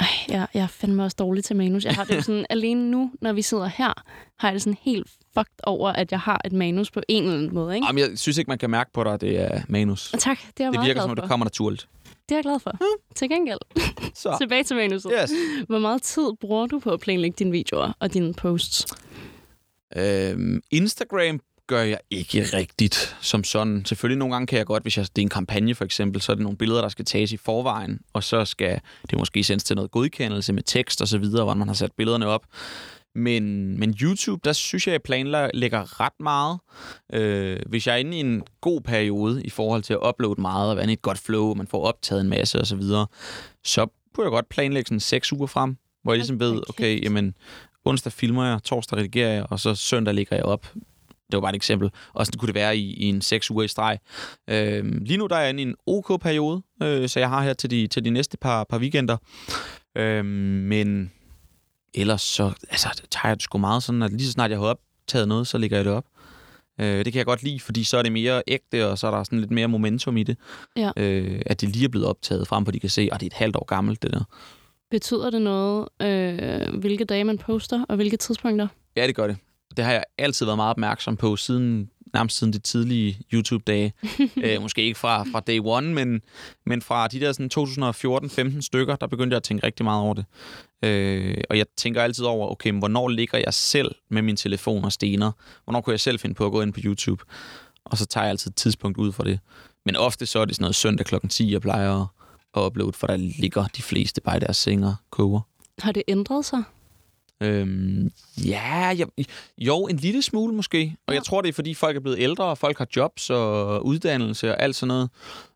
Ej, 0.03 0.09
jeg, 0.37 0.47
jeg 0.53 0.63
er 0.63 0.67
fandme 0.67 1.03
også 1.03 1.15
dårlig 1.19 1.43
til 1.43 1.55
manus. 1.55 1.85
Jeg 1.85 1.93
har 1.95 2.03
det 2.03 2.15
jo 2.15 2.21
sådan, 2.21 2.45
alene 2.55 2.91
nu, 2.91 3.11
når 3.21 3.33
vi 3.33 3.41
sidder 3.41 3.65
her, 3.65 3.93
har 4.39 4.47
jeg 4.47 4.53
det 4.53 4.61
sådan 4.61 4.77
helt 4.81 5.07
fucked 5.33 5.59
over, 5.63 5.89
at 5.91 6.11
jeg 6.11 6.19
har 6.19 6.41
et 6.45 6.51
manus 6.51 6.91
på 6.91 7.01
en 7.07 7.23
eller 7.23 7.37
anden 7.37 7.53
måde, 7.53 7.75
ikke? 7.75 7.87
Jamen, 7.87 7.99
jeg 7.99 8.19
synes 8.19 8.37
ikke, 8.37 8.49
man 8.49 8.57
kan 8.57 8.69
mærke 8.69 8.91
på 8.93 9.03
dig, 9.03 9.13
at 9.13 9.21
det 9.21 9.39
er 9.39 9.61
manus. 9.69 10.11
Tak, 10.19 10.37
det 10.57 10.63
er 10.63 10.63
jeg 10.63 10.73
Det 10.73 10.81
virker 10.85 11.01
som 11.01 11.09
om, 11.09 11.15
det 11.15 11.25
kommer 11.29 11.45
naturligt. 11.45 11.87
Det 12.29 12.31
er 12.31 12.35
jeg 12.35 12.43
glad 12.43 12.59
for. 12.59 12.71
Til 13.15 13.29
gengæld, 13.29 13.59
Så, 14.15 14.35
tilbage 14.41 14.63
til 14.63 14.75
manuset. 14.75 15.11
yes. 15.23 15.31
Hvor 15.67 15.79
meget 15.79 16.01
tid 16.01 16.29
bruger 16.41 16.67
du 16.67 16.79
på 16.79 16.89
at 16.91 16.99
planlægge 16.99 17.35
dine 17.39 17.51
videoer 17.51 17.91
og 17.99 18.13
dine 18.13 18.33
posts? 18.33 18.85
Øhm, 19.95 20.61
Instagram 20.71 21.39
gør 21.67 21.81
jeg 21.81 21.99
ikke 22.09 22.43
rigtigt 22.43 23.17
som 23.21 23.43
sådan. 23.43 23.85
Selvfølgelig 23.85 24.17
nogle 24.17 24.33
gange 24.33 24.47
kan 24.47 24.57
jeg 24.57 24.65
godt, 24.65 24.83
hvis 24.83 24.97
jeg, 24.97 25.07
det 25.15 25.21
er 25.21 25.25
en 25.25 25.29
kampagne 25.29 25.75
for 25.75 25.85
eksempel, 25.85 26.21
så 26.21 26.31
er 26.31 26.35
det 26.35 26.43
nogle 26.43 26.57
billeder, 26.57 26.81
der 26.81 26.89
skal 26.89 27.05
tages 27.05 27.31
i 27.31 27.37
forvejen, 27.37 27.99
og 28.13 28.23
så 28.23 28.45
skal 28.45 28.79
det 29.09 29.19
måske 29.19 29.43
sendes 29.43 29.63
til 29.63 29.75
noget 29.75 29.91
godkendelse 29.91 30.53
med 30.53 30.63
tekst 30.63 31.01
og 31.01 31.07
så 31.07 31.17
videre, 31.17 31.43
hvor 31.43 31.53
man 31.53 31.67
har 31.67 31.75
sat 31.75 31.91
billederne 31.91 32.27
op. 32.27 32.45
Men, 33.15 33.79
men 33.79 33.95
YouTube, 34.01 34.41
der 34.43 34.53
synes 34.53 34.87
jeg, 34.87 34.93
jeg 34.93 35.01
planlægger 35.01 36.01
ret 36.01 36.19
meget. 36.19 36.59
Øh, 37.13 37.59
hvis 37.69 37.87
jeg 37.87 37.93
er 37.93 37.97
inde 37.97 38.17
i 38.17 38.19
en 38.19 38.43
god 38.61 38.81
periode 38.81 39.43
i 39.43 39.49
forhold 39.49 39.83
til 39.83 39.93
at 39.93 39.99
uploade 40.09 40.41
meget, 40.41 40.69
og 40.69 40.77
være 40.77 40.89
i 40.89 40.93
et 40.93 41.01
godt 41.01 41.17
flow, 41.17 41.53
man 41.53 41.67
får 41.67 41.83
optaget 41.83 42.21
en 42.21 42.29
masse 42.29 42.59
og 42.59 42.67
så 42.67 42.75
videre, 42.75 43.07
så 43.63 43.87
kunne 44.15 44.23
jeg 44.23 44.31
godt 44.31 44.49
planlægge 44.49 44.87
sådan 44.87 44.99
seks 44.99 45.33
uger 45.33 45.47
frem, 45.47 45.77
hvor 46.03 46.13
jeg 46.13 46.17
ligesom 46.17 46.39
ved, 46.39 46.61
okay, 46.69 47.03
jamen, 47.03 47.35
onsdag 47.85 48.11
filmer 48.11 48.45
jeg, 48.45 48.63
torsdag 48.63 48.97
redigerer 48.97 49.33
jeg, 49.33 49.45
og 49.49 49.59
så 49.59 49.75
søndag 49.75 50.13
lægger 50.13 50.35
jeg 50.35 50.45
op. 50.45 50.67
Det 51.33 51.37
var 51.37 51.41
bare 51.41 51.51
et 51.51 51.55
eksempel. 51.55 51.89
Og 52.13 52.25
sådan 52.25 52.39
kunne 52.39 52.47
det 52.47 52.55
være 52.55 52.77
i, 52.77 52.93
i 52.93 53.05
en 53.09 53.21
seks 53.21 53.51
uger 53.51 53.63
i 53.63 53.67
streg. 53.67 53.99
Øh, 54.49 54.85
lige 55.01 55.17
nu 55.17 55.27
der 55.27 55.35
er 55.35 55.41
jeg 55.41 55.49
inde 55.49 55.63
i 55.63 55.65
en 55.65 55.75
OK-periode, 55.87 56.61
øh, 56.83 57.09
så 57.09 57.19
jeg 57.19 57.29
har 57.29 57.43
her 57.43 57.53
til 57.53 57.71
de, 57.71 57.87
til 57.87 58.05
de 58.05 58.09
næste 58.09 58.37
par, 58.37 58.63
par 58.63 58.77
weekender. 58.77 59.17
Øh, 59.97 60.25
men 60.25 61.11
ellers 61.93 62.21
så 62.21 62.51
altså, 62.69 63.01
tager 63.11 63.27
jeg 63.27 63.35
det 63.35 63.43
sgu 63.43 63.57
meget 63.57 63.83
sådan, 63.83 64.01
at 64.01 64.11
lige 64.11 64.25
så 64.25 64.31
snart 64.31 64.51
jeg 64.51 64.59
har 64.59 64.65
optaget 64.65 65.27
noget, 65.27 65.47
så 65.47 65.57
lægger 65.57 65.77
jeg 65.77 65.85
det 65.85 65.93
op. 65.93 66.05
Øh, 66.81 67.05
det 67.05 67.13
kan 67.13 67.17
jeg 67.17 67.25
godt 67.25 67.43
lide, 67.43 67.59
fordi 67.59 67.83
så 67.83 67.97
er 67.97 68.01
det 68.01 68.11
mere 68.11 68.43
ægte, 68.47 68.87
og 68.87 68.97
så 68.97 69.07
er 69.07 69.11
der 69.11 69.23
sådan 69.23 69.39
lidt 69.39 69.51
mere 69.51 69.67
momentum 69.67 70.17
i 70.17 70.23
det. 70.23 70.37
Ja. 70.75 70.91
Øh, 70.97 71.41
at 71.45 71.61
det 71.61 71.69
lige 71.69 71.85
er 71.85 71.89
blevet 71.89 72.07
optaget, 72.07 72.47
frem 72.47 72.65
at 72.67 72.73
de 72.73 72.79
kan 72.79 72.89
se, 72.89 73.09
at 73.11 73.19
det 73.19 73.25
er 73.25 73.29
et 73.29 73.33
halvt 73.33 73.55
år 73.55 73.65
gammelt, 73.65 74.03
det 74.03 74.13
der. 74.13 74.23
Betyder 74.91 75.29
det 75.29 75.41
noget, 75.41 75.87
øh, 76.01 76.79
hvilke 76.79 77.05
dage 77.05 77.23
man 77.23 77.37
poster, 77.37 77.85
og 77.89 77.95
hvilke 77.95 78.17
tidspunkter? 78.17 78.67
Ja, 78.95 79.07
det 79.07 79.15
gør 79.15 79.27
det. 79.27 79.37
Det 79.77 79.85
har 79.85 79.91
jeg 79.91 80.03
altid 80.17 80.45
været 80.45 80.57
meget 80.57 80.69
opmærksom 80.69 81.17
på, 81.17 81.35
siden 81.35 81.89
nærmest 82.13 82.37
siden 82.37 82.53
de 82.53 82.59
tidlige 82.59 83.19
YouTube-dage. 83.33 83.93
øh, 84.43 84.61
måske 84.61 84.81
ikke 84.81 84.99
fra, 84.99 85.23
fra 85.23 85.39
day 85.39 85.59
one, 85.63 85.93
men, 85.93 86.21
men 86.65 86.81
fra 86.81 87.07
de 87.07 87.19
der 87.19 87.31
sådan 87.31 88.55
2014-15 88.57 88.61
stykker, 88.61 88.95
der 88.95 89.07
begyndte 89.07 89.33
jeg 89.33 89.37
at 89.37 89.43
tænke 89.43 89.65
rigtig 89.65 89.83
meget 89.83 90.01
over 90.01 90.13
det. 90.13 90.25
Øh, 90.83 91.37
og 91.49 91.57
jeg 91.57 91.65
tænker 91.77 92.01
altid 92.01 92.25
over, 92.25 92.51
okay, 92.51 92.69
men 92.69 92.79
hvornår 92.79 93.07
ligger 93.07 93.37
jeg 93.37 93.53
selv 93.53 93.95
med 94.09 94.21
min 94.21 94.35
telefon 94.35 94.83
og 94.85 94.91
stener? 94.91 95.31
Hvornår 95.63 95.81
kunne 95.81 95.91
jeg 95.91 95.99
selv 95.99 96.19
finde 96.19 96.35
på 96.35 96.45
at 96.45 96.51
gå 96.51 96.61
ind 96.61 96.73
på 96.73 96.79
YouTube? 96.83 97.23
Og 97.85 97.97
så 97.97 98.05
tager 98.05 98.23
jeg 98.23 98.29
altid 98.29 98.51
et 98.51 98.55
tidspunkt 98.55 98.97
ud 98.97 99.11
for 99.11 99.23
det. 99.23 99.39
Men 99.85 99.95
ofte 99.95 100.25
så 100.25 100.39
er 100.39 100.45
det 100.45 100.55
sådan 100.55 100.63
noget 100.63 100.75
søndag 100.75 101.05
klokken 101.05 101.29
10, 101.29 101.51
jeg 101.51 101.61
plejer 101.61 102.01
at, 102.01 102.07
at 102.57 102.61
uploade, 102.61 102.93
for 102.93 103.07
der 103.07 103.17
ligger 103.17 103.67
de 103.67 103.81
fleste 103.81 104.21
bare 104.21 104.37
i 104.37 104.39
deres 104.39 104.57
seng 104.57 104.85
og 104.85 104.95
koger. 105.09 105.41
Har 105.79 105.91
det 105.91 106.03
ændret 106.07 106.45
sig? 106.45 106.63
Øhm, 107.43 108.11
ja, 108.45 108.95
jeg, 108.97 109.07
jo, 109.57 109.85
en 109.85 109.95
lille 109.97 110.21
smule 110.21 110.55
måske. 110.55 110.95
Og 111.07 111.13
Ja. 111.13 111.17
jeg 111.17 111.23
tror, 111.23 111.41
det 111.41 111.49
er, 111.49 111.53
fordi 111.53 111.73
folk 111.73 111.95
er 111.95 111.99
blevet 111.99 112.19
ældre, 112.19 112.43
og 112.45 112.57
folk 112.57 112.77
har 112.77 112.87
jobs 112.95 113.29
og 113.29 113.85
uddannelse 113.85 114.51
og 114.51 114.63
alt 114.63 114.75
sådan 114.75 114.87
noget. 114.87 115.09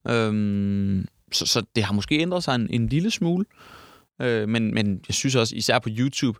Øhm, 0.10 1.08
så, 1.32 1.45
så 1.45 1.62
det 1.76 1.84
har 1.84 1.93
måske 1.93 2.19
ændret 2.19 2.43
sig 2.43 2.56
en, 2.56 2.67
en 2.69 2.88
lille 2.88 3.12
smule. 3.12 3.45
Øh, 4.21 4.50
men, 4.50 4.73
men 4.73 5.02
jeg 5.08 5.15
synes 5.15 5.36
også, 5.36 5.56
især 5.56 5.80
på 5.80 5.89
YouTube, 5.91 6.39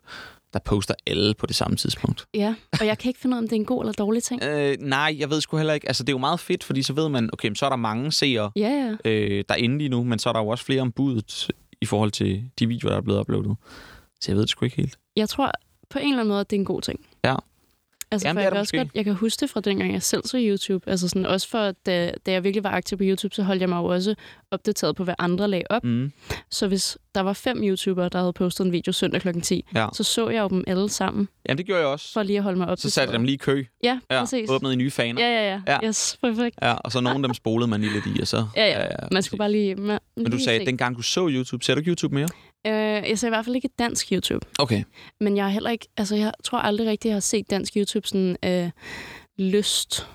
der 0.52 0.58
poster 0.64 0.94
alle 1.06 1.34
på 1.34 1.46
det 1.46 1.56
samme 1.56 1.76
tidspunkt. 1.76 2.26
Ja, 2.34 2.54
og 2.80 2.86
jeg 2.86 2.98
kan 2.98 3.08
ikke 3.08 3.20
finde 3.20 3.34
ud 3.34 3.38
af, 3.38 3.42
om 3.42 3.48
det 3.48 3.52
er 3.52 3.60
en 3.60 3.64
god 3.64 3.82
eller 3.82 3.92
dårlig 3.92 4.22
ting. 4.22 4.42
Øh, 4.48 4.76
nej, 4.80 5.16
jeg 5.18 5.30
ved 5.30 5.40
sgu 5.40 5.56
heller 5.56 5.74
ikke. 5.74 5.88
Altså, 5.88 6.02
det 6.02 6.08
er 6.08 6.14
jo 6.14 6.18
meget 6.18 6.40
fedt, 6.40 6.64
fordi 6.64 6.82
så 6.82 6.92
ved 6.92 7.08
man, 7.08 7.30
okay, 7.32 7.54
så 7.54 7.64
er 7.66 7.70
der 7.70 7.76
mange 7.76 8.12
seere 8.12 8.50
Ja, 8.56 8.96
ja. 9.04 9.10
øh, 9.10 9.44
derinde 9.48 9.78
lige 9.78 9.88
nu, 9.88 10.04
men 10.04 10.18
så 10.18 10.28
er 10.28 10.32
der 10.32 10.40
jo 10.40 10.48
også 10.48 10.64
flere 10.64 10.80
om 10.80 10.92
budet 10.92 11.50
i 11.82 11.86
forhold 11.86 12.10
til 12.10 12.44
de 12.58 12.66
videoer, 12.66 12.90
der 12.92 12.98
er 12.98 13.02
blevet 13.02 13.20
uploadet. 13.20 13.56
Så 14.20 14.30
jeg 14.30 14.36
ved 14.36 14.42
det 14.42 14.50
sgu 14.50 14.64
ikke 14.64 14.76
helt. 14.76 14.98
Jeg 15.16 15.28
tror 15.28 15.52
på 15.90 15.98
en 15.98 16.04
eller 16.04 16.18
anden 16.18 16.28
måde, 16.28 16.40
at 16.40 16.50
det 16.50 16.56
er 16.56 16.60
en 16.60 16.64
god 16.64 16.82
ting. 16.82 17.00
Ja. 17.24 17.34
Altså, 18.10 18.28
Jamen, 18.28 18.36
for 18.36 18.42
jeg, 18.42 18.52
kan 18.52 18.60
også 18.60 18.76
måske. 18.76 18.78
godt, 18.78 18.88
jeg 18.94 19.04
kan 19.04 19.14
huske 19.14 19.40
det 19.40 19.50
fra 19.50 19.60
dengang, 19.60 19.92
jeg 19.92 20.02
selv 20.02 20.22
så 20.26 20.38
YouTube. 20.40 20.90
Altså 20.90 21.08
sådan, 21.08 21.26
også 21.26 21.48
for, 21.48 21.72
da, 21.86 22.12
da 22.26 22.32
jeg 22.32 22.44
virkelig 22.44 22.64
var 22.64 22.70
aktiv 22.70 22.98
på 22.98 23.04
YouTube, 23.06 23.34
så 23.34 23.42
holdt 23.42 23.60
jeg 23.60 23.68
mig 23.68 23.76
jo 23.76 23.84
også 23.84 24.14
opdateret 24.50 24.96
på, 24.96 25.04
hvad 25.04 25.14
andre 25.18 25.48
lagde 25.48 25.64
op. 25.70 25.84
Mm. 25.84 26.12
Så 26.50 26.68
hvis 26.68 26.98
der 27.14 27.20
var 27.20 27.32
fem 27.32 27.58
YouTubere, 27.64 28.08
der 28.08 28.18
havde 28.18 28.32
postet 28.32 28.66
en 28.66 28.72
video 28.72 28.92
søndag 28.92 29.20
kl. 29.20 29.40
10, 29.40 29.64
Ja. 29.74 29.86
så 29.92 30.04
så 30.04 30.28
jeg 30.28 30.42
jo 30.42 30.48
dem 30.48 30.64
alle 30.66 30.88
sammen, 30.88 31.28
Jamen, 31.48 31.58
det 31.58 31.66
gjorde 31.66 31.80
jeg 31.80 31.88
også. 31.88 32.12
for 32.12 32.22
lige 32.22 32.36
at 32.36 32.42
holde 32.42 32.58
mig 32.58 32.66
Så 32.66 32.70
opdateret. 32.72 32.92
satte 32.92 33.12
jeg 33.12 33.18
dem 33.18 33.24
lige 33.24 33.34
i 33.34 33.38
kø. 33.38 33.64
Ja, 33.84 33.98
Ja, 34.10 34.20
præcis. 34.20 34.50
åbnede 34.50 34.72
i 34.74 34.76
nye 34.76 34.90
faner. 34.90 35.22
Ja, 35.22 35.28
ja, 35.42 35.50
ja. 35.54 35.60
Ja. 35.82 35.86
Yes, 35.88 36.18
perfekt. 36.22 36.58
Ja, 36.62 36.72
og 36.74 36.92
så 36.92 37.00
nogle 37.00 37.16
af 37.16 37.22
dem 37.22 37.34
spolede 37.34 37.70
man 37.70 37.80
lige 37.80 37.92
lidt 37.92 38.06
i, 38.16 38.20
og 38.20 38.26
så... 38.26 38.46
Ja, 38.56 38.66
ja. 38.82 38.88
Man 39.12 39.22
skulle 39.22 39.38
bare 39.38 39.52
lige... 39.52 39.74
Man, 39.74 39.98
Men 40.16 40.24
du 40.24 40.30
lige 40.30 40.44
sagde, 40.44 40.60
at 40.60 40.66
dengang 40.66 40.96
du 40.96 41.02
så 41.02 41.28
YouTube, 41.28 41.64
ser 41.64 41.74
du 41.74 41.78
ikke 41.78 41.90
YouTube 41.90 42.14
mere? 42.14 42.28
Øh, 42.66 42.72
jeg 43.10 43.18
ser 43.18 43.26
i 43.28 43.30
hvert 43.30 43.44
fald 43.44 43.56
ikke 43.56 43.68
dansk 43.78 44.12
YouTube. 44.12 44.46
Okay. 44.58 44.84
Men 45.20 45.36
jeg 45.36 45.44
har 45.44 45.50
heller 45.50 45.70
ikke... 45.70 45.88
Altså, 45.96 46.16
jeg 46.16 46.32
tror 46.44 46.58
aldrig 46.58 46.86
rigtigt, 46.88 47.10
jeg 47.10 47.14
har 47.14 47.20
set 47.20 47.50
dansk 47.50 47.76
YouTube 47.76 48.06
sådan 48.08 48.36
øh, 48.44 48.70
lyst 49.38 50.08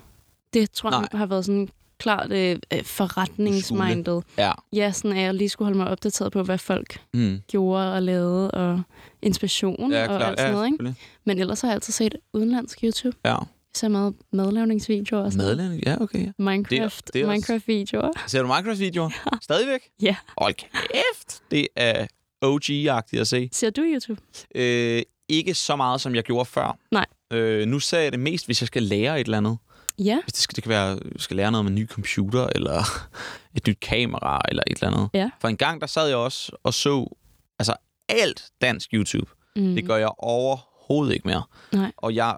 Det 0.54 0.70
tror 0.70 0.90
jeg 0.90 1.00
Nej. 1.00 1.18
har 1.18 1.26
været 1.26 1.44
sådan 1.44 1.68
klart 1.98 2.32
øh, 2.32 2.58
øh, 2.72 2.84
forretningsmindet. 2.84 4.24
Ja. 4.38 4.52
Ja, 4.72 4.92
sådan 4.92 5.16
at 5.16 5.22
jeg 5.22 5.34
lige 5.34 5.48
skulle 5.48 5.66
holde 5.66 5.78
mig 5.78 5.88
opdateret 5.88 6.32
på, 6.32 6.42
hvad 6.42 6.58
folk 6.58 7.00
Mm. 7.14 7.40
gjorde 7.48 7.94
og 7.94 8.02
lavede, 8.02 8.50
og 8.50 8.82
inspiration 9.22 9.92
Ja, 9.92 10.08
og 10.08 10.28
alt 10.28 10.38
sådan 10.38 10.50
Ja, 10.50 10.52
noget. 10.56 10.66
Ikke? 10.72 10.94
Men 11.24 11.38
ellers 11.38 11.60
har 11.60 11.68
jeg 11.68 11.74
altid 11.74 11.92
set 11.92 12.14
udenlandsk 12.32 12.78
YouTube. 12.84 13.16
Ja. 13.24 13.30
Jeg 13.34 13.78
ser 13.78 13.88
meget 13.88 14.14
madlavningsvideoer 14.32 15.22
og 15.22 15.32
sådan. 15.32 15.46
Madlavning? 15.46 15.82
Ja, 15.86 16.00
okay. 16.00 16.26
Ja. 16.26 16.30
Minecraft, 16.38 17.10
det 17.12 17.20
er 17.22 17.26
også- 17.26 17.32
Minecraft-videoer. 17.32 18.10
Ser 18.26 18.42
du 18.42 18.48
Minecraft-videoer? 18.48 19.10
Stadigvæk? 19.42 19.80
Ja. 20.02 20.16
Hold 20.38 20.54
kæft! 20.54 21.42
Det 21.50 21.68
er 21.76 22.06
OG-agtigt 22.46 23.20
at 23.20 23.28
se. 23.28 23.48
Ser 23.52 23.70
du 23.70 23.82
YouTube? 23.82 24.20
Øh, 24.54 25.02
ikke 25.28 25.54
så 25.54 25.76
meget, 25.76 26.00
som 26.00 26.14
jeg 26.14 26.22
gjorde 26.22 26.44
før. 26.44 26.78
Nej. 26.90 27.06
Øh, 27.32 27.66
nu 27.66 27.80
ser 27.80 27.98
jeg 27.98 28.12
det 28.12 28.20
mest, 28.20 28.46
hvis 28.46 28.62
jeg 28.62 28.66
skal 28.66 28.82
lære 28.82 29.20
et 29.20 29.24
eller 29.24 29.38
andet. 29.38 29.58
Ja. 29.98 30.18
Hvis 30.22 30.32
det, 30.32 30.42
skal, 30.42 30.56
det 30.56 30.62
kan 30.64 30.70
være, 30.70 30.86
jeg 30.88 30.98
skal 31.16 31.36
lære 31.36 31.50
noget 31.52 31.64
med 31.64 31.70
en 31.72 31.74
ny 31.74 31.88
computer, 31.88 32.46
eller 32.54 32.84
et 33.56 33.66
nyt 33.66 33.80
kamera, 33.80 34.40
eller 34.48 34.62
et 34.66 34.74
eller 34.74 34.96
andet. 34.96 35.08
Ja. 35.14 35.30
For 35.40 35.48
en 35.48 35.56
gang, 35.56 35.80
der 35.80 35.86
sad 35.86 36.08
jeg 36.08 36.16
også 36.16 36.52
og 36.62 36.74
så 36.74 37.16
altså, 37.58 37.74
alt 38.08 38.44
dansk 38.60 38.90
YouTube. 38.92 39.30
Mm. 39.56 39.74
Det 39.74 39.86
gør 39.86 39.96
jeg 39.96 40.10
overhovedet 40.18 41.14
ikke 41.14 41.28
mere. 41.28 41.42
Nej. 41.72 41.92
Og 41.96 42.14
jeg, 42.14 42.36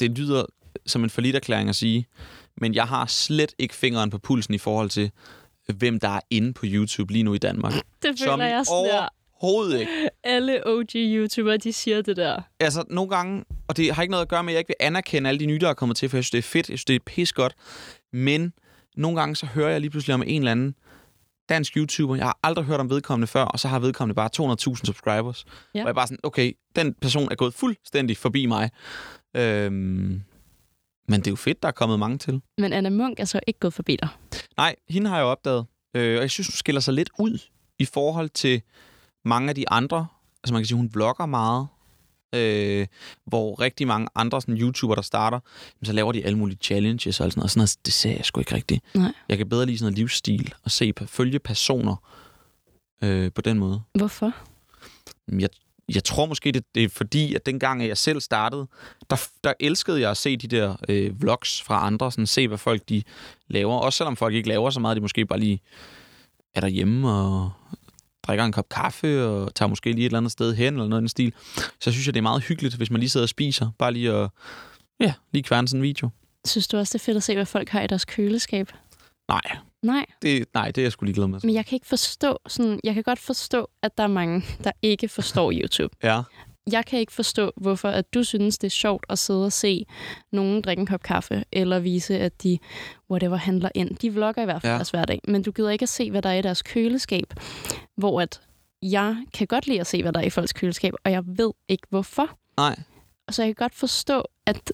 det 0.00 0.18
lyder 0.18 0.44
som 0.86 1.04
en 1.04 1.10
forlitterklæring 1.10 1.68
at 1.68 1.76
sige, 1.76 2.06
men 2.56 2.74
jeg 2.74 2.88
har 2.88 3.06
slet 3.06 3.54
ikke 3.58 3.74
fingeren 3.74 4.10
på 4.10 4.18
pulsen 4.18 4.54
i 4.54 4.58
forhold 4.58 4.90
til, 4.90 5.10
hvem 5.66 6.00
der 6.00 6.08
er 6.08 6.20
inde 6.30 6.52
på 6.52 6.66
YouTube 6.68 7.12
lige 7.12 7.22
nu 7.22 7.34
i 7.34 7.38
Danmark. 7.38 7.72
Det 8.02 8.18
Som 8.18 8.26
føler 8.26 8.46
i 8.46 8.50
jeg 8.50 8.66
sådan. 8.66 9.08
Overhovedet 9.40 9.80
ikke. 9.80 10.08
Alle 10.24 10.66
OG-YouTubere, 10.66 11.56
de 11.56 11.72
siger 11.72 12.02
det 12.02 12.16
der. 12.16 12.42
Altså, 12.60 12.84
nogle 12.90 13.10
gange, 13.10 13.44
og 13.68 13.76
det 13.76 13.94
har 13.94 14.02
ikke 14.02 14.10
noget 14.10 14.22
at 14.22 14.28
gøre 14.28 14.44
med, 14.44 14.52
at 14.52 14.54
jeg 14.54 14.58
ikke 14.58 14.68
vil 14.78 14.86
anerkende 14.86 15.28
alle 15.28 15.40
de 15.40 15.46
nye, 15.46 15.58
der 15.58 15.68
er 15.68 15.74
kommet 15.74 15.96
til, 15.96 16.08
for 16.08 16.16
jeg 16.16 16.24
synes, 16.24 16.30
det 16.30 16.38
er 16.38 16.42
fedt, 16.42 16.70
jeg 16.70 16.78
synes, 16.78 16.84
det 16.84 16.94
er 16.94 17.00
pis 17.06 17.32
godt. 17.32 17.54
Men 18.12 18.52
nogle 18.96 19.20
gange, 19.20 19.36
så 19.36 19.46
hører 19.46 19.70
jeg 19.70 19.80
lige 19.80 19.90
pludselig 19.90 20.14
om 20.14 20.22
en 20.26 20.42
eller 20.42 20.50
anden 20.50 20.74
dansk 21.48 21.76
YouTuber. 21.76 22.16
Jeg 22.16 22.24
har 22.24 22.38
aldrig 22.42 22.64
hørt 22.64 22.80
om 22.80 22.90
vedkommende 22.90 23.26
før, 23.26 23.42
og 23.44 23.60
så 23.60 23.68
har 23.68 23.78
vedkommende 23.78 24.14
bare 24.14 24.30
200.000 24.72 24.86
subscribers. 24.86 25.44
Ja. 25.74 25.80
Og 25.80 25.84
jeg 25.84 25.88
er 25.88 25.92
bare 25.92 26.06
sådan, 26.06 26.18
okay, 26.22 26.52
den 26.76 26.94
person 26.94 27.28
er 27.30 27.34
gået 27.34 27.54
fuldstændig 27.54 28.16
forbi 28.16 28.46
mig. 28.46 28.70
Øhm, 29.36 30.22
men 31.08 31.20
det 31.20 31.26
er 31.26 31.30
jo 31.30 31.36
fedt, 31.36 31.62
der 31.62 31.68
er 31.68 31.72
kommet 31.72 31.98
mange 31.98 32.18
til. 32.18 32.40
Men 32.58 32.72
Anna 32.72 32.90
Munk 32.90 33.20
er 33.20 33.24
så 33.24 33.40
ikke 33.46 33.60
gået 33.60 33.74
forbi 33.74 33.96
dig. 34.02 34.08
Nej, 34.56 34.76
hende 34.88 35.10
har 35.10 35.16
jeg 35.16 35.26
opdaget. 35.26 35.66
Øh, 35.96 36.16
og 36.16 36.22
jeg 36.22 36.30
synes, 36.30 36.46
hun 36.48 36.52
skiller 36.52 36.80
sig 36.80 36.94
lidt 36.94 37.10
ud 37.18 37.38
i 37.78 37.84
forhold 37.84 38.28
til 38.28 38.62
mange 39.24 39.48
af 39.48 39.54
de 39.54 39.68
andre. 39.68 40.06
Altså 40.44 40.52
man 40.52 40.62
kan 40.62 40.66
sige, 40.66 40.76
hun 40.76 40.90
vlogger 40.94 41.26
meget. 41.26 41.66
Øh, 42.34 42.86
hvor 43.24 43.60
rigtig 43.60 43.86
mange 43.86 44.08
andre 44.14 44.40
sådan, 44.40 44.58
YouTubere, 44.58 44.96
der 44.96 45.02
starter, 45.02 45.40
så 45.82 45.92
laver 45.92 46.12
de 46.12 46.24
alle 46.24 46.38
mulige 46.38 46.58
challenges 46.62 47.06
og 47.06 47.14
sådan 47.14 47.32
noget. 47.36 47.50
Sådan 47.50 47.60
noget, 47.60 47.76
det 47.86 47.94
ser 47.94 48.10
jeg 48.10 48.24
sgu 48.24 48.40
ikke 48.40 48.54
rigtigt. 48.54 48.84
Nej. 48.94 49.12
Jeg 49.28 49.38
kan 49.38 49.48
bedre 49.48 49.66
lide 49.66 49.78
sådan 49.78 49.84
noget 49.84 49.98
livsstil 49.98 50.54
og 50.64 50.70
se, 50.70 50.92
følge 51.06 51.38
personer 51.38 51.96
øh, 53.02 53.32
på 53.32 53.40
den 53.40 53.58
måde. 53.58 53.82
Hvorfor? 53.94 54.32
Jeg, 55.38 55.48
jeg 55.94 56.04
tror 56.04 56.26
måske, 56.26 56.52
det, 56.52 56.64
det 56.74 56.84
er 56.84 56.88
fordi, 56.88 57.34
at 57.34 57.46
dengang 57.46 57.86
jeg 57.86 57.98
selv 57.98 58.20
startede, 58.20 58.66
der, 59.10 59.28
der 59.44 59.52
elskede 59.60 60.00
jeg 60.00 60.10
at 60.10 60.16
se 60.16 60.36
de 60.36 60.48
der 60.48 60.76
øh, 60.88 61.22
vlogs 61.22 61.62
fra 61.62 61.86
andre, 61.86 62.12
sådan 62.12 62.26
se, 62.26 62.48
hvad 62.48 62.58
folk 62.58 62.88
de 62.88 63.02
laver. 63.48 63.74
Også 63.74 63.96
selvom 63.96 64.16
folk 64.16 64.34
ikke 64.34 64.48
laver 64.48 64.70
så 64.70 64.80
meget, 64.80 64.96
de 64.96 65.00
måske 65.00 65.26
bare 65.26 65.38
lige 65.38 65.60
er 66.54 66.60
derhjemme 66.60 67.10
og 67.10 67.50
drikker 68.30 68.44
en 68.44 68.52
kop 68.52 68.68
kaffe 68.68 69.24
og 69.24 69.54
tager 69.54 69.68
måske 69.68 69.92
lige 69.92 70.00
et 70.00 70.04
eller 70.06 70.18
andet 70.18 70.32
sted 70.32 70.54
hen 70.54 70.74
eller 70.74 70.88
noget 70.88 71.00
i 71.00 71.02
den 71.02 71.08
stil. 71.08 71.32
Så 71.80 71.92
synes 71.92 72.06
jeg, 72.06 72.14
det 72.14 72.20
er 72.20 72.22
meget 72.22 72.42
hyggeligt, 72.42 72.74
hvis 72.74 72.90
man 72.90 73.00
lige 73.00 73.10
sidder 73.10 73.24
og 73.24 73.28
spiser. 73.28 73.70
Bare 73.78 73.92
lige 73.92 74.12
at 74.12 74.30
ja, 75.00 75.14
lige 75.32 75.42
kværne 75.42 75.68
sådan 75.68 75.78
en 75.78 75.82
video. 75.82 76.08
Synes 76.46 76.68
du 76.68 76.76
også, 76.76 76.98
det 76.98 77.02
er 77.02 77.04
fedt 77.04 77.16
at 77.16 77.22
se, 77.22 77.34
hvad 77.34 77.46
folk 77.46 77.68
har 77.68 77.82
i 77.82 77.86
deres 77.86 78.04
køleskab? 78.04 78.70
Nej, 79.28 79.40
Nej, 79.82 80.06
det, 80.22 80.44
nej, 80.54 80.66
det 80.70 80.78
er 80.78 80.84
jeg 80.84 80.92
sgu 80.92 81.04
ligeglad 81.04 81.26
med. 81.26 81.40
men 81.42 81.54
jeg 81.54 81.66
kan 81.66 81.76
ikke 81.76 81.86
forstå, 81.86 82.38
sådan, 82.48 82.80
jeg 82.84 82.94
kan 82.94 83.02
godt 83.02 83.18
forstå, 83.18 83.70
at 83.82 83.98
der 83.98 84.04
er 84.04 84.08
mange, 84.08 84.44
der 84.64 84.70
ikke 84.82 85.08
forstår 85.08 85.52
YouTube. 85.62 85.96
Ja. 86.02 86.22
Jeg 86.72 86.86
kan 86.86 86.98
ikke 86.98 87.12
forstå, 87.12 87.52
hvorfor 87.56 87.88
at 87.88 88.14
du 88.14 88.24
synes, 88.24 88.58
det 88.58 88.66
er 88.66 88.70
sjovt 88.70 89.06
at 89.08 89.18
sidde 89.18 89.44
og 89.44 89.52
se 89.52 89.86
nogen 90.32 90.62
drikke 90.62 90.80
en 90.80 90.86
kop 90.86 91.02
kaffe, 91.02 91.44
eller 91.52 91.78
vise, 91.78 92.18
at 92.18 92.42
de 92.42 92.58
whatever 93.10 93.36
handler 93.36 93.68
ind. 93.74 93.96
De 93.96 94.12
vlogger 94.12 94.42
i 94.42 94.44
hvert 94.44 94.62
fald 94.62 94.72
Ja. 94.72 94.76
deres 94.76 94.90
hverdag, 94.90 95.20
men 95.28 95.42
du 95.42 95.50
gider 95.52 95.70
ikke 95.70 95.82
at 95.82 95.88
se, 95.88 96.10
hvad 96.10 96.22
der 96.22 96.28
er 96.28 96.34
i 96.38 96.42
deres 96.42 96.62
køleskab. 96.62 97.34
Hvor 97.96 98.20
at 98.20 98.40
jeg 98.82 99.16
kan 99.34 99.46
godt 99.46 99.66
lide 99.66 99.80
at 99.80 99.86
se, 99.86 100.02
hvad 100.02 100.12
der 100.12 100.20
er 100.20 100.24
i 100.24 100.30
folks 100.30 100.52
køleskab, 100.52 100.94
og 101.04 101.10
jeg 101.10 101.22
ved 101.26 101.50
ikke, 101.68 101.86
hvorfor. 101.90 102.30
Nej. 102.56 102.78
Og 103.26 103.34
så 103.34 103.42
jeg 103.42 103.48
kan 103.56 103.64
godt 103.64 103.74
forstå, 103.74 104.22
at 104.46 104.72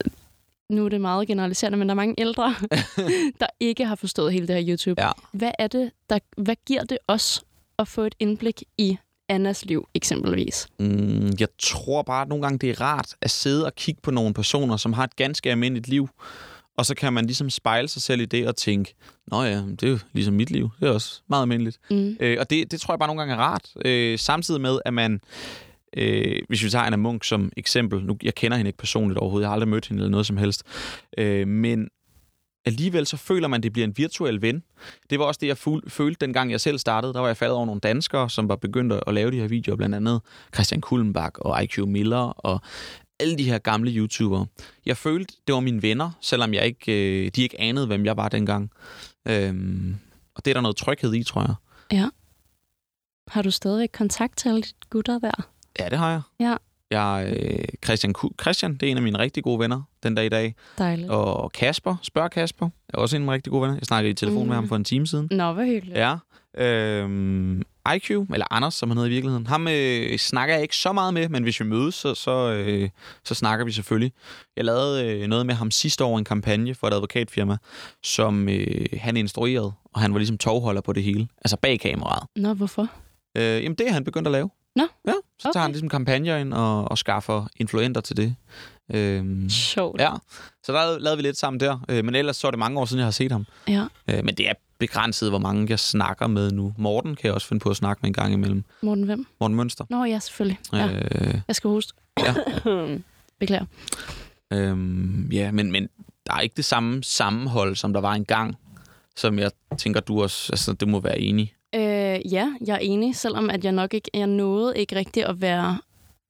nu 0.70 0.84
er 0.84 0.88
det 0.88 1.00
meget 1.00 1.28
generaliserende, 1.28 1.78
men 1.78 1.88
der 1.88 1.92
er 1.92 1.96
mange 1.96 2.14
ældre, 2.18 2.54
der 3.40 3.46
ikke 3.60 3.84
har 3.84 3.94
forstået 3.94 4.32
hele 4.32 4.48
det 4.48 4.54
her 4.56 4.64
YouTube. 4.68 5.02
Ja. 5.02 5.10
Hvad 5.32 5.52
er 5.58 5.66
det, 5.66 5.90
der, 6.10 6.18
hvad 6.36 6.56
giver 6.66 6.84
det 6.84 6.98
os 7.08 7.44
at 7.78 7.88
få 7.88 8.02
et 8.02 8.14
indblik 8.18 8.62
i 8.78 8.98
Annas 9.28 9.64
liv, 9.64 9.88
eksempelvis? 9.94 10.68
Mm, 10.78 11.30
jeg 11.40 11.48
tror 11.58 12.02
bare, 12.02 12.22
at 12.22 12.28
nogle 12.28 12.42
gange 12.42 12.58
det 12.58 12.70
er 12.70 12.80
rart 12.80 13.14
at 13.20 13.30
sidde 13.30 13.66
og 13.66 13.74
kigge 13.74 14.00
på 14.02 14.10
nogle 14.10 14.34
personer, 14.34 14.76
som 14.76 14.92
har 14.92 15.04
et 15.04 15.16
ganske 15.16 15.50
almindeligt 15.50 15.88
liv. 15.88 16.08
Og 16.76 16.86
så 16.86 16.94
kan 16.94 17.12
man 17.12 17.26
ligesom 17.26 17.50
spejle 17.50 17.88
sig 17.88 18.02
selv 18.02 18.20
i 18.20 18.24
det 18.24 18.48
og 18.48 18.56
tænke, 18.56 18.94
nå 19.26 19.42
ja, 19.42 19.56
det 19.56 19.82
er 19.82 19.90
jo 19.90 19.98
ligesom 20.12 20.34
mit 20.34 20.50
liv. 20.50 20.70
Det 20.80 20.88
er 20.88 20.92
også 20.92 21.20
meget 21.28 21.42
almindeligt. 21.42 21.78
Mm. 21.90 22.16
Øh, 22.20 22.36
og 22.40 22.50
det, 22.50 22.70
det 22.70 22.80
tror 22.80 22.94
jeg 22.94 22.98
bare 22.98 23.08
nogle 23.08 23.20
gange 23.20 23.34
er 23.34 23.38
rart. 23.38 23.70
Øh, 23.84 24.18
samtidig 24.18 24.60
med, 24.60 24.78
at 24.84 24.94
man... 24.94 25.20
Øh, 25.96 26.42
hvis 26.48 26.64
vi 26.64 26.70
tager 26.70 26.84
Anna 26.84 26.96
Munk 26.96 27.24
som 27.24 27.52
eksempel. 27.56 28.04
Nu, 28.04 28.16
jeg 28.22 28.34
kender 28.34 28.56
hende 28.56 28.68
ikke 28.68 28.78
personligt 28.78 29.18
overhovedet. 29.18 29.44
Jeg 29.44 29.48
har 29.48 29.54
aldrig 29.54 29.68
mødt 29.68 29.88
hende 29.88 30.00
eller 30.00 30.10
noget 30.10 30.26
som 30.26 30.36
helst. 30.36 30.62
Øh, 31.18 31.48
men 31.48 31.88
alligevel 32.66 33.06
så 33.06 33.16
føler 33.16 33.48
man, 33.48 33.58
at 33.58 33.62
det 33.62 33.72
bliver 33.72 33.86
en 33.86 33.96
virtuel 33.96 34.42
ven. 34.42 34.62
Det 35.10 35.18
var 35.18 35.24
også 35.24 35.38
det, 35.40 35.46
jeg 35.46 35.56
ful- 35.56 35.88
følte, 35.88 36.26
dengang 36.26 36.50
jeg 36.50 36.60
selv 36.60 36.78
startede. 36.78 37.12
Der 37.14 37.20
var 37.20 37.26
jeg 37.26 37.36
faldet 37.36 37.56
over 37.56 37.66
nogle 37.66 37.80
danskere, 37.80 38.30
som 38.30 38.48
var 38.48 38.56
begyndt 38.56 38.92
at 39.06 39.14
lave 39.14 39.30
de 39.30 39.36
her 39.40 39.48
videoer. 39.48 39.76
Blandt 39.76 39.94
andet 39.94 40.20
Christian 40.54 40.80
Kullenbach 40.80 41.32
og 41.34 41.62
IQ 41.64 41.78
Miller 41.78 42.16
og 42.18 42.60
alle 43.20 43.38
de 43.38 43.44
her 43.44 43.58
gamle 43.58 43.90
YouTubere. 43.90 44.46
Jeg 44.86 44.96
følte, 44.96 45.34
det 45.46 45.54
var 45.54 45.60
mine 45.60 45.82
venner, 45.82 46.10
selvom 46.20 46.54
jeg 46.54 46.66
ikke, 46.66 46.92
øh, 47.24 47.30
de 47.36 47.42
ikke 47.42 47.60
anede, 47.60 47.86
hvem 47.86 48.04
jeg 48.04 48.16
var 48.16 48.28
dengang. 48.28 48.70
Øhm, 49.28 49.96
og 50.34 50.44
det 50.44 50.50
er 50.50 50.54
der 50.54 50.60
noget 50.60 50.76
tryghed 50.76 51.14
i, 51.14 51.22
tror 51.22 51.40
jeg. 51.42 51.54
Ja. 51.92 52.08
Har 53.28 53.42
du 53.42 53.50
stadigvæk 53.50 53.88
kontakt 53.92 54.36
til 54.38 54.48
alle 54.48 54.62
de 54.62 54.68
gutter 54.90 55.18
der? 55.18 55.48
Ja, 55.78 55.88
det 55.88 55.98
har 55.98 56.10
jeg. 56.10 56.20
Ja. 56.40 56.56
Jeg, 56.90 57.34
øh, 57.36 57.64
Christian, 57.84 58.14
Christian, 58.40 58.74
det 58.74 58.82
er 58.82 58.90
en 58.90 58.96
af 58.96 59.02
mine 59.02 59.18
rigtig 59.18 59.42
gode 59.42 59.58
venner 59.58 59.82
den 60.02 60.14
dag 60.14 60.26
i 60.26 60.28
dag. 60.28 60.54
Dejligt. 60.78 61.10
Og 61.10 61.52
Kasper, 61.52 61.96
spørg 62.02 62.30
Kasper, 62.30 62.68
er 62.88 62.98
også 62.98 63.16
en 63.16 63.22
af 63.22 63.24
mine 63.24 63.32
rigtig 63.32 63.50
gode 63.50 63.62
venner. 63.62 63.74
Jeg 63.74 63.86
snakkede 63.86 64.10
i 64.10 64.14
telefon 64.14 64.42
mm. 64.42 64.48
med 64.48 64.54
ham 64.54 64.68
for 64.68 64.76
en 64.76 64.84
time 64.84 65.06
siden. 65.06 65.28
Nå, 65.30 65.52
hvor 65.52 65.64
hyggeligt. 65.64 65.98
Ja. 65.98 66.16
Øhm, 66.58 67.62
IQ, 67.94 68.10
eller 68.10 68.46
Anders, 68.50 68.74
som 68.74 68.90
han 68.90 68.96
hedder 68.96 69.10
i 69.10 69.12
virkeligheden, 69.12 69.46
ham 69.46 69.68
øh, 69.68 70.18
snakker 70.18 70.54
jeg 70.54 70.62
ikke 70.62 70.76
så 70.76 70.92
meget 70.92 71.14
med, 71.14 71.28
men 71.28 71.42
hvis 71.42 71.60
vi 71.60 71.64
mødes, 71.64 71.94
så, 71.94 72.14
så, 72.14 72.52
øh, 72.52 72.88
så 73.24 73.34
snakker 73.34 73.64
vi 73.64 73.72
selvfølgelig. 73.72 74.12
Jeg 74.56 74.64
lavede 74.64 75.04
øh, 75.06 75.26
noget 75.26 75.46
med 75.46 75.54
ham 75.54 75.70
sidste 75.70 76.04
år, 76.04 76.18
en 76.18 76.24
kampagne 76.24 76.74
for 76.74 76.86
et 76.86 76.94
advokatfirma, 76.94 77.56
som 78.02 78.48
øh, 78.48 78.86
han 79.00 79.16
instruerede, 79.16 79.72
og 79.94 80.00
han 80.00 80.12
var 80.12 80.18
ligesom 80.18 80.38
tovholder 80.38 80.80
på 80.80 80.92
det 80.92 81.02
hele, 81.02 81.28
altså 81.44 81.56
bag 81.56 81.80
kameraet. 81.80 82.28
Nå, 82.36 82.54
hvorfor? 82.54 82.88
Øh, 83.36 83.42
jamen, 83.62 83.74
det 83.74 83.88
er 83.88 83.92
han 83.92 84.04
begyndt 84.04 84.28
at 84.28 84.32
lave. 84.32 84.50
Nå, 84.76 84.82
Ja, 85.06 85.12
så 85.38 85.48
okay. 85.48 85.52
tager 85.52 85.62
han 85.62 85.70
ligesom 85.72 85.88
kampagner 85.88 86.36
ind 86.36 86.52
og, 86.54 86.90
og 86.90 86.98
skaffer 86.98 87.46
influenter 87.56 88.00
til 88.00 88.16
det. 88.16 88.34
Øhm, 88.94 89.50
Sjovt. 89.50 90.00
ja, 90.00 90.10
så 90.64 90.72
der 90.72 90.98
lavede 90.98 91.16
vi 91.16 91.22
lidt 91.22 91.36
sammen 91.36 91.60
der. 91.60 91.78
Øh, 91.88 92.04
men 92.04 92.14
ellers 92.14 92.36
så 92.36 92.46
er 92.46 92.50
det 92.50 92.58
mange 92.58 92.80
år 92.80 92.84
siden, 92.84 92.98
jeg 92.98 93.06
har 93.06 93.10
set 93.10 93.32
ham. 93.32 93.46
ja. 93.68 93.84
Øh, 94.10 94.24
men 94.24 94.34
det 94.34 94.48
er 94.48 94.52
begrænset, 94.78 95.28
hvor 95.30 95.38
mange 95.38 95.66
jeg 95.70 95.78
snakker 95.78 96.26
med 96.26 96.50
nu. 96.52 96.74
Morten 96.78 97.16
kan 97.16 97.26
jeg 97.26 97.34
også 97.34 97.46
finde 97.48 97.62
på 97.62 97.70
at 97.70 97.76
snakke 97.76 98.00
med 98.02 98.08
en 98.10 98.14
gang 98.14 98.32
imellem. 98.32 98.64
Morten 98.82 99.04
hvem? 99.04 99.26
Morten 99.40 99.56
Mønster. 99.56 99.84
Nå, 99.90 100.04
ja, 100.04 100.18
selvfølgelig. 100.18 100.58
Ja. 100.72 100.88
Øh, 100.88 101.40
Jeg 101.48 101.56
skal 101.56 101.68
huske. 101.70 101.98
Ja. 102.18 102.34
Beklager. 103.40 103.64
øhm, 104.52 105.28
ja, 105.32 105.50
men, 105.52 105.72
men 105.72 105.88
der 106.26 106.34
er 106.34 106.40
ikke 106.40 106.56
det 106.56 106.64
samme 106.64 107.02
sammenhold, 107.04 107.76
som 107.76 107.92
der 107.92 108.00
var 108.00 108.12
engang, 108.12 108.56
som 109.16 109.38
jeg 109.38 109.50
tænker, 109.78 110.00
du 110.00 110.22
også, 110.22 110.52
altså, 110.52 110.72
det 110.72 110.88
må 110.88 111.00
være 111.00 111.18
enig. 111.20 111.52
Øh, 112.26 112.32
ja, 112.32 112.52
jeg 112.66 112.74
er 112.74 112.78
enig, 112.78 113.16
selvom 113.16 113.50
at 113.50 113.64
jeg 113.64 113.72
nok 113.72 113.94
ikke, 113.94 114.10
jeg 114.14 114.26
nåede 114.26 114.78
ikke 114.78 114.96
rigtig 114.96 115.26
at 115.26 115.40
være 115.40 115.78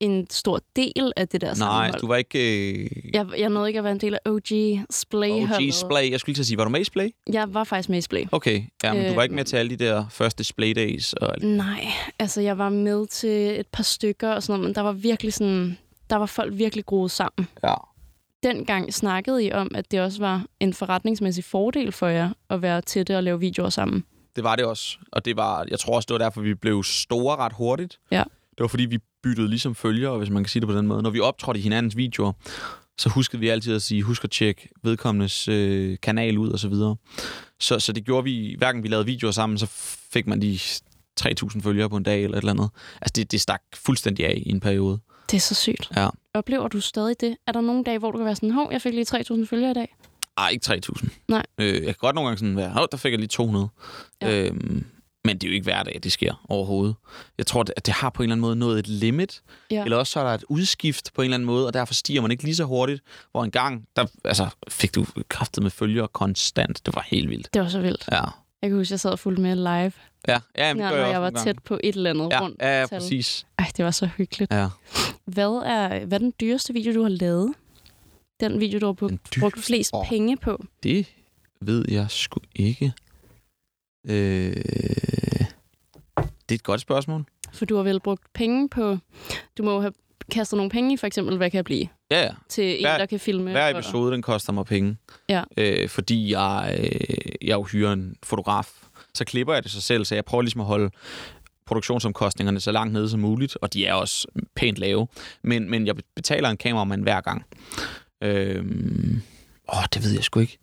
en 0.01 0.27
stor 0.31 0.61
del 0.77 1.13
af 1.17 1.29
det 1.29 1.41
der 1.41 1.47
Nej, 1.47 1.55
sammenhold. 1.55 2.01
du 2.01 2.07
var 2.07 2.17
ikke... 2.17 2.73
Øh, 2.73 2.89
Jeg, 3.15 3.27
jeg 3.39 3.49
nåede 3.51 3.69
ikke 3.69 3.79
at 3.79 3.85
være 3.85 3.93
en 3.93 4.01
del 4.01 4.15
af 4.15 4.31
OG 4.31 4.81
Splay. 4.91 5.31
OG 5.31 5.49
holdet. 5.49 5.75
Splay. 5.75 6.11
Jeg 6.11 6.21
skulle 6.21 6.35
lige 6.37 6.45
sige, 6.45 6.59
var 6.59 6.65
du 6.65 6.71
med 6.71 6.81
i 6.81 6.85
Splay? 6.85 7.09
Jeg 7.33 7.55
var 7.55 7.65
faktisk 7.65 7.89
med 7.89 7.99
i 7.99 8.01
Splay. 8.01 8.25
Okay, 8.33 8.63
ja, 8.83 8.93
men 8.93 9.03
øh, 9.03 9.09
du 9.09 9.15
var 9.15 9.21
Øh, 9.23 9.25
ikke 9.25 9.35
med 9.35 9.45
til 9.45 9.57
alle 9.57 9.77
de 9.77 9.85
der 9.85 10.05
første 10.11 10.45
Splay 10.45 10.73
Days? 10.77 11.13
Og... 11.13 11.35
Nej, 11.43 11.87
altså 12.19 12.41
jeg 12.41 12.59
var 12.59 12.69
med 12.69 13.07
til 13.07 13.61
et 13.61 13.67
par 13.67 13.83
stykker 13.83 14.29
og 14.31 14.43
sådan 14.43 14.53
noget, 14.61 14.69
men 14.69 14.75
der 14.75 14.81
var 14.81 14.93
virkelig 14.93 15.33
sådan, 15.33 15.79
der 16.11 16.17
var 16.17 16.27
folk 16.27 16.59
virkelig 16.59 16.87
groet 16.87 17.11
sammen. 17.11 17.49
Ja. 17.65 17.75
Dengang 18.43 18.95
snakkede 18.95 19.45
I 19.45 19.53
om, 19.53 19.71
at 19.75 19.91
det 19.91 20.01
også 20.01 20.19
var 20.19 20.45
en 20.61 20.73
forretningsmæssig 20.75 21.45
fordel 21.45 21.93
for 21.93 22.07
jer 22.07 22.31
at 22.51 22.63
være 22.63 22.81
til 22.81 23.07
det 23.07 23.17
og 23.17 23.23
lave 23.23 23.41
videoer 23.41 23.69
sammen. 23.69 24.05
Det 24.37 24.45
var 24.45 24.57
det 24.57 24.65
også. 24.65 24.99
Og 25.13 25.25
det 25.25 25.37
var, 25.37 25.67
jeg 25.71 25.79
tror 25.79 25.97
også, 25.97 26.07
det 26.07 26.13
var 26.13 26.19
derfor, 26.19 26.41
vi 26.41 26.55
blev 26.55 26.83
store 26.83 27.37
ret 27.37 27.53
hurtigt. 27.53 27.99
Ja. 28.11 28.23
Det 28.51 28.61
var 28.61 28.69
fordi, 28.69 28.85
vi 28.85 28.99
byttede 29.23 29.49
ligesom 29.49 29.75
følgere, 29.75 30.19
hvis 30.19 30.31
man 30.31 30.45
kan 30.45 30.49
sige 30.49 30.61
det 30.61 30.69
på 30.69 30.77
den 30.77 30.87
måde. 30.87 31.03
Når 31.03 31.11
vi 31.11 31.21
optrådte 31.21 31.61
i 31.61 31.63
hinandens 31.63 31.97
videoer, 31.97 32.33
så 32.99 33.09
huskede 33.09 33.41
vi 33.41 33.49
altid 33.49 33.75
at 33.75 33.83
sige, 33.83 34.03
husk 34.03 34.25
at 34.25 34.31
tjekke 34.31 34.69
vedkommendes 34.83 35.49
øh, 35.49 35.97
kanal 36.03 36.39
ud 36.39 36.51
og 36.51 36.59
så 36.59 36.69
videre. 36.69 36.97
Så, 37.61 37.79
så 37.79 37.93
det 37.93 38.05
gjorde 38.05 38.25
vi, 38.25 38.55
hverken 38.59 38.83
vi 38.83 38.89
lavede 38.89 39.07
videoer 39.07 39.33
sammen, 39.33 39.59
så 39.59 39.67
fik 40.13 40.27
man 40.27 40.43
de 40.43 40.59
3.000 41.21 41.63
følgere 41.63 41.91
på 41.91 41.97
en 41.97 42.03
dag 42.03 42.25
eller 42.25 42.37
et 42.37 42.43
eller 42.43 42.53
andet. 42.53 42.71
Altså 43.01 43.13
det, 43.17 43.33
det 43.33 43.41
stak 43.41 43.63
fuldstændig 43.75 44.27
af 44.27 44.43
i 44.47 44.51
en 44.51 44.61
periode. 44.61 44.99
Det 45.31 45.37
er 45.37 45.41
så 45.41 45.55
sygt. 45.55 45.91
Ja. 45.97 46.09
Oplever 46.35 46.69
du 46.69 46.81
stadig 46.81 47.21
det? 47.21 47.37
Er 47.47 47.53
der 47.53 47.61
nogle 47.61 47.85
dage, 47.85 47.99
hvor 47.99 48.11
du 48.11 48.19
kan 48.19 48.25
være 48.25 48.35
sådan, 48.35 48.51
hov, 48.51 48.69
jeg 48.73 48.83
fik 48.83 48.95
lige 48.95 49.17
3.000 49.17 49.47
følgere 49.47 49.71
i 49.71 49.75
dag? 49.75 49.96
Ej, 50.39 50.49
ikke 50.49 50.67
3.000. 50.73 51.09
Nej. 51.29 51.43
Øh, 51.59 51.75
jeg 51.75 51.83
kan 51.85 51.95
godt 51.99 52.15
nogle 52.15 52.29
gange 52.29 52.39
sådan 52.39 52.57
være, 52.57 52.71
hov, 52.71 52.87
der 52.91 52.97
fik 52.97 53.11
jeg 53.13 53.19
lige 53.19 53.29
200. 53.29 53.69
Ja. 54.23 54.29
Ja. 54.29 54.45
Øhm, 54.45 54.85
men 55.25 55.39
det 55.39 55.45
er 55.45 55.49
jo 55.49 55.55
ikke 55.55 55.65
hver 55.65 55.83
dag, 55.83 56.01
det 56.03 56.13
sker 56.13 56.45
overhovedet. 56.49 56.95
Jeg 57.39 57.47
tror, 57.47 57.65
at 57.77 57.87
det 57.87 57.95
har 57.95 58.11
på 58.11 58.23
en 58.23 58.25
eller 58.25 58.35
anden 58.35 58.41
måde 58.41 58.57
nået 58.57 58.79
et 58.79 58.89
limit. 58.89 59.43
Ja. 59.71 59.85
Eller 59.85 59.97
også 59.97 60.13
så 60.13 60.21
er 60.21 60.25
der 60.25 60.35
et 60.35 60.45
udskift 60.49 61.11
på 61.15 61.23
en 61.23 61.25
eller 61.25 61.35
anden 61.35 61.47
måde, 61.47 61.67
og 61.67 61.75
derfor 61.75 61.95
stiger 61.95 62.21
man 62.21 62.31
ikke 62.31 62.45
lige 62.45 62.57
så 62.57 62.65
hurtigt. 62.65 63.03
Hvor 63.33 63.45
en 63.45 63.51
gang, 63.51 63.85
der 63.97 64.07
altså, 64.25 64.47
fik 64.69 64.95
du 64.95 65.07
kraftet 65.29 65.63
med 65.63 65.71
følgere 65.71 66.09
konstant. 66.09 66.87
Det 66.87 66.95
var 66.95 67.05
helt 67.07 67.31
vildt. 67.31 67.55
Det 67.55 67.63
var 67.63 67.69
så 67.69 67.81
vildt. 67.81 68.09
Ja. 68.13 68.23
Jeg 68.63 68.71
kan 68.71 68.79
huske, 68.79 68.93
jeg 68.93 69.01
sad 69.01 69.11
og 69.11 69.19
fulgte 69.19 69.43
med 69.43 69.57
live, 69.57 69.93
Ja, 70.29 70.41
ja 70.59 70.69
jamen, 70.69 70.83
det 70.83 70.89
ja, 70.89 70.95
gør 70.95 71.05
jeg, 71.05 71.13
jeg 71.13 71.23
var 71.23 71.31
tæt 71.31 71.57
på 71.65 71.79
et 71.85 71.97
eller 71.97 72.11
andet 72.11 72.31
gange. 72.31 72.45
rundt. 72.45 72.63
Ja, 72.63 72.81
ja, 72.81 72.87
præcis. 72.87 73.47
Ej, 73.59 73.71
det 73.77 73.85
var 73.85 73.91
så 73.91 74.07
hyggeligt. 74.07 74.53
Ja. 74.53 74.69
Hvad 75.25 75.63
er, 75.67 76.05
hvad 76.05 76.19
er 76.19 76.23
den 76.25 76.33
dyreste 76.41 76.73
video, 76.73 76.95
du 76.95 77.03
har 77.03 77.09
lavet? 77.09 77.55
Den 78.41 78.61
video, 78.61 78.79
du 78.79 78.87
har 78.87 78.93
brugt, 79.41 79.59
flest 79.59 79.91
Åh. 79.95 80.07
penge 80.09 80.37
på? 80.37 80.65
Det 80.83 81.07
ved 81.61 81.85
jeg 81.89 82.07
sgu 82.11 82.41
ikke. 82.55 82.93
Øh... 84.09 84.57
Det 86.17 86.55
er 86.55 86.55
et 86.55 86.63
godt 86.63 86.81
spørgsmål. 86.81 87.25
For 87.53 87.65
du 87.65 87.77
har 87.77 87.83
vel 87.83 88.01
brugt 88.01 88.33
penge 88.33 88.69
på... 88.69 88.99
Du 89.59 89.63
må 89.63 89.81
have 89.81 89.93
kastet 90.31 90.57
nogle 90.57 90.71
penge 90.71 90.95
i, 90.95 90.97
for 90.97 91.07
eksempel, 91.07 91.37
hvad 91.37 91.51
kan 91.51 91.57
jeg 91.57 91.65
blive? 91.65 91.89
Ja, 92.11 92.23
ja. 92.23 92.31
Til 92.49 92.81
en, 92.81 92.87
Hver- 92.87 92.99
der 92.99 93.07
kan 93.07 93.21
filme. 93.21 93.51
Hver 93.51 93.69
episode, 93.71 94.13
den 94.13 94.23
koster 94.23 94.53
mig 94.53 94.67
penge. 94.67 94.97
Ja. 95.29 95.43
Øh, 95.57 95.89
fordi 95.89 96.33
jeg, 96.33 96.77
øh, 96.81 96.91
jeg 97.43 97.55
jo 97.55 97.63
hyrer 97.63 97.93
en 97.93 98.17
fotograf. 98.23 98.73
Så 99.15 99.25
klipper 99.25 99.55
jeg 99.55 99.63
det 99.63 99.71
sig 99.71 99.83
selv, 99.83 100.05
så 100.05 100.15
jeg 100.15 100.25
prøver 100.25 100.43
ligesom 100.43 100.61
at 100.61 100.67
holde 100.67 100.91
produktionsomkostningerne 101.67 102.61
så 102.61 102.73
langt 102.73 102.93
nede 102.93 103.09
som 103.09 103.21
muligt, 103.21 103.57
og 103.63 103.73
de 103.73 103.87
er 103.87 103.95
også 103.95 104.27
pænt 104.55 104.79
lave. 104.79 105.07
Men, 105.43 105.71
men 105.71 105.87
jeg 105.87 105.95
betaler 106.17 106.49
en 106.49 106.57
kameramand 106.57 107.03
hver 107.03 107.21
gang. 107.21 107.45
Øhm, 108.27 109.23
åh, 109.73 109.85
det 109.95 110.05
ved 110.05 110.13
jeg 110.13 110.25
sgu 110.25 110.41
ikke. 110.41 110.59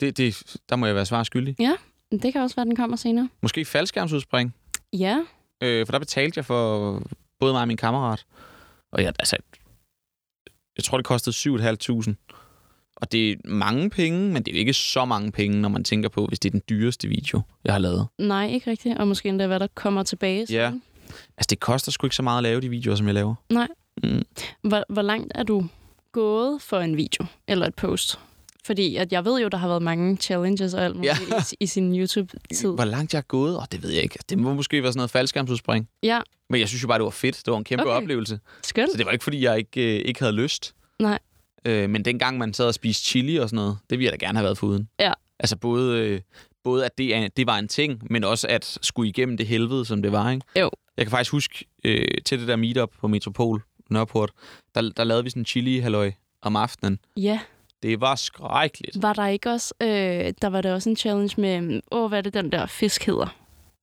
Det, 0.00 0.16
det, 0.16 0.56
der 0.68 0.76
må 0.76 0.86
jeg 0.86 0.94
være 0.94 1.06
svar 1.06 1.22
skyldig. 1.22 1.56
Det 2.22 2.32
kan 2.32 2.42
også 2.42 2.56
være, 2.56 2.66
den 2.66 2.76
kommer 2.76 2.96
senere. 2.96 3.28
Måske 3.42 3.64
faldskærmsudspring. 3.64 4.54
Ja, 4.92 5.18
Øh, 5.62 5.86
for 5.86 5.92
der 5.92 5.98
betalte 5.98 6.38
jeg 6.38 6.44
for 6.44 7.02
både 7.40 7.52
mig 7.52 7.60
og 7.60 7.68
min 7.68 7.76
kammerat. 7.76 8.24
Og 8.92 9.02
jeg, 9.02 9.12
altså, 9.18 9.36
jeg 10.76 10.84
tror, 10.84 10.96
det 10.98 11.06
kostede 11.06 11.36
7.500. 11.36 12.14
Og 12.96 13.12
det 13.12 13.30
er 13.32 13.36
mange 13.44 13.90
penge, 13.90 14.32
men 14.32 14.42
det 14.42 14.48
er 14.48 14.54
jo 14.54 14.58
ikke 14.58 14.72
så 14.72 15.04
mange 15.04 15.32
penge, 15.32 15.60
når 15.60 15.68
man 15.68 15.84
tænker 15.84 16.08
på, 16.08 16.26
hvis 16.26 16.38
det 16.38 16.48
er 16.48 16.50
den 16.50 16.62
dyreste 16.68 17.08
video, 17.08 17.40
jeg 17.64 17.72
har 17.74 17.78
lavet. 17.78 18.06
nej, 18.18 18.46
ikke 18.48 18.70
rigtigt. 18.70 18.98
Og 18.98 19.08
måske 19.08 19.28
endda, 19.28 19.46
hvad 19.46 19.60
der 19.60 19.66
kommer 19.74 20.02
tilbage. 20.02 20.40
Ja. 20.40 20.68
siden. 20.68 20.82
Altså, 21.36 21.46
det 21.50 21.60
koster 21.60 21.92
sgu 21.92 22.06
ikke 22.06 22.16
så 22.16 22.22
meget 22.22 22.38
at 22.38 22.42
lave 22.42 22.60
de 22.60 22.68
videoer, 22.68 22.96
som 22.96 23.06
jeg 23.06 23.14
laver. 23.14 23.34
Nej. 23.50 23.68
Mm. 24.02 24.22
Hvor, 24.62 24.84
hvor 24.88 25.02
langt 25.02 25.32
er 25.34 25.42
du 25.42 25.68
gået 26.12 26.62
for 26.62 26.78
en 26.80 26.96
video 26.96 27.26
eller 27.48 27.66
et 27.66 27.74
post? 27.74 28.18
Fordi 28.64 28.96
at 28.96 29.12
jeg 29.12 29.24
ved 29.24 29.40
jo, 29.42 29.48
der 29.48 29.58
har 29.58 29.68
været 29.68 29.82
mange 29.82 30.16
challenges 30.16 30.74
og 30.74 30.84
alt 30.84 30.96
muligt 30.96 31.12
Ja. 31.30 31.36
i, 31.52 31.56
i 31.60 31.66
sin 31.66 31.96
YouTube-tid. 32.00 32.74
Hvor 32.74 32.84
langt 32.84 33.12
jeg 33.12 33.18
er 33.18 33.22
gået? 33.22 33.56
Oh, 33.56 33.62
det 33.72 33.82
ved 33.82 33.90
jeg 33.90 34.02
ikke. 34.02 34.18
Det 34.28 34.38
må 34.38 34.54
måske 34.54 34.82
være 34.82 34.92
sådan 34.92 34.98
noget 34.98 35.10
faldskærmsudspring. 35.10 35.88
Ja, 36.02 36.20
Men 36.50 36.60
jeg 36.60 36.68
synes 36.68 36.82
jo 36.82 36.88
bare, 36.88 36.98
det 36.98 37.04
var 37.04 37.10
fedt. 37.10 37.42
Det 37.44 37.52
var 37.52 37.58
en 37.58 37.64
kæmpe 37.64 37.84
Okay. 37.84 38.02
oplevelse. 38.02 38.40
skønt. 38.62 38.90
Så 38.92 38.96
det 38.98 39.06
var 39.06 39.12
ikke, 39.12 39.24
fordi 39.24 39.44
jeg 39.44 39.58
ikke, 39.58 39.94
øh, 39.98 40.04
ikke 40.04 40.20
havde 40.20 40.32
lyst. 40.32 40.74
Nej. 40.98 41.18
Øh, 41.64 41.90
men 41.90 42.04
dengang 42.04 42.38
man 42.38 42.54
sad 42.54 42.66
og 42.66 42.74
spiste 42.74 43.04
chili 43.08 43.36
og 43.36 43.48
sådan 43.48 43.56
noget, 43.64 43.78
det 43.90 43.98
ville 43.98 44.10
jeg 44.12 44.20
da 44.20 44.26
gerne 44.26 44.38
have 44.38 44.44
været 44.44 44.58
foruden. 44.58 44.88
Ja. 45.00 45.12
Altså 45.38 45.56
både, 45.56 45.98
øh, 46.06 46.20
både 46.64 46.84
at 46.84 46.98
det, 46.98 47.14
er, 47.16 47.28
det 47.28 47.46
var 47.46 47.58
en 47.58 47.68
ting, 47.68 48.02
men 48.10 48.24
også 48.24 48.46
at 48.48 48.78
skulle 48.82 49.08
igennem 49.08 49.36
det 49.36 49.46
helvede, 49.46 49.84
som 49.84 50.02
det 50.02 50.12
var. 50.12 50.30
Ikke? 50.30 50.46
Jo. 50.60 50.70
Jeg 50.96 51.06
kan 51.06 51.10
faktisk 51.10 51.32
huske 51.32 51.64
øh, 51.84 52.04
til 52.26 52.40
det 52.40 52.48
der 52.48 52.56
meetup 52.56 52.90
på 53.00 53.08
Metropol, 53.08 53.62
Nørreport, 53.90 54.30
der, 54.74 54.90
der 54.96 55.04
lavede 55.04 55.24
vi 55.24 55.30
sådan 55.30 55.40
en 55.40 55.46
chili 55.46 55.78
halløj 55.78 56.12
om 56.42 56.56
aftenen. 56.56 56.98
Ja, 57.16 57.40
Det 57.82 58.00
var 58.00 58.14
skrækkeligt. 58.14 59.02
var 59.02 59.12
der 59.12 59.26
ikke 59.26 59.50
også... 59.50 59.74
Øh, 59.82 59.88
der 60.42 60.46
var 60.48 60.60
der 60.60 60.74
også 60.74 60.90
en 60.90 60.96
challenge 60.96 61.40
med... 61.40 61.80
Åh, 61.92 62.08
hvad 62.08 62.18
er 62.18 62.22
det, 62.22 62.34
den 62.34 62.52
der 62.52 62.66
fisk 62.66 63.06
hedder? 63.06 63.36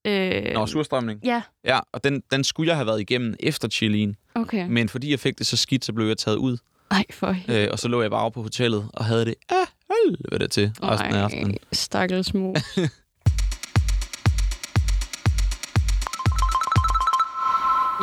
Øh, 0.06 0.54
Nå, 0.54 0.66
surstrømning. 0.66 1.20
Ja, 1.24 1.42
Ja, 1.66 1.80
og 1.94 2.04
den, 2.04 2.24
den 2.32 2.44
skulle 2.44 2.68
jeg 2.70 2.76
have 2.76 2.86
været 2.88 3.02
igennem 3.02 3.36
efter 3.40 3.68
chilien. 3.70 4.16
okay. 4.36 4.68
Men 4.70 4.90
fordi 4.90 5.12
jeg 5.12 5.20
fik 5.20 5.38
det 5.38 5.48
så 5.48 5.58
skidt, 5.58 5.86
så 5.86 5.94
blev 5.94 6.08
jeg 6.08 6.18
taget 6.18 6.38
ud. 6.38 6.58
Ej, 6.92 7.04
for 7.12 7.36
Øh, 7.50 7.68
og 7.72 7.80
så 7.80 7.88
lå 7.88 8.02
jeg 8.02 8.12
bare 8.12 8.32
på 8.32 8.42
hotellet 8.42 8.90
og 8.94 9.06
havde 9.06 9.26
det 9.26 9.36
af 9.50 9.56
helvede 10.06 10.48
til 10.48 10.72
resten 10.84 11.14
af 11.16 11.24
aftenen. 11.24 11.58
stakkels 11.72 12.34
mus. 12.34 12.58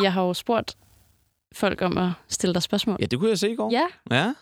jeg 0.02 0.12
har 0.12 0.22
jo 0.22 0.34
spurgt 0.34 0.76
folk 1.54 1.82
om 1.82 1.98
at 1.98 2.10
stille 2.28 2.54
dig 2.54 2.62
spørgsmål. 2.62 2.96
Ja, 3.00 3.06
det 3.06 3.18
kunne 3.18 3.30
jeg 3.30 3.38
se 3.38 3.50
i 3.50 3.54
går. 3.56 3.70
Ja, 3.72 3.84
Ja, 4.10 4.32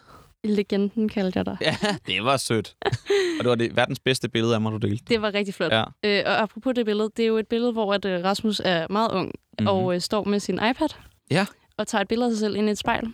legenden 0.44 1.09
kaldte 1.09 1.38
jeg 1.38 1.46
dig. 1.46 1.57
ja 1.61 1.77
det 2.07 2.25
var 2.25 2.37
sødt. 2.37 2.75
og 3.38 3.44
det 3.44 3.48
var 3.48 3.55
det 3.55 3.77
verdens 3.77 3.98
bedste 3.98 4.29
billede 4.29 4.55
af 4.55 4.61
mig, 4.61 4.72
du 4.72 4.77
delte. 4.77 5.05
Det 5.09 5.22
var 5.22 5.35
rigtig 5.35 5.55
flot. 5.55 5.72
Ja. 5.72 5.85
Øh, 6.05 6.22
og 6.27 6.42
apropos 6.42 6.75
det 6.75 6.85
billede, 6.87 7.11
det 7.16 7.22
er 7.22 7.27
jo 7.27 7.37
et 7.38 7.46
billede, 7.48 7.72
hvor 7.72 7.94
at, 7.94 8.05
øh, 8.05 8.25
Rasmus 8.25 8.61
er 8.64 8.87
meget 8.90 9.11
ung 9.12 9.27
mm-hmm. 9.27 9.66
og 9.66 9.94
øh, 9.94 10.01
står 10.01 10.25
med 10.25 10.40
sin 10.40 10.55
iPad 10.55 10.88
Ja. 11.31 11.46
og 11.77 11.87
tager 11.87 12.03
et 12.03 12.09
billede 12.09 12.27
af 12.27 12.33
sig 12.33 12.38
selv 12.40 12.57
ind 12.57 12.68
i 12.68 12.72
et 12.72 12.79
spejl. 12.79 13.07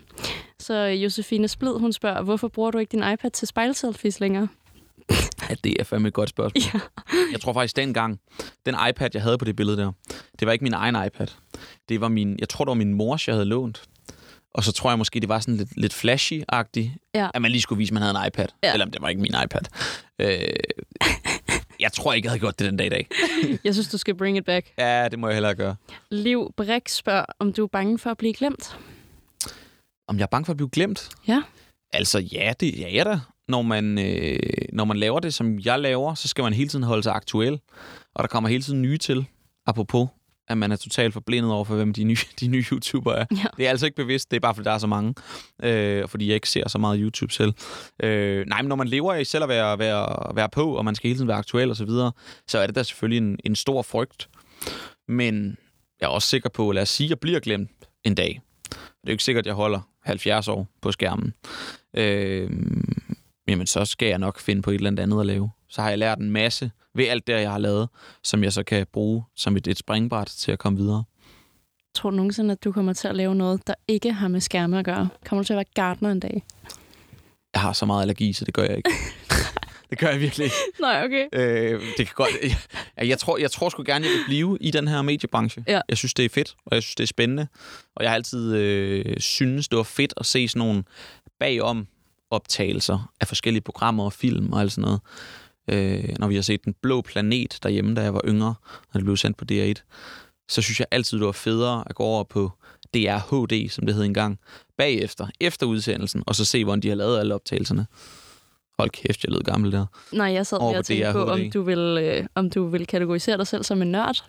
Så 0.59 0.75
øh, 0.75 1.05
Josefine 1.05 1.49
Splid, 1.49 1.73
hun 1.73 1.93
spørger, 1.93 2.23
hvorfor 2.23 2.49
bruger 2.49 2.71
du 2.71 2.79
ikke 2.79 2.91
din 2.93 3.13
iPad 3.13 3.31
til 3.31 3.49
spejlselfies 3.49 4.21
længere? 4.21 4.49
Ja, 5.51 5.55
det 5.65 5.77
er 5.81 5.85
fandme 5.85 6.09
et 6.09 6.15
godt 6.15 6.29
spørgsmål. 6.31 6.63
Ja. 6.75 6.81
Jeg 7.33 7.41
tror 7.41 7.53
faktisk 7.53 7.77
dengang, 7.77 8.21
den 8.67 8.77
iPad, 8.91 9.09
jeg 9.15 9.23
havde 9.23 9.39
på 9.39 9.45
det 9.45 9.57
billede 9.57 9.77
der, 9.77 9.93
det 10.41 10.47
var 10.47 10.53
ikke 10.53 10.63
min 10.65 10.75
egen 10.75 11.07
iPad. 11.07 11.27
Det 11.89 12.01
var 12.01 12.09
min, 12.09 12.37
jeg 12.39 12.49
tror, 12.49 12.65
det 12.65 12.69
var 12.69 12.75
min 12.75 12.95
mors, 12.95 13.29
jeg 13.29 13.35
havde 13.35 13.45
lånt. 13.47 13.83
Og 14.55 14.65
så 14.65 14.73
tror 14.73 14.91
jeg 14.91 14.99
måske, 14.99 15.21
det 15.21 15.29
var 15.29 15.41
sådan 15.41 15.57
lidt, 15.57 15.77
lidt 15.77 15.93
flashy-agtigt, 15.95 17.11
Ja. 17.15 17.29
at 17.35 17.43
man 17.43 17.51
lige 17.51 17.61
skulle 17.63 17.79
vise, 17.79 17.91
at 17.91 17.95
man 17.95 18.03
havde 18.03 18.19
en 18.19 18.27
iPad. 18.27 18.47
Ja. 18.63 18.71
Selvom 18.71 18.91
det 18.91 19.03
var 19.03 19.09
ikke 19.09 19.21
min 19.23 19.35
iPad. 19.45 19.61
Øh, 20.19 20.41
jeg 21.81 21.93
tror 21.93 22.13
ikke, 22.13 22.27
jeg 22.27 22.31
havde 22.31 22.41
gjort 22.41 22.59
det 22.59 22.67
den 22.67 22.77
dag 22.77 22.87
i 22.87 22.91
dag. 22.91 23.09
Jeg 23.65 23.75
synes, 23.75 23.89
du 23.89 23.99
skal 23.99 24.15
bring 24.15 24.37
it 24.37 24.45
back. 24.45 24.73
Ja, 24.79 25.09
det 25.09 25.19
må 25.19 25.27
jeg 25.29 25.35
hellere 25.37 25.55
gøre. 25.55 25.77
Liv 26.11 26.53
Brik 26.57 26.89
spørger, 26.89 27.25
om 27.39 27.53
du 27.53 27.65
er 27.65 27.69
bange 27.69 27.99
for 27.99 28.11
at 28.11 28.19
blive 28.19 28.35
glemt. 28.35 28.79
Om 30.09 30.17
jeg 30.17 30.23
er 30.23 30.27
bange 30.27 30.45
for 30.45 30.53
at 30.53 30.57
blive 30.57 30.71
glemt? 30.71 31.09
Ja. 31.29 31.43
Altså, 31.93 32.19
ja, 32.19 32.53
det 32.61 32.85
er 32.85 32.89
jeg 32.89 33.07
da. 33.07 33.21
Når 33.49 33.63
man, 33.63 33.99
øh, 33.99 34.39
når 34.73 34.85
man 34.85 34.97
laver 34.97 35.21
det, 35.21 35.35
som 35.35 35.59
jeg 35.59 35.79
laver, 35.79 36.15
så 36.15 36.29
skal 36.29 36.45
man 36.45 36.53
hele 36.53 36.69
tiden 36.69 36.85
holde 36.85 37.03
sig 37.03 37.15
aktuel. 37.15 37.61
Og 38.15 38.23
der 38.23 38.29
kommer 38.29 38.49
hele 38.49 38.63
tiden 38.63 38.83
nye 38.83 38.99
til. 38.99 39.27
Apropos, 39.67 40.09
at 40.49 40.59
man 40.59 40.73
er 40.73 40.77
totalt 40.77 41.13
forblindet 41.13 41.53
over 41.53 41.65
for, 41.65 41.75
hvem 41.75 41.93
de 41.93 42.05
nye, 42.05 42.17
de 42.41 42.49
nye 42.49 42.65
YouTubere 42.73 43.19
er. 43.19 43.25
Ja. 43.31 43.45
Det 43.57 43.67
er 43.67 43.71
altså 43.71 43.87
ikke 43.87 43.97
bevidst, 43.97 44.31
det 44.31 44.37
er 44.37 44.41
bare, 44.41 44.55
fordi 44.55 44.65
der 44.65 44.75
er 44.75 44.79
så 44.79 44.87
mange. 44.87 45.15
Øh, 45.63 46.03
og 46.03 46.11
fordi 46.11 46.27
jeg 46.27 46.35
ikke 46.35 46.49
ser 46.49 46.69
så 46.69 46.79
meget 46.79 46.99
YouTube 47.03 47.33
selv. 47.33 47.55
Øh, 48.03 48.47
nej, 48.47 48.63
men 48.63 48.69
når 48.69 48.77
man 48.77 48.89
lever 48.89 49.15
i 49.15 49.25
selv 49.25 49.43
at 49.43 49.49
være, 49.49 49.79
være, 49.79 50.37
være 50.37 50.49
på, 50.49 50.77
og 50.77 50.85
man 50.85 50.95
skal 50.95 51.09
hele 51.09 51.17
tiden 51.17 51.29
være 51.29 51.37
aktuel 51.37 51.71
og 51.71 51.77
så 51.77 51.85
videre, 51.85 52.13
så 52.49 52.59
er 52.59 52.67
det 52.67 52.75
da 52.77 52.83
selvfølgelig 52.83 53.29
en, 53.29 53.39
en 53.45 53.57
stor 53.57 53.83
frygt. 53.83 54.29
Men 55.09 55.57
jeg 56.01 56.07
er 56.07 56.11
også 56.11 56.29
sikker 56.29 56.49
på, 56.49 56.73
lad 56.73 56.83
os 56.83 56.89
sige, 56.89 57.07
at 57.07 57.11
jeg 57.11 57.19
bliver 57.21 57.41
glemt 57.41 57.71
en 58.05 58.15
dag. 58.15 58.41
Det 58.71 58.77
er 58.77 59.09
jo 59.09 59.13
ikke 59.13 59.25
sikkert, 59.25 59.43
at 59.43 59.47
jeg 59.47 59.55
holder 59.55 59.81
70 60.03 60.49
år 60.49 60.69
på 60.83 60.93
skærmen. 60.93 61.33
Øh, 61.97 62.51
jamen, 63.49 63.67
så 63.67 63.85
skal 63.85 64.09
jeg 64.09 64.19
nok 64.19 64.41
finde 64.41 64.63
på 64.63 64.71
et 64.71 64.75
eller 64.75 65.03
andet 65.03 65.21
at 65.21 65.27
lave. 65.27 65.51
Så 65.69 65.83
har 65.83 65.89
jeg 65.89 65.99
lært 65.99 66.19
en 66.19 66.31
masse 66.31 66.71
ved 66.95 67.05
alt 67.05 67.27
det, 67.27 67.33
jeg 67.33 67.51
har 67.51 67.59
lavet, 67.59 67.89
som 68.23 68.45
jeg 68.45 68.53
så 68.53 68.63
kan 68.63 68.87
bruge 68.93 69.25
som 69.37 69.57
et, 69.57 69.67
et 69.67 69.79
springbræt 69.79 70.27
til 70.27 70.53
at 70.53 70.59
komme 70.59 70.79
videre. 70.79 71.05
Tror 71.95 72.11
du 72.11 72.17
nogensinde, 72.17 72.53
at 72.53 72.65
du 72.65 72.73
kommer 72.73 72.93
til 72.93 73.09
at 73.09 73.17
lave 73.17 73.35
noget, 73.35 73.67
der 73.67 73.75
ikke 73.89 74.13
har 74.13 74.29
med 74.29 74.41
skærme 74.41 74.79
at 74.79 74.85
gøre? 74.85 75.09
Kommer 75.27 75.43
du 75.43 75.47
til 75.47 75.53
at 75.53 75.57
være 75.57 75.65
gartner 75.75 76.11
en 76.11 76.21
dag? 76.21 76.45
Jeg 77.55 77.63
har 77.63 77.73
så 77.73 77.87
meget 77.87 78.03
allergi, 78.03 78.33
så 78.33 78.45
det 78.45 78.55
gør 78.55 78.63
jeg 78.63 78.77
ikke. 78.77 78.91
det 79.91 79.99
gør 79.99 80.09
jeg 80.09 80.21
virkelig 80.21 80.45
ikke. 80.45 80.57
Nej, 80.81 81.05
okay. 81.05 81.27
Øh, 81.33 81.81
det 81.97 82.07
kan 82.07 82.15
godt... 82.15 82.31
Jeg, 82.97 83.09
jeg, 83.09 83.19
tror, 83.19 83.39
jeg 83.39 83.51
tror 83.51 83.69
sgu 83.69 83.83
gerne, 83.87 84.05
jeg 84.05 84.13
vil 84.13 84.25
blive 84.27 84.59
i 84.61 84.71
den 84.71 84.89
her 84.89 85.03
mediebranche. 85.03 85.65
Ja. 85.67 85.81
Jeg 85.89 85.97
synes, 85.97 86.15
det 86.15 86.25
er 86.25 86.29
fedt, 86.29 86.57
og 86.67 86.75
jeg 86.75 86.83
synes, 86.83 86.95
det 86.95 87.03
er 87.03 87.07
spændende. 87.07 87.49
Og 87.97 88.03
jeg 88.03 88.11
har 88.11 88.15
altid 88.15 88.55
øh, 88.57 89.17
synes, 89.21 89.69
det 89.69 89.77
var 89.77 89.83
fedt 89.83 90.15
at 90.17 90.27
se 90.27 90.49
sådan 90.49 90.59
nogle 90.59 90.85
bagom 91.41 91.87
optagelser 92.31 93.13
af 93.21 93.29
forskellige 93.29 93.63
programmer 93.63 94.05
og 94.05 94.13
film 94.13 94.53
og 94.53 94.61
alt 94.61 94.73
sådan 94.73 94.83
noget. 94.83 95.01
Øh, 95.71 96.15
når 96.19 96.29
vi 96.29 96.35
har 96.35 96.43
set 96.43 96.65
Den 96.65 96.75
Blå 96.83 97.01
Planet 97.01 97.59
derhjemme, 97.63 97.95
da 97.95 98.03
jeg 98.03 98.15
var 98.15 98.23
yngre, 98.25 98.55
når 98.95 98.99
det 98.99 99.05
blev 99.05 99.17
sendt 99.17 99.37
på 99.37 99.45
DR1, 99.53 99.83
så 100.49 100.63
synes 100.63 100.81
jeg 100.81 100.87
altid, 100.91 101.19
det 101.19 101.27
var 101.27 101.33
federe 101.33 101.85
at 101.87 101.95
gå 101.95 102.03
over 102.03 102.25
på 102.25 102.53
DR 102.95 103.19
HD, 103.19 103.69
som 103.69 103.87
det 103.87 103.95
hed 103.95 104.05
engang, 104.05 104.39
bagefter, 104.79 105.27
efter 105.41 105.67
udsendelsen, 105.67 106.23
og 106.27 106.35
så 106.35 106.45
se, 106.45 106.65
hvordan 106.65 106.81
de 106.81 106.89
har 106.89 106.97
lavet 106.97 107.19
alle 107.19 107.35
optagelserne. 107.35 107.87
Hold 108.79 108.91
kæft, 108.91 109.25
jeg 109.25 109.33
lød 109.33 109.41
gammel 109.41 109.73
der. 109.73 109.87
Nej, 110.13 110.33
jeg 110.33 110.47
sad 110.47 110.59
lige 110.59 110.73
på 110.73 110.79
og 110.79 110.85
tænkte 110.85 111.13
på, 111.13 111.25
om 111.25 111.51
du, 111.51 111.63
vil, 111.63 111.79
øh, 111.79 112.27
om 112.35 112.51
du 112.51 112.67
vil 112.67 112.87
kategorisere 112.87 113.37
dig 113.37 113.47
selv 113.47 113.65
som 113.65 113.83
en 113.83 113.93
nørd. 113.93 114.25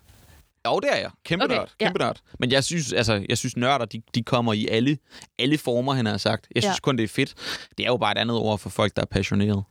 Jo, 0.67 0.79
det 0.79 0.89
er 0.93 0.97
jeg. 0.97 1.09
Kæmpe 1.25 1.45
Okay, 1.45 1.55
nørd. 1.55 1.71
Kæmpe 1.79 2.03
ja. 2.03 2.05
nørd. 2.05 2.19
Men 2.39 2.51
jeg 2.51 2.63
synes, 2.63 2.93
altså, 2.93 3.25
jeg 3.29 3.37
synes 3.37 3.57
nørder, 3.57 3.85
de, 3.85 4.01
de 4.15 4.23
kommer 4.23 4.53
i 4.53 4.67
alle, 4.67 4.97
alle 5.39 5.57
former, 5.57 5.93
han 5.93 6.05
har 6.05 6.17
sagt. 6.17 6.47
Jeg 6.55 6.63
synes 6.63 6.75
Ja. 6.75 6.79
kun, 6.81 6.97
det 6.97 7.03
er 7.03 7.07
fedt. 7.07 7.33
Det 7.77 7.83
er 7.85 7.87
jo 7.87 7.97
bare 7.97 8.11
et 8.11 8.17
andet 8.17 8.37
ord 8.37 8.59
for 8.59 8.69
folk, 8.69 8.95
der 8.95 9.01
er 9.01 9.05
passionerede. 9.05 9.63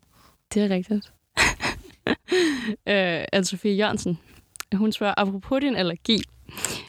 Det 0.55 0.63
er 0.63 0.69
rigtigt. 0.69 1.13
øh, 2.89 3.25
Anne-Sophie 3.37 3.69
Jørgensen, 3.69 4.19
hun 4.75 4.93
spørger, 4.93 5.15
apropos 5.17 5.61
din 5.61 5.77
allergi, 5.77 6.19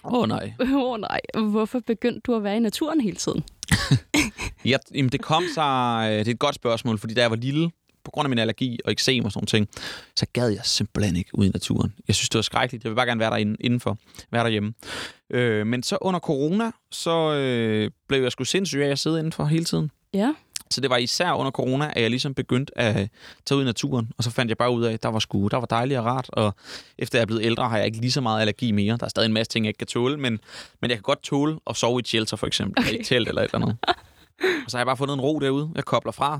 Åh 0.03 0.13
oh, 0.13 0.27
nej. 0.27 0.53
åh 0.61 0.73
oh, 0.73 0.99
nej, 0.99 1.19
hvorfor 1.49 1.79
begyndte 1.87 2.19
du 2.19 2.35
at 2.35 2.43
være 2.43 2.55
i 2.57 2.59
naturen 2.59 3.01
hele 3.01 3.15
tiden? 3.15 3.43
Ja, 4.65 4.77
jamen, 4.95 5.09
det 5.11 5.21
kom 5.21 5.43
sig... 5.53 6.07
øh, 6.11 6.19
Det 6.19 6.27
er 6.27 6.31
et 6.31 6.39
godt 6.39 6.55
spørgsmål, 6.55 6.97
fordi 6.99 7.13
da 7.13 7.21
jeg 7.21 7.29
var 7.29 7.35
lille, 7.37 7.71
på 8.03 8.11
grund 8.11 8.25
af 8.25 8.29
min 8.29 8.39
allergi 8.39 8.79
og 8.85 8.91
eksem 8.91 9.25
og 9.25 9.31
sådan 9.31 9.47
ting, 9.47 9.67
så 10.15 10.25
gad 10.33 10.47
jeg 10.49 10.61
simpelthen 10.63 11.15
ikke 11.15 11.29
ud 11.33 11.45
i 11.45 11.49
naturen. 11.49 11.93
Jeg 12.07 12.15
synes, 12.15 12.29
det 12.29 12.37
var 12.37 12.41
skrækkeligt. 12.41 12.83
Jeg 12.83 12.89
vil 12.91 12.95
bare 12.95 13.05
gerne 13.05 13.19
være 13.19 13.29
der 13.31 13.37
inden- 13.37 13.57
indenfor. 13.59 13.97
Være 14.31 14.43
derhjemme. 14.43 14.73
Øh, 15.29 15.67
men 15.67 15.83
så 15.83 15.97
under 16.01 16.19
corona, 16.19 16.71
så 16.91 17.33
øh, 17.33 17.91
blev 18.07 18.21
jeg 18.23 18.31
sgu 18.31 18.43
sindssyg 18.43 18.79
af 18.81 18.89
at 18.89 18.99
sidde 18.99 19.19
indenfor 19.19 19.45
hele 19.45 19.65
tiden. 19.65 19.91
Ja, 20.13 20.33
Så 20.71 20.81
det 20.81 20.89
var 20.89 20.97
især 20.97 21.31
under 21.33 21.51
corona, 21.51 21.93
at 21.95 22.01
jeg 22.01 22.09
ligesom 22.09 22.33
begyndte 22.33 22.77
at 22.77 23.09
tage 23.45 23.57
ud 23.57 23.61
i 23.63 23.65
naturen. 23.65 24.11
Og 24.17 24.23
så 24.23 24.31
fandt 24.31 24.49
jeg 24.49 24.57
bare 24.57 24.71
ud 24.71 24.83
af, 24.83 24.93
at 24.93 25.03
der 25.03 25.09
var 25.09 25.19
sgu, 25.19 25.47
der 25.47 25.57
var 25.57 25.65
dejligt 25.65 25.99
og 25.99 26.05
rart. 26.05 26.29
Og 26.33 26.55
efter 26.97 27.17
jeg 27.17 27.21
er 27.21 27.25
blevet 27.25 27.43
ældre, 27.45 27.69
har 27.69 27.77
jeg 27.77 27.85
ikke 27.85 27.97
lige 28.01 28.11
så 28.11 28.21
meget 28.21 28.41
allergi 28.41 28.71
mere. 28.71 28.97
Der 28.97 29.05
er 29.05 29.09
stadig 29.09 29.25
en 29.27 29.33
masse 29.33 29.51
ting, 29.51 29.65
jeg 29.65 29.69
ikke 29.69 29.77
kan 29.77 29.87
tåle, 29.87 30.17
men, 30.17 30.39
men 30.81 30.89
jeg 30.89 30.97
kan 30.97 31.03
godt 31.03 31.23
tåle 31.23 31.59
at 31.69 31.75
sove 31.75 31.99
i 31.99 32.01
et 32.01 32.07
shelter, 32.07 32.37
for 32.37 32.47
eksempel. 32.47 32.83
Okay. 32.83 32.93
I 32.93 32.99
et 32.99 33.05
telt 33.05 33.27
eller 33.27 33.41
et 33.41 33.51
eller 33.53 33.65
andet. 33.65 33.77
og 34.65 34.71
så 34.71 34.77
har 34.77 34.79
jeg 34.79 34.85
bare 34.85 34.97
fundet 34.97 35.13
en 35.13 35.21
ro 35.21 35.39
derude. 35.39 35.69
Jeg 35.75 35.85
kobler 35.85 36.11
fra. 36.11 36.39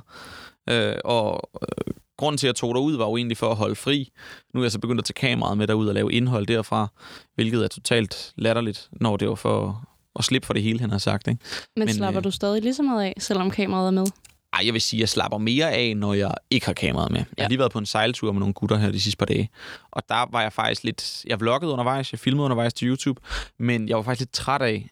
Øh, 0.70 0.95
og 1.05 1.49
øh, 1.61 1.93
grunden 2.17 2.38
til, 2.38 2.47
at 2.47 2.49
jeg 2.49 2.55
tog 2.55 2.76
derud, 2.76 2.97
var 2.97 3.05
jo 3.05 3.17
egentlig 3.17 3.38
for 3.38 3.51
at 3.51 3.55
holde 3.55 3.76
fri. 3.76 4.11
Nu 4.53 4.59
er 4.59 4.63
jeg 4.63 4.72
så 4.72 4.80
begyndt 4.80 4.99
at 4.99 5.05
tage 5.05 5.13
kameraet 5.30 5.57
med 5.57 5.67
derud 5.67 5.88
og 5.88 5.93
lave 5.93 6.13
indhold 6.13 6.47
derfra, 6.47 6.88
hvilket 7.36 7.63
er 7.63 7.67
totalt 7.67 8.34
latterligt, 8.36 8.89
når 8.91 9.17
det 9.17 9.30
var 9.30 9.36
for 9.36 9.88
at 10.15 10.26
slippe 10.26 10.45
for 10.45 10.53
det 10.53 10.63
hele, 10.63 10.80
han 10.80 10.91
har 10.91 10.97
sagt. 10.97 11.28
Ikke? 11.28 11.39
men, 11.76 11.86
Men, 11.86 11.95
slapper 11.95 12.20
øh, 12.20 12.24
du 12.24 12.32
stadig 12.32 12.61
lige 12.61 12.74
så 12.74 12.84
meget 12.84 13.03
af, 13.03 13.13
selvom 13.20 13.51
kameraet 13.51 13.88
er 13.88 13.91
med? 13.91 14.05
Ej, 14.53 14.65
jeg 14.65 14.74
vil 14.74 14.82
sige, 14.82 14.97
at 14.97 15.01
jeg 15.01 15.09
slapper 15.09 15.38
mere 15.38 15.72
af, 15.72 15.97
når 15.97 16.13
jeg 16.13 16.34
ikke 16.49 16.65
har 16.65 16.74
kameraet 16.74 17.11
med. 17.11 17.24
Jeg 17.38 17.43
har 17.43 17.49
lige 17.49 17.59
været 17.59 17.72
på 17.72 17.80
en 17.80 17.86
sejltur 17.86 18.32
med 18.32 18.39
nogle 18.39 18.53
gutter 18.53 18.78
her 18.78 18.91
de 18.91 19.01
sidste 19.01 19.17
par 19.17 19.26
dage. 19.26 19.49
Og 19.91 20.03
der 20.09 20.32
var 20.32 20.41
jeg 20.41 20.53
faktisk 20.53 20.84
lidt... 20.84 21.26
Jeg 21.26 21.39
vloggede 21.39 21.72
undervejs, 21.72 22.11
jeg 22.11 22.20
filmede 22.20 22.45
undervejs 22.45 22.74
til 22.74 22.88
YouTube, 22.88 23.22
men 23.59 23.89
jeg 23.89 23.97
var 23.97 24.03
faktisk 24.03 24.22
lidt 24.22 24.32
træt 24.34 24.61
af 24.61 24.89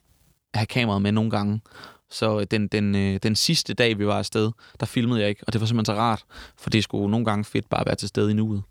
at 0.52 0.58
have 0.58 0.66
kameraet 0.66 1.02
med 1.02 1.12
nogle 1.12 1.30
gange. 1.30 1.60
Så 2.10 2.44
den, 2.44 2.68
den, 2.68 2.94
øh, 2.96 3.20
den 3.22 3.36
sidste 3.36 3.74
dag, 3.74 3.98
vi 3.98 4.06
var 4.06 4.18
afsted, 4.18 4.50
der 4.80 4.86
filmede 4.86 5.20
jeg 5.20 5.28
ikke, 5.28 5.44
og 5.46 5.52
det 5.52 5.60
var 5.60 5.66
simpelthen 5.66 5.94
så 5.96 6.00
rart, 6.00 6.24
for 6.58 6.70
det 6.70 6.84
skulle 6.84 7.10
nogle 7.10 7.26
gange 7.26 7.44
fedt 7.44 7.68
bare 7.68 7.80
at 7.80 7.86
være 7.86 7.94
til 7.96 8.08
stede 8.08 8.30
i 8.30 8.34
nuet. 8.34 8.62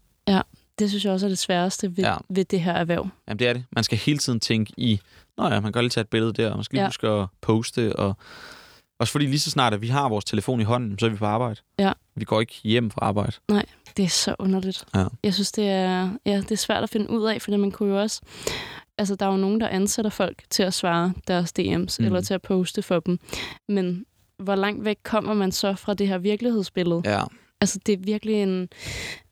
Det 0.79 0.89
synes 0.89 1.05
jeg 1.05 1.13
også 1.13 1.25
er 1.25 1.29
det 1.29 1.37
sværeste 1.39 1.97
ved, 1.97 2.03
Ja. 2.03 2.11
ja. 2.11 2.17
ved 2.29 2.45
det 2.45 2.61
her 2.61 2.73
erhverv. 2.73 3.07
Jamen 3.27 3.39
det 3.39 3.47
er 3.47 3.53
det. 3.53 3.63
Man 3.71 3.83
skal 3.83 3.97
hele 3.97 4.17
tiden 4.19 4.39
tænke 4.39 4.73
i, 4.77 4.99
nå 5.37 5.47
ja, 5.47 5.59
man 5.59 5.73
kan 5.73 5.81
lige 5.83 5.89
tage 5.89 6.01
et 6.01 6.07
billede 6.07 6.33
der, 6.33 6.49
og 6.51 6.57
man 6.57 6.63
skal 6.63 6.77
Ja. 6.77 6.85
huske 6.85 7.07
at 7.07 7.27
poste, 7.41 7.95
og 7.95 8.17
også 8.99 9.11
fordi 9.11 9.25
lige 9.25 9.39
så 9.39 9.49
snart, 9.51 9.73
at 9.73 9.81
vi 9.81 9.87
har 9.87 10.09
vores 10.09 10.25
telefon 10.25 10.61
i 10.61 10.63
hånden, 10.63 10.99
så 10.99 11.05
er 11.05 11.09
vi 11.09 11.15
på 11.15 11.25
arbejde. 11.25 11.55
Ja. 11.79 11.91
Vi 12.15 12.25
går 12.25 12.39
ikke 12.41 12.59
hjem 12.63 12.91
fra 12.91 12.99
arbejde. 13.05 13.31
Det 13.97 14.05
er 14.05 14.09
så 14.09 14.35
underligt. 14.39 14.83
Ja. 14.95 15.05
Jeg 15.23 15.33
synes, 15.33 15.51
det 15.51 15.69
er, 15.69 16.09
ja, 16.25 16.37
det 16.37 16.51
er 16.51 16.55
svært 16.55 16.83
at 16.83 16.89
finde 16.89 17.09
ud 17.09 17.25
af, 17.25 17.41
fordi 17.41 17.57
man 17.57 17.71
kunne 17.71 17.89
jo 17.89 18.01
også... 18.01 18.21
Altså, 18.97 19.15
der 19.15 19.25
er 19.25 19.31
jo 19.31 19.37
nogen, 19.37 19.61
der 19.61 19.67
ansætter 19.67 20.11
folk 20.11 20.43
til 20.49 20.63
at 20.63 20.73
svare 20.73 21.13
deres 21.27 21.53
DM's, 21.59 21.95
mm. 21.99 22.05
eller 22.05 22.21
til 22.21 22.33
at 22.33 22.41
poste 22.41 22.81
for 22.81 22.99
dem. 22.99 23.19
Men 23.67 24.05
hvor 24.37 24.55
langt 24.55 24.85
væk 24.85 24.97
kommer 25.03 25.33
man 25.33 25.51
så 25.51 25.75
fra 25.75 25.93
det 25.93 26.07
her 26.07 26.17
virkelighedsbillede? 26.17 27.01
Ja, 27.05 27.23
Altså, 27.61 27.79
det 27.85 27.93
er 27.93 27.97
virkelig 27.97 28.35
en, 28.43 28.69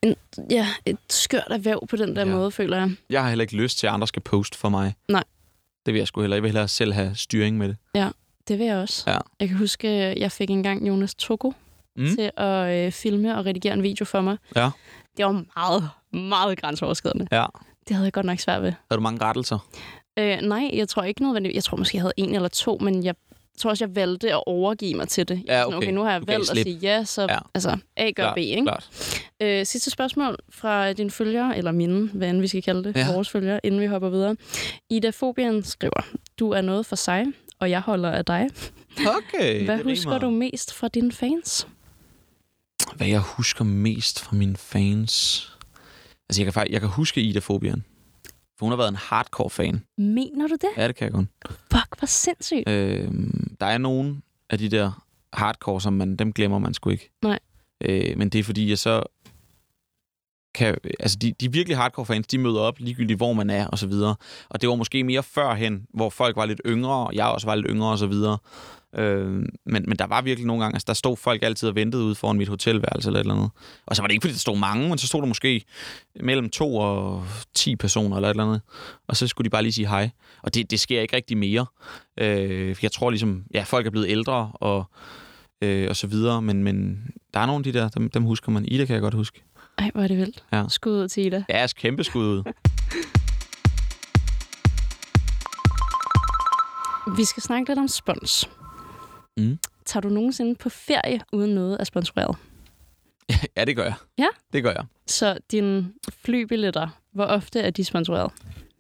en 0.02 0.16
ja, 0.52 0.68
et 0.86 0.98
skørt 1.10 1.48
erhverv 1.52 1.88
på 1.88 1.96
den 1.96 2.16
der 2.16 2.22
Ja. 2.22 2.30
ja. 2.30 2.36
måde, 2.36 2.52
føler 2.52 2.78
jeg. 2.78 2.92
Jeg 3.10 3.22
har 3.22 3.30
heller 3.30 3.44
ikke 3.44 3.56
lyst 3.56 3.78
til, 3.78 3.88
at 3.88 3.94
andre 3.94 4.08
skal 4.08 4.22
poste 4.22 4.58
for 4.58 4.70
mig. 4.70 4.94
Nej. 5.10 5.24
Det 5.86 5.94
vil 5.94 6.00
jeg 6.00 6.08
sgu 6.08 6.22
heller. 6.22 6.36
Jeg 6.36 6.44
vil 6.44 6.50
hellere 6.50 6.68
selv 6.68 6.94
have 6.94 7.16
styring 7.16 7.58
med 7.58 7.68
det. 7.68 8.14
Det 8.48 8.60
vil 8.60 8.66
jeg 8.68 8.78
også. 8.78 9.04
Ja. 9.12 9.18
Jeg 9.40 9.48
kan 9.48 9.58
huske, 9.58 10.20
jeg 10.20 10.32
fik 10.32 10.50
engang 10.50 10.88
Jonas 10.88 11.16
Toko 11.16 11.54
Mm. 11.98 12.04
mm. 12.04 12.16
til 12.16 12.32
at 12.38 12.86
øh, 12.86 12.92
filme 12.92 13.38
og 13.38 13.46
redigere 13.46 13.74
en 13.74 13.84
video 13.84 14.06
for 14.06 14.22
mig. 14.22 14.38
Ja. 14.56 14.70
Det 15.18 15.26
var 15.26 15.32
meget, 15.56 15.90
meget 16.30 16.62
grænseoverskridende. 16.62 17.28
Ja. 17.32 17.46
Det 17.88 17.96
havde 17.96 18.06
jeg 18.06 18.14
godt 18.14 18.26
nok 18.26 18.40
svært 18.40 18.62
ved. 18.62 18.74
Har 18.92 18.96
du 18.98 19.02
mange 19.02 19.22
rettelser? 19.26 19.68
Øh, 20.20 20.38
nej, 20.42 20.70
jeg 20.74 20.88
tror 20.90 21.04
ikke 21.04 21.24
nødvendigvis. 21.24 21.56
Jeg 21.56 21.64
tror 21.64 21.78
måske, 21.78 21.98
jeg 21.98 22.02
havde 22.04 22.14
en 22.18 22.36
eller 22.36 22.50
to, 22.50 22.78
men 22.82 23.04
jeg 23.04 23.16
tror 23.58 23.70
også, 23.70 23.86
jeg 23.86 23.96
valgte 23.96 24.32
at 24.34 24.44
overgive 24.46 24.94
mig 24.98 25.08
til 25.08 25.28
det. 25.28 25.44
Ja, 25.48 25.62
Sådan, 25.62 25.68
okay. 25.68 25.78
okay, 25.88 25.94
nu 25.96 26.04
har 26.04 26.12
jeg 26.12 26.22
Du 26.22 26.26
valgt 26.26 26.52
at 26.52 26.58
sige 26.58 26.76
ja, 26.82 27.04
så 27.04 27.22
Ja. 27.30 27.38
altså, 27.54 27.78
A 27.98 28.12
gør 28.12 28.24
Klart, 28.24 28.36
B, 28.36 28.38
ikke? 28.38 28.62
Klart. 28.62 28.90
Øh, 29.42 29.66
sidste 29.66 29.92
spørgsmål 29.92 30.38
fra 30.50 30.94
din 30.94 31.12
følger, 31.12 31.50
eller 31.50 31.72
mine, 31.72 32.10
hvad 32.14 32.30
end 32.30 32.42
vi 32.42 32.48
skal 32.48 32.64
kalde 32.64 32.84
det, 32.84 32.96
Ja. 32.96 33.14
vores 33.14 33.30
følger, 33.30 33.60
inden 33.64 33.82
vi 33.82 33.86
hopper 33.86 34.10
videre. 34.10 34.36
Ida 34.90 35.10
Fobian 35.10 35.64
skriver, 35.64 36.06
du 36.40 36.52
er 36.52 36.62
noget 36.62 36.86
for 36.86 36.96
sig, 36.96 37.26
og 37.60 37.70
jeg 37.70 37.82
holder 37.82 38.12
af 38.12 38.26
dig. 38.26 38.50
Okay. 39.08 39.64
Hvad 39.66 39.78
husker 39.84 40.10
rimer. 40.10 40.20
du 40.20 40.30
mest 40.30 40.74
fra 40.74 40.88
dine 40.88 41.12
fans? 41.12 41.68
Hvad 42.96 43.08
jeg 43.08 43.20
husker 43.20 43.64
mest 43.64 44.22
fra 44.22 44.36
mine 44.36 44.58
fans? 44.58 45.52
Altså, 46.30 46.42
jeg 46.42 46.46
kan, 46.46 46.54
faktisk, 46.54 46.74
jeg 46.74 46.82
kan 46.82 46.90
huske 46.90 47.22
Ida 47.22 47.40
Fobian. 47.40 47.84
For 48.58 48.66
hun 48.66 48.72
har 48.72 48.78
været 48.78 48.90
en 48.90 48.96
hardcore 48.96 49.50
fan. 49.50 49.84
Mener 49.98 50.48
du 50.48 50.54
det? 50.62 50.70
Ja, 50.78 50.88
det 50.88 50.96
kan 50.96 51.06
jeg 51.06 51.14
godt. 51.14 51.28
Fuck, 51.72 52.00
hvor 52.00 52.06
sindssygt. 52.06 52.70
Øh, 52.70 53.12
der 53.60 53.66
er 53.66 53.78
nogle 53.78 54.22
af 54.50 54.58
de 54.58 54.70
der 54.70 55.06
hardcore, 55.34 55.82
som 55.82 55.94
man, 55.94 56.16
dem 56.16 56.34
glemmer 56.34 56.60
man 56.60 56.74
sgu 56.74 56.90
ikke. 56.90 57.12
Nej. 57.24 57.40
Øh, 57.82 58.18
men 58.18 58.30
det 58.30 58.40
er 58.40 58.44
fordi, 58.44 58.70
jeg 58.70 58.78
så 58.78 59.04
kan, 60.56 60.78
altså 61.00 61.18
de, 61.22 61.34
de 61.42 61.52
virkelig 61.52 61.78
hardcore 61.78 62.06
fans, 62.06 62.28
de 62.28 62.38
møder 62.38 62.60
op 62.60 62.80
ligegyldigt, 62.80 63.18
hvor 63.18 63.34
man 63.34 63.50
er, 63.50 63.68
og 63.68 63.78
så 63.80 63.88
videre. 63.88 64.16
Og 64.50 64.62
det 64.62 64.70
var 64.70 64.76
måske 64.76 65.04
mere 65.04 65.24
førhen, 65.24 65.88
hvor 65.94 66.10
folk 66.10 66.36
var 66.36 66.46
lidt 66.46 66.62
yngre, 66.66 67.08
og 67.08 67.16
jeg 67.16 67.26
også 67.26 67.48
var 67.48 67.56
lidt 67.56 67.68
yngre, 67.70 67.92
og 67.92 67.98
så 67.98 68.08
videre. 68.08 68.38
Øh, 68.98 69.28
men, 69.66 69.86
men 69.88 69.98
der 70.00 70.08
var 70.08 70.22
virkelig 70.22 70.48
nogle 70.48 70.64
gange, 70.64 70.76
altså 70.76 70.86
der 70.88 70.94
stod 70.94 71.18
folk 71.18 71.44
altid 71.44 71.70
og 71.70 71.76
ventede 71.76 72.04
ude 72.04 72.16
foran 72.16 72.38
mit 72.38 72.48
hotelværelse 72.48 73.10
eller 73.10 73.20
et 73.20 73.24
eller 73.24 73.36
andet. 73.36 73.50
Og 73.86 73.96
så 73.96 74.02
var 74.02 74.08
det 74.08 74.14
ikke, 74.14 74.24
fordi 74.24 74.34
der 74.34 74.40
stod 74.40 74.58
mange, 74.58 74.90
men 74.90 74.98
så 74.98 75.08
stod 75.08 75.22
der 75.22 75.28
måske 75.28 75.64
mellem 76.20 76.50
to 76.50 76.76
og 76.76 77.24
10 77.54 77.76
personer 77.76 78.16
eller 78.16 78.30
et 78.30 78.34
eller 78.34 78.44
andet. 78.44 78.62
Og 79.08 79.18
så 79.18 79.28
skulle 79.28 79.46
de 79.46 79.50
bare 79.50 79.62
lige 79.62 79.74
sige 79.74 79.88
hej. 79.88 80.10
Og 80.44 80.54
det, 80.54 80.72
det 80.72 80.80
sker 80.80 81.02
ikke 81.02 81.16
rigtig 81.16 81.38
mere. 81.38 81.66
Øh, 82.20 82.76
jeg 82.82 82.92
tror 82.92 83.10
ligesom, 83.10 83.44
ja, 83.54 83.64
folk 83.64 83.88
er 83.88 83.92
blevet 83.92 84.10
ældre 84.10 84.52
og, 84.54 84.86
øh, 85.62 85.88
og 85.90 85.96
så 85.96 86.08
videre, 86.08 86.42
men, 86.42 86.64
men 86.64 87.04
der 87.34 87.40
er 87.40 87.46
nogle 87.46 87.60
af 87.60 87.64
de 87.64 87.80
der, 87.80 87.90
dem, 87.90 88.10
dem 88.10 88.24
husker 88.24 88.52
man. 88.52 88.66
Ida 88.66 88.86
kan 88.86 88.94
jeg 88.94 89.02
godt 89.02 89.14
huske. 89.14 89.42
Ej, 89.78 89.92
hvor 89.94 90.04
er 90.04 90.08
det 90.08 90.18
vildt. 90.18 90.44
Ja. 90.52 90.64
Skud 90.70 90.92
ud 91.04 91.08
til 91.08 91.26
Ida. 91.26 91.44
Ja, 91.50 91.60
jeg 91.60 91.70
kæmpe 91.70 92.04
skud 92.04 92.26
ud. 92.26 92.44
Vi 97.18 97.24
skal 97.26 97.44
snakke 97.44 97.70
lidt 97.70 97.80
om 97.80 97.88
spons. 97.88 98.50
Mm. 99.38 99.60
Tager 99.86 100.02
du 100.02 100.10
nogensinde 100.10 100.56
på 100.56 100.70
ferie, 100.70 101.20
uden 101.34 101.56
noget 101.56 101.78
er 101.80 101.84
sponsoreret? 101.84 102.36
ja, 103.58 103.66
det 103.66 103.76
gør 103.76 103.84
jeg. 103.84 103.94
Ja? 104.18 104.28
Det 104.54 104.64
gør 104.64 104.72
jeg. 104.72 104.86
Så 105.08 105.38
dine 105.52 105.94
flybilletter, 106.14 106.88
hvor 107.12 107.26
ofte 107.26 107.60
er 107.60 107.70
de 107.70 107.84
sponsoreret? 107.84 108.32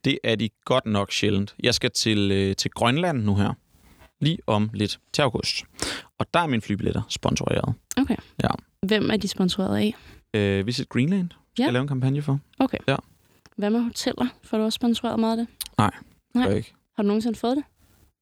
Det 0.06 0.20
er 0.24 0.36
de 0.36 0.50
godt 0.66 0.86
nok 0.86 1.12
sjældent. 1.12 1.56
Jeg 1.64 1.74
skal 1.74 1.92
til, 1.92 2.32
øh, 2.32 2.56
til 2.56 2.72
Grønland 2.72 3.24
nu 3.24 3.36
her. 3.36 3.54
Lige 4.22 4.38
om 4.48 4.70
lidt 4.74 5.00
til 5.14 5.22
august. 5.22 5.64
Og 6.20 6.26
der 6.34 6.40
er 6.40 6.48
mine 6.48 6.62
flybilletter 6.62 7.02
sponsoreret. 7.10 7.74
Okay. 7.98 8.16
Ja. 8.44 8.50
Hvem 8.88 9.10
er 9.10 9.18
de 9.18 9.28
sponsoreret 9.28 9.78
af? 9.78 9.96
Øh, 10.36 10.68
Visit 10.68 10.90
Greenland 10.90 11.30
Ja. 11.60 11.64
jeg 11.64 11.74
lave 11.74 11.82
en 11.82 11.88
kampagne 11.88 12.22
for. 12.22 12.40
Okay. 12.60 12.78
Ja. 12.88 12.96
Hvad 13.56 13.70
med 13.70 13.80
hoteller? 13.82 14.28
Får 14.44 14.58
du 14.58 14.64
også 14.64 14.76
sponsoreret 14.76 15.20
meget 15.20 15.40
af 15.40 15.46
det? 15.46 15.48
Nej. 15.78 15.92
Nej. 16.34 16.54
Ikke. 16.54 16.74
Har 16.96 17.04
du 17.04 17.08
nogensinde 17.08 17.38
fået 17.40 17.58
det? 17.58 17.64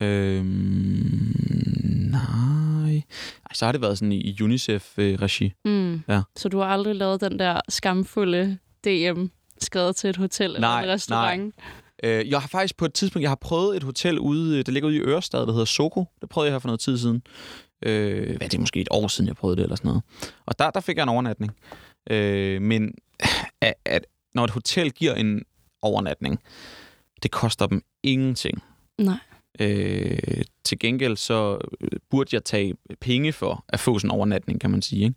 Øhm, 0.08 1.36
nej. 2.12 2.96
Ej, 2.96 3.54
så 3.54 3.66
har 3.66 3.72
det 3.72 3.82
været 3.82 3.98
sådan 3.98 4.12
i, 4.12 4.38
UNICEF-regi. 4.42 5.54
Mm. 5.66 6.02
Ja. 6.08 6.22
Så 6.36 6.50
du 6.50 6.60
har 6.60 6.66
aldrig 6.66 6.96
lavet 6.96 7.22
den 7.22 7.40
der 7.40 7.62
skamfulde 7.70 8.58
DM 8.86 9.26
skrevet 9.62 9.96
til 9.96 10.10
et 10.10 10.18
hotel 10.18 10.46
eller 10.46 10.60
Nej, 10.60 10.84
en 10.84 10.90
restaurant? 10.90 11.56
Øh, 12.04 12.30
jeg 12.30 12.42
har 12.42 12.48
faktisk 12.48 12.78
på 12.78 12.86
et 12.86 12.94
tidspunkt, 12.94 13.22
jeg 13.24 13.30
har 13.32 13.36
prøvet 13.42 13.78
et 13.78 13.84
hotel 13.84 14.20
ude, 14.20 14.64
der 14.64 14.72
ligger 14.72 14.90
ude 14.90 14.96
i 14.98 15.00
Ørestad, 15.00 15.40
der 15.40 15.52
hedder 15.52 15.66
Soko. 15.66 16.06
Det 16.22 16.30
prøvede 16.30 16.48
jeg 16.48 16.54
her 16.54 16.60
for 16.60 16.68
noget 16.68 16.80
tid 16.80 16.98
siden. 16.98 17.22
Øh, 17.86 18.28
hvad 18.28 18.38
er 18.42 18.48
det 18.48 18.60
måske 18.60 18.82
et 18.82 18.88
år 18.92 19.08
siden, 19.08 19.28
jeg 19.28 19.36
prøvede 19.36 19.58
det 19.58 19.64
eller 19.64 19.76
sådan 19.76 19.88
noget. 19.90 20.04
Og 20.46 20.60
der, 20.60 20.70
der 20.72 20.80
fik 20.80 20.96
jeg 20.98 21.04
en 21.04 21.10
overnatning. 21.10 21.52
Øh, 22.10 22.62
men 22.62 22.96
at, 23.62 23.74
at, 23.86 24.06
når 24.34 24.44
et 24.44 24.52
hotel 24.52 24.92
giver 24.92 25.14
en 25.14 25.44
overnatning, 25.82 26.40
det 27.24 27.32
koster 27.32 27.68
dem 27.68 27.84
ingenting. 28.04 28.64
Nej. 28.98 29.18
Øh, 29.60 30.44
til 30.64 30.80
gengæld 30.80 31.18
så 31.18 31.58
øh, 31.82 31.90
burde 32.10 32.30
jeg 32.34 32.44
tage 32.44 32.76
penge 33.02 33.34
for 33.34 33.66
at 33.70 33.80
få 33.80 34.00
sådan 34.00 34.08
en 34.08 34.16
overnatning, 34.16 34.62
kan 34.62 34.72
man 34.72 34.82
sige. 34.82 35.16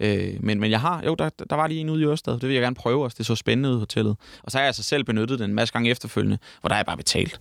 Ikke? 0.00 0.32
Øh, 0.34 0.44
men, 0.44 0.60
men 0.60 0.70
jeg 0.70 0.80
har, 0.80 1.02
jo, 1.02 1.14
der, 1.14 1.28
der 1.50 1.56
var 1.56 1.66
lige 1.66 1.80
en 1.80 1.90
ude 1.90 2.02
i 2.02 2.06
Ørsted. 2.06 2.32
Det 2.32 2.42
vil 2.42 2.52
jeg 2.52 2.62
gerne 2.62 2.76
prøve 2.76 3.04
også. 3.04 3.14
Det 3.18 3.26
så 3.26 3.34
spændende 3.34 3.70
ud 3.70 3.78
hotellet. 3.78 4.16
Og 4.42 4.50
så 4.50 4.58
har 4.58 4.62
jeg 4.62 4.66
altså 4.66 4.82
selv 4.82 5.04
benyttet 5.04 5.38
den 5.38 5.50
en 5.50 5.54
masse 5.54 5.72
gange 5.72 5.90
efterfølgende, 5.90 6.38
hvor 6.60 6.68
der 6.68 6.74
er 6.74 6.78
jeg 6.78 6.86
bare 6.86 6.96
betalt. 6.96 7.40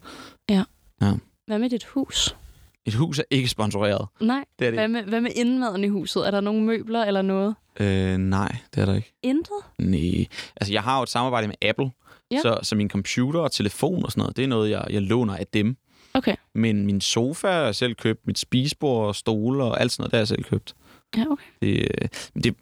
Hvad 1.48 1.60
med 1.60 1.70
dit 1.70 1.84
hus? 1.84 2.36
Mit 2.90 2.96
hus 2.96 3.20
er 3.20 3.24
ikke 3.30 3.48
sponsoreret. 3.48 4.08
Nej. 4.22 4.46
Det 4.60 4.68
er 4.68 4.72
det 4.72 4.80
Hvad 4.80 4.88
med, 4.88 5.04
hvad 5.04 5.22
med 5.22 5.32
indmaden 5.36 5.84
i 5.84 5.88
huset? 5.88 6.28
Er 6.28 6.32
der 6.32 6.42
nogle 6.42 6.64
møbler 6.64 7.04
eller 7.06 7.22
noget? 7.22 7.56
Øh, 7.80 8.18
nej, 8.18 8.56
det 8.76 8.82
er 8.82 8.86
der 8.86 8.96
ikke. 8.96 9.14
Intet? 9.24 9.58
Nej. 9.80 10.26
Altså, 10.56 10.74
jeg 10.74 10.84
har 10.84 10.98
jo 10.98 11.04
et 11.04 11.10
samarbejde 11.10 11.48
med 11.48 11.56
Apple. 11.62 11.92
Ja. 12.32 12.42
Så, 12.42 12.60
så 12.64 12.76
min 12.76 12.90
computer 12.90 13.40
og 13.40 13.52
telefon 13.52 14.06
og 14.06 14.12
sådan 14.12 14.22
noget, 14.22 14.38
det 14.38 14.44
er 14.44 14.48
noget, 14.48 14.70
jeg, 14.70 14.86
jeg 14.90 15.02
låner 15.02 15.38
af 15.38 15.48
dem. 15.48 15.78
Okay. 16.14 16.36
Men 16.56 16.86
min 16.86 17.02
sofa 17.02 17.48
er 17.48 17.64
jeg 17.66 17.76
selv 17.76 17.96
købt, 17.96 18.28
mit 18.28 18.40
spisebord 18.40 19.08
og 19.08 19.16
stole 19.16 19.64
og 19.64 19.82
alt 19.82 19.92
sådan 19.92 20.02
noget, 20.02 20.12
det 20.12 20.18
er 20.18 20.22
jeg 20.22 20.28
selv 20.28 20.44
købt. 20.44 20.76
Ja, 21.18 21.26
okay. 21.32 21.46
Det, 21.62 21.80
øh, 21.80 22.10
det, 22.44 22.56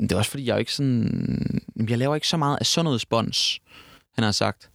det 0.00 0.12
er 0.12 0.16
også 0.16 0.30
fordi, 0.30 0.46
jeg 0.46 0.54
er 0.54 0.58
ikke 0.58 0.72
sådan... 0.72 1.62
Jeg 1.88 1.98
laver 1.98 2.14
ikke 2.14 2.28
så 2.28 2.36
meget 2.36 2.56
af 2.60 2.66
sådan 2.66 2.84
noget 2.84 3.00
spons, 3.00 3.60
han 4.14 4.24
har 4.24 4.32
sagt. 4.32 4.70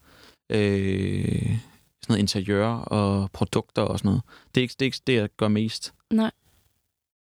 Øh, 0.52 1.58
sådan 2.10 2.14
noget 2.14 2.20
interiør 2.22 2.68
og 2.68 3.32
produkter 3.32 3.82
og 3.82 4.00
sådan 4.00 4.10
noget. 4.10 4.22
Det 4.56 4.62
er 4.62 4.64
ikke 4.64 4.76
det, 4.80 4.82
er 4.82 4.86
ikke 4.86 5.00
det 5.08 5.14
jeg 5.16 5.30
gør 5.38 5.48
mest. 5.48 5.94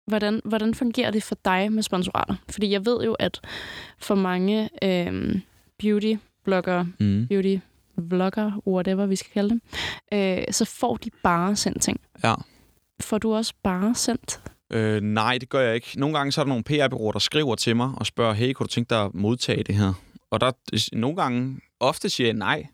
Hvordan, 0.06 0.40
hvordan 0.44 0.74
fungerer 0.74 1.10
det 1.10 1.22
for 1.22 1.36
dig 1.44 1.72
med 1.72 1.82
sponsorater? 1.82 2.34
Fordi 2.50 2.70
jeg 2.70 2.86
ved 2.86 3.04
jo, 3.04 3.12
at 3.14 3.40
for 3.98 4.14
mange 4.14 4.68
øhm, 4.82 5.40
beauty-bloggere, 5.78 6.86
Mm. 7.00 7.26
beauty-vlogger, 7.30 8.52
whatever 8.66 9.06
vi 9.06 9.16
skal 9.16 9.30
kalde 9.32 9.48
dem, 9.50 9.60
øh, 10.12 10.44
så 10.50 10.64
får 10.64 10.96
de 10.96 11.10
bare 11.22 11.56
sendt 11.56 11.82
ting. 11.82 12.00
Ja. 12.24 12.34
Får 13.00 13.18
du 13.18 13.34
også 13.34 13.52
bare 13.62 13.94
sendt? 13.94 14.40
Øh, 14.70 15.00
nej, 15.00 15.38
det 15.38 15.48
gør 15.48 15.60
jeg 15.60 15.74
ikke. 15.74 16.00
Nogle 16.00 16.18
gange 16.18 16.32
så 16.32 16.40
er 16.40 16.44
der 16.44 16.48
nogle 16.48 16.64
PR-byråer, 16.64 17.12
der 17.12 17.18
skriver 17.18 17.54
til 17.54 17.76
mig 17.76 17.92
og 17.96 18.06
spørger, 18.06 18.32
hey, 18.34 18.52
kunne 18.52 18.64
du 18.66 18.70
tænke 18.72 18.90
dig 18.90 19.04
at 19.04 19.14
modtage 19.14 19.62
det 19.64 19.74
her? 19.74 19.92
Og 20.30 20.40
der 20.40 20.52
nogle 20.92 21.16
gange, 21.16 21.60
ofte 21.80 22.10
siger 22.10 22.26
jeg 22.28 22.34
nej. 22.36 22.66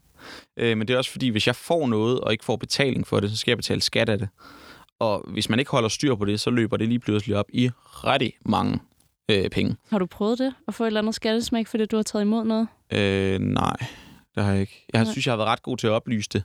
Øh, 0.57 0.79
men 0.79 0.89
det 0.89 0.95
er 0.95 0.99
også 0.99 1.11
fordi, 1.11 1.29
hvis 1.29 1.47
jeg 1.47 1.57
får 1.57 1.87
noget 1.87 2.21
og 2.21 2.33
ikke 2.33 2.45
får 2.45 2.57
betaling 2.57 3.07
for 3.07 3.21
det, 3.21 3.31
så 3.31 3.37
skal 3.37 3.51
jeg 3.51 3.59
betale 3.59 3.81
skat 3.81 4.09
af 4.09 4.19
det. 4.19 4.29
Og 4.99 5.25
hvis 5.29 5.49
man 5.49 5.59
ikke 5.59 5.71
holder 5.71 5.89
styr 5.89 6.15
på 6.15 6.25
det, 6.25 6.41
så 6.41 6.51
løber 6.51 6.77
det 6.77 6.89
lige 6.89 6.99
pludselig 6.99 7.37
op 7.37 7.47
i 7.53 7.71
rigtig 7.87 8.33
mange 8.45 8.81
øh, 9.31 9.51
penge. 9.51 9.77
Har 9.91 9.99
du 9.99 10.07
prøvet 10.07 10.39
det? 10.39 10.55
At 10.69 10.75
få 10.75 10.83
et 10.85 10.87
eller 10.87 11.01
andet 11.01 11.15
skattesmæk, 11.15 11.67
fordi 11.67 11.87
du 11.87 11.97
har 11.97 12.03
taget 12.03 12.23
imod 12.25 12.45
noget? 12.45 12.69
Øh, 12.93 13.41
nej, 13.41 13.77
det 14.35 14.45
har 14.45 14.53
jeg 14.53 14.61
ikke. 14.61 14.87
Jeg 14.93 15.05
Nej. 15.05 15.13
synes, 15.13 15.27
jeg 15.27 15.33
har 15.33 15.37
været 15.37 15.49
ret 15.49 15.63
god 15.63 15.77
til 15.77 15.87
at 15.87 15.91
oplyse 15.93 16.29
det. 16.33 16.43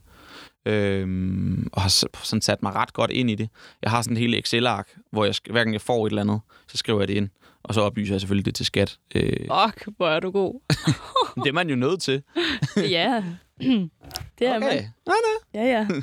Øhm, 0.65 1.69
og 1.73 1.81
har 1.81 1.89
sådan 2.23 2.41
sat 2.41 2.63
mig 2.63 2.75
ret 2.75 2.93
godt 2.93 3.11
ind 3.11 3.29
i 3.31 3.35
det. 3.35 3.49
Jeg 3.81 3.91
har 3.91 4.01
sådan 4.01 4.17
et 4.17 4.21
hele 4.21 4.37
Excel-ark, 4.37 4.95
hvor 5.11 5.25
jeg, 5.25 5.33
sk- 5.35 5.51
hverken 5.51 5.73
jeg 5.73 5.81
får 5.81 6.05
et 6.05 6.09
eller 6.09 6.21
andet, 6.21 6.39
så 6.67 6.77
skriver 6.77 6.99
jeg 6.99 7.07
det 7.07 7.13
ind. 7.13 7.29
Og 7.63 7.73
så 7.73 7.81
oplyser 7.81 8.13
jeg 8.13 8.21
selvfølgelig 8.21 8.45
det 8.45 8.55
til 8.55 8.65
skat. 8.65 8.97
Øh, 9.15 9.33
Fuck, 9.39 9.87
hvor 9.97 10.07
er 10.09 10.19
du 10.19 10.31
god. 10.31 10.59
det 11.43 11.47
er 11.49 11.53
man 11.53 11.69
jo 11.69 11.75
nødt 11.75 12.01
til. 12.01 12.21
ja, 12.77 13.23
det 14.39 14.47
er 14.47 14.59
man. 14.59 14.61
Nej, 14.69 14.81
nej. 15.05 15.15
Ja, 15.53 15.63
ja. 15.65 15.87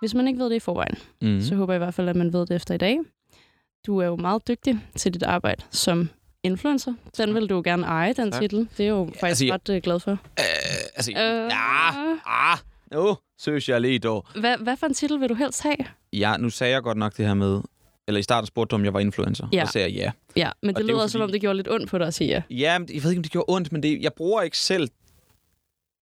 Hvis 0.00 0.14
man 0.14 0.28
ikke 0.28 0.38
ved 0.40 0.50
det 0.50 0.56
i 0.56 0.60
forvejen, 0.60 0.94
Mm. 1.22 1.40
så 1.40 1.54
håber 1.56 1.72
jeg 1.72 1.78
i 1.78 1.84
hvert 1.84 1.94
fald, 1.94 2.08
at 2.08 2.16
man 2.16 2.32
ved 2.32 2.40
det 2.46 2.50
efter 2.56 2.74
i 2.74 2.78
dag. 2.78 2.98
Du 3.86 3.98
er 3.98 4.06
jo 4.06 4.16
meget 4.16 4.48
dygtig 4.48 4.80
til 4.96 5.14
dit 5.14 5.22
arbejde 5.22 5.62
som 5.70 6.08
influencer. 6.42 6.94
Den 7.16 7.34
vil 7.34 7.46
du 7.48 7.54
jo 7.54 7.62
gerne 7.64 7.86
eje, 7.86 8.12
den 8.12 8.30
Tak. 8.32 8.40
titel. 8.40 8.68
Det 8.76 8.84
er 8.86 8.90
jo 8.90 9.10
faktisk 9.20 9.42
altså, 9.42 9.54
ret 9.54 9.68
øh, 9.76 9.82
glad 9.82 10.00
for. 10.00 10.10
Øh, 10.10 10.16
altså, 10.96 11.10
Øh. 11.12 11.50
ja, 11.50 11.90
ah, 12.26 12.58
nu 12.92 13.16
søs 13.38 13.68
jeg 13.68 13.80
lige 13.80 13.98
dog. 13.98 14.26
Hvad, 14.40 14.56
hvad 14.58 14.76
for 14.76 14.86
en 14.86 14.94
titel 14.94 15.20
vil 15.20 15.28
du 15.28 15.34
helst 15.34 15.62
have? 15.62 15.76
Ja, 16.12 16.36
nu 16.36 16.50
sagde 16.50 16.72
jeg 16.74 16.82
godt 16.82 16.98
nok 16.98 17.16
det 17.16 17.26
her 17.26 17.34
med, 17.34 17.60
eller 18.08 18.18
i 18.18 18.22
starten 18.22 18.46
spurgte 18.46 18.70
du, 18.70 18.74
om 18.76 18.84
jeg 18.84 18.94
var 18.94 19.00
influencer. 19.00 19.48
Ja. 19.52 19.62
Og 19.62 19.68
sagde 19.68 19.88
jeg 19.88 19.96
ja. 19.96 20.10
Ja, 20.36 20.50
men 20.62 20.68
Og 20.70 20.76
det 20.80 20.84
det 20.86 20.90
er 20.90 20.94
jo 20.94 20.98
lyder 20.98 21.06
som 21.06 21.18
fordi- 21.18 21.24
om, 21.28 21.32
det 21.32 21.40
gjorde 21.40 21.56
lidt 21.56 21.68
ondt 21.70 21.90
på 21.90 21.98
dig 21.98 22.06
at 22.06 22.14
sige 22.14 22.28
ja. 22.30 22.42
Ja, 22.50 22.78
men 22.78 22.88
jeg 22.94 23.02
ved 23.02 23.10
ikke, 23.10 23.18
om 23.18 23.22
det 23.22 23.32
gjorde 23.32 23.44
ondt, 23.48 23.72
men 23.72 23.82
det, 23.82 24.02
jeg 24.02 24.12
bruger 24.12 24.42
ikke 24.42 24.58
selv 24.58 24.88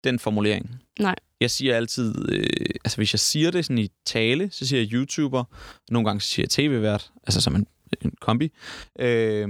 den 0.04 0.20
formulering. 0.20 0.82
Nej. 1.00 1.16
Jeg 1.42 1.52
siger 1.52 1.76
altid, 1.76 2.32
øh, 2.32 2.46
altså 2.86 2.98
hvis 2.98 3.14
jeg 3.14 3.20
siger 3.20 3.52
det 3.52 3.66
sådan 3.66 3.78
i 3.78 3.90
tale, 4.06 4.50
så 4.52 4.68
siger 4.68 4.82
jeg 4.82 4.94
YouTuber, 4.94 5.44
nogle 5.92 6.06
gange 6.08 6.22
siger 6.22 6.44
jeg 6.44 6.50
tv-vært, 6.50 7.12
altså 7.24 7.42
som 7.42 7.56
en, 7.56 7.68
en 8.02 8.14
kombi. 8.22 8.52
Øh, 9.00 9.50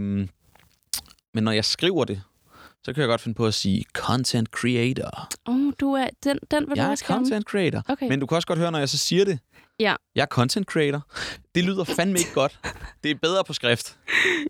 men 1.33 1.43
når 1.43 1.51
jeg 1.51 1.65
skriver 1.65 2.05
det, 2.05 2.21
så 2.83 2.93
kan 2.93 3.01
jeg 3.01 3.07
godt 3.07 3.21
finde 3.21 3.35
på 3.35 3.45
at 3.45 3.53
sige 3.53 3.83
content 3.93 4.49
creator. 4.49 5.29
Oh, 5.45 5.73
du 5.79 5.93
er, 5.93 6.07
den, 6.23 6.39
den 6.51 6.63
vil 6.63 6.69
du 6.69 6.73
Jeg 6.75 6.85
er 6.85 6.89
også 6.89 7.05
gerne. 7.05 7.19
content 7.25 7.45
creator. 7.45 7.83
Okay. 7.89 8.07
Men 8.09 8.19
du 8.19 8.25
kan 8.25 8.35
også 8.35 8.47
godt 8.47 8.59
høre, 8.59 8.71
når 8.71 8.79
jeg 8.79 8.89
så 8.89 8.97
siger 8.97 9.25
det. 9.25 9.39
Ja. 9.79 9.95
Jeg 10.15 10.21
er 10.21 10.25
content 10.25 10.67
creator. 10.67 11.07
Det 11.55 11.63
lyder 11.63 11.83
fandme 11.83 12.19
ikke 12.19 12.33
godt. 12.33 12.59
Det 13.03 13.11
er 13.11 13.15
bedre 13.21 13.43
på 13.43 13.53
skrift. 13.53 13.97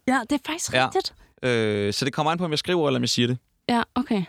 Ja, 0.07 0.21
det 0.29 0.35
er 0.35 0.39
faktisk 0.45 0.73
Ja. 0.73 0.85
rigtigt. 0.85 1.13
Øh, 1.43 1.93
så 1.93 2.05
det 2.05 2.13
kommer 2.13 2.31
an 2.31 2.37
på, 2.37 2.45
om 2.45 2.51
jeg 2.51 2.59
skriver, 2.59 2.87
eller 2.87 2.99
om 2.99 3.03
jeg 3.03 3.09
siger 3.09 3.27
det. 3.27 3.37
Ja, 3.69 3.83
okay. 3.95 4.23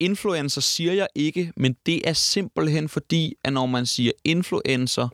influencer 0.00 0.60
siger 0.60 0.92
jeg 0.92 1.06
ikke, 1.14 1.52
men 1.56 1.76
det 1.86 2.08
er 2.08 2.12
simpelthen 2.12 2.88
fordi, 2.88 3.34
at 3.44 3.52
når 3.52 3.66
man 3.66 3.86
siger 3.86 4.12
influencer, 4.24 5.08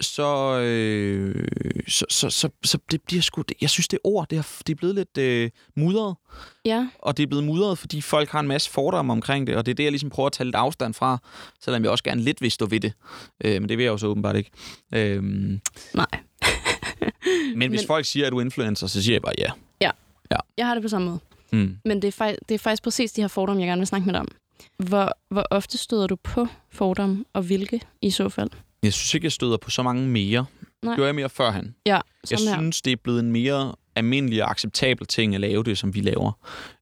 så, 0.00 0.58
øh, 0.60 1.48
så, 1.88 2.04
så, 2.10 2.30
så, 2.30 2.48
så 2.64 2.78
det 2.90 3.02
bliver 3.02 3.22
sgu... 3.22 3.42
Jeg 3.60 3.70
synes, 3.70 3.88
det 3.88 3.98
ord, 4.04 4.28
det 4.28 4.38
er, 4.38 4.42
det 4.66 4.72
er 4.72 4.76
blevet 4.76 4.94
lidt 4.94 5.18
øh, 5.18 5.50
mudret. 5.76 6.16
Ja, 6.64 6.88
Og 6.98 7.16
det 7.16 7.22
er 7.22 7.26
blevet 7.26 7.44
mudret, 7.44 7.78
fordi 7.78 8.00
folk 8.00 8.28
har 8.30 8.40
en 8.40 8.48
masse 8.48 8.70
fordomme 8.70 9.12
omkring 9.12 9.46
det, 9.46 9.56
og 9.56 9.66
det 9.66 9.70
er 9.72 9.74
det, 9.74 9.84
jeg 9.84 9.92
ligesom 9.92 10.10
prøver 10.10 10.26
at 10.26 10.32
tage 10.32 10.44
lidt 10.44 10.56
afstand 10.56 10.94
fra, 10.94 11.18
selvom 11.60 11.82
jeg 11.82 11.90
også 11.90 12.04
gerne 12.04 12.20
lidt 12.22 12.40
vil 12.42 12.50
stå 12.50 12.66
ved 12.66 12.80
det. 12.80 12.92
Øh, 13.44 13.60
men 13.62 13.68
det 13.68 13.78
vil 13.78 13.84
jeg 13.84 13.90
jo 13.90 13.96
så 13.98 14.06
åbenbart 14.06 14.36
ikke. 14.36 14.50
Øh, 14.94 15.22
nej. 15.94 16.06
men 17.56 17.68
hvis 17.70 17.80
Men- 17.80 17.86
folk 17.86 18.04
siger, 18.06 18.26
at 18.26 18.32
du 18.32 18.38
er 18.38 18.42
influencer, 18.42 18.86
så 18.86 19.02
siger 19.02 19.14
jeg 19.14 19.22
bare 19.22 19.34
ja. 19.38 19.50
Jeg 20.58 20.66
har 20.66 20.74
det 20.74 20.82
på 20.82 20.88
samme 20.88 21.08
måde. 21.08 21.18
Mm. 21.52 21.76
Men 21.84 22.02
det 22.02 22.20
er, 22.20 22.34
det 22.48 22.54
er 22.54 22.58
faktisk 22.58 22.82
præcis 22.82 23.12
de 23.12 23.20
her 23.20 23.28
fordomme, 23.28 23.62
jeg 23.62 23.68
gerne 23.68 23.80
vil 23.80 23.86
snakke 23.86 24.04
med 24.06 24.12
dig 24.14 24.20
om. 24.20 24.28
Hvor, 24.78 25.18
hvor 25.28 25.46
ofte 25.50 25.78
støder 25.78 26.06
du 26.06 26.16
på 26.16 26.46
fordomme, 26.72 27.24
og 27.32 27.42
hvilke 27.42 27.80
i 28.02 28.10
så 28.10 28.28
fald? 28.28 28.50
Jeg 28.82 28.92
synes 28.92 29.14
ikke, 29.14 29.24
jeg 29.24 29.32
støder 29.32 29.56
på 29.56 29.70
så 29.70 29.82
mange 29.82 30.08
mere. 30.08 30.46
Nej. 30.82 30.94
Gjorde 30.94 31.06
jeg 31.06 31.14
mere 31.14 31.28
førhen. 31.28 31.74
Ja, 31.86 32.00
Jeg 32.30 32.38
her. 32.38 32.54
synes, 32.56 32.82
det 32.82 32.92
er 32.92 32.96
blevet 32.96 33.20
en 33.20 33.32
mere 33.32 33.74
almindelig 33.96 34.44
og 34.44 34.50
acceptabel 34.50 35.06
ting 35.06 35.34
at 35.34 35.40
lave 35.40 35.64
det, 35.64 35.78
som 35.78 35.94
vi 35.94 36.00
laver. 36.00 36.32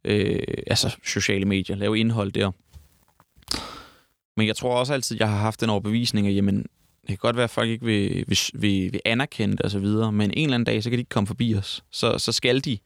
Øh, 0.05 0.39
altså 0.67 0.97
sociale 1.07 1.45
medier, 1.45 1.77
lave 1.77 1.99
indhold 1.99 2.33
der. 2.33 2.51
Men 4.37 4.47
jeg 4.47 4.57
tror 4.57 4.77
også 4.77 4.93
altid, 4.95 5.17
jeg 5.21 5.29
har 5.29 5.37
haft 5.37 5.61
den 5.61 5.71
overbevisning, 5.71 6.29
at 6.29 6.35
jamen, 6.37 6.57
det 6.57 7.09
kan 7.09 7.17
godt 7.17 7.37
være, 7.37 7.45
at 7.45 7.51
folk 7.51 7.69
ikke 7.69 7.85
vil, 7.85 8.25
vil, 8.29 8.39
vil, 8.55 8.93
vil 8.93 9.01
anerkende 9.05 9.57
det 9.57 9.83
videre, 9.83 10.13
men 10.13 10.31
en 10.31 10.45
eller 10.45 10.55
anden 10.55 10.65
dag, 10.65 10.83
så 10.83 10.91
kan 10.91 10.97
de 10.97 11.01
ikke 11.01 11.09
komme 11.09 11.27
forbi 11.27 11.55
os. 11.55 11.85
Så, 11.91 12.19
så 12.19 12.33
skal 12.33 12.65
de 12.65 12.79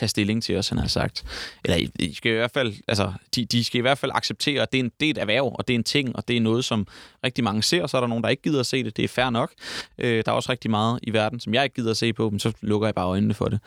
tage 0.00 0.08
stilling 0.08 0.42
til 0.42 0.56
os, 0.56 0.68
han 0.68 0.78
har 0.78 0.88
sagt. 0.88 1.24
Eller 1.64 1.88
de 2.00 2.14
skal 2.14 2.32
i 2.32 2.34
hvert 2.34 2.50
fald, 2.50 2.74
altså, 2.88 3.12
de, 3.34 3.44
de 3.44 3.64
skal 3.64 3.78
i 3.78 3.80
hvert 3.80 3.98
fald 3.98 4.12
acceptere, 4.14 4.62
at 4.62 4.72
det 4.72 4.80
er, 4.80 4.84
en, 4.84 4.92
det 5.00 5.06
er 5.06 5.10
et 5.10 5.18
erhverv, 5.18 5.54
og 5.58 5.68
det 5.68 5.74
er 5.74 5.78
en 5.78 5.84
ting, 5.84 6.16
og 6.16 6.28
det 6.28 6.36
er 6.36 6.40
noget, 6.40 6.64
som 6.64 6.86
rigtig 7.24 7.44
mange 7.44 7.62
ser, 7.62 7.86
så 7.86 7.96
er 7.96 8.00
der 8.00 8.08
nogen, 8.08 8.24
der 8.24 8.30
ikke 8.30 8.42
gider 8.42 8.60
at 8.60 8.66
se 8.66 8.84
det. 8.84 8.96
Det 8.96 9.04
er 9.04 9.08
fair 9.08 9.30
nok. 9.30 9.52
Øh, 9.98 10.22
der 10.26 10.32
er 10.32 10.36
også 10.36 10.52
rigtig 10.52 10.70
meget 10.70 11.00
i 11.02 11.12
verden, 11.12 11.40
som 11.40 11.54
jeg 11.54 11.64
ikke 11.64 11.74
gider 11.74 11.90
at 11.90 11.96
se 11.96 12.12
på, 12.12 12.30
men 12.30 12.40
så 12.40 12.52
lukker 12.60 12.86
jeg 12.86 12.94
bare 12.94 13.06
øjnene 13.06 13.34
for 13.34 13.48
det. 13.48 13.60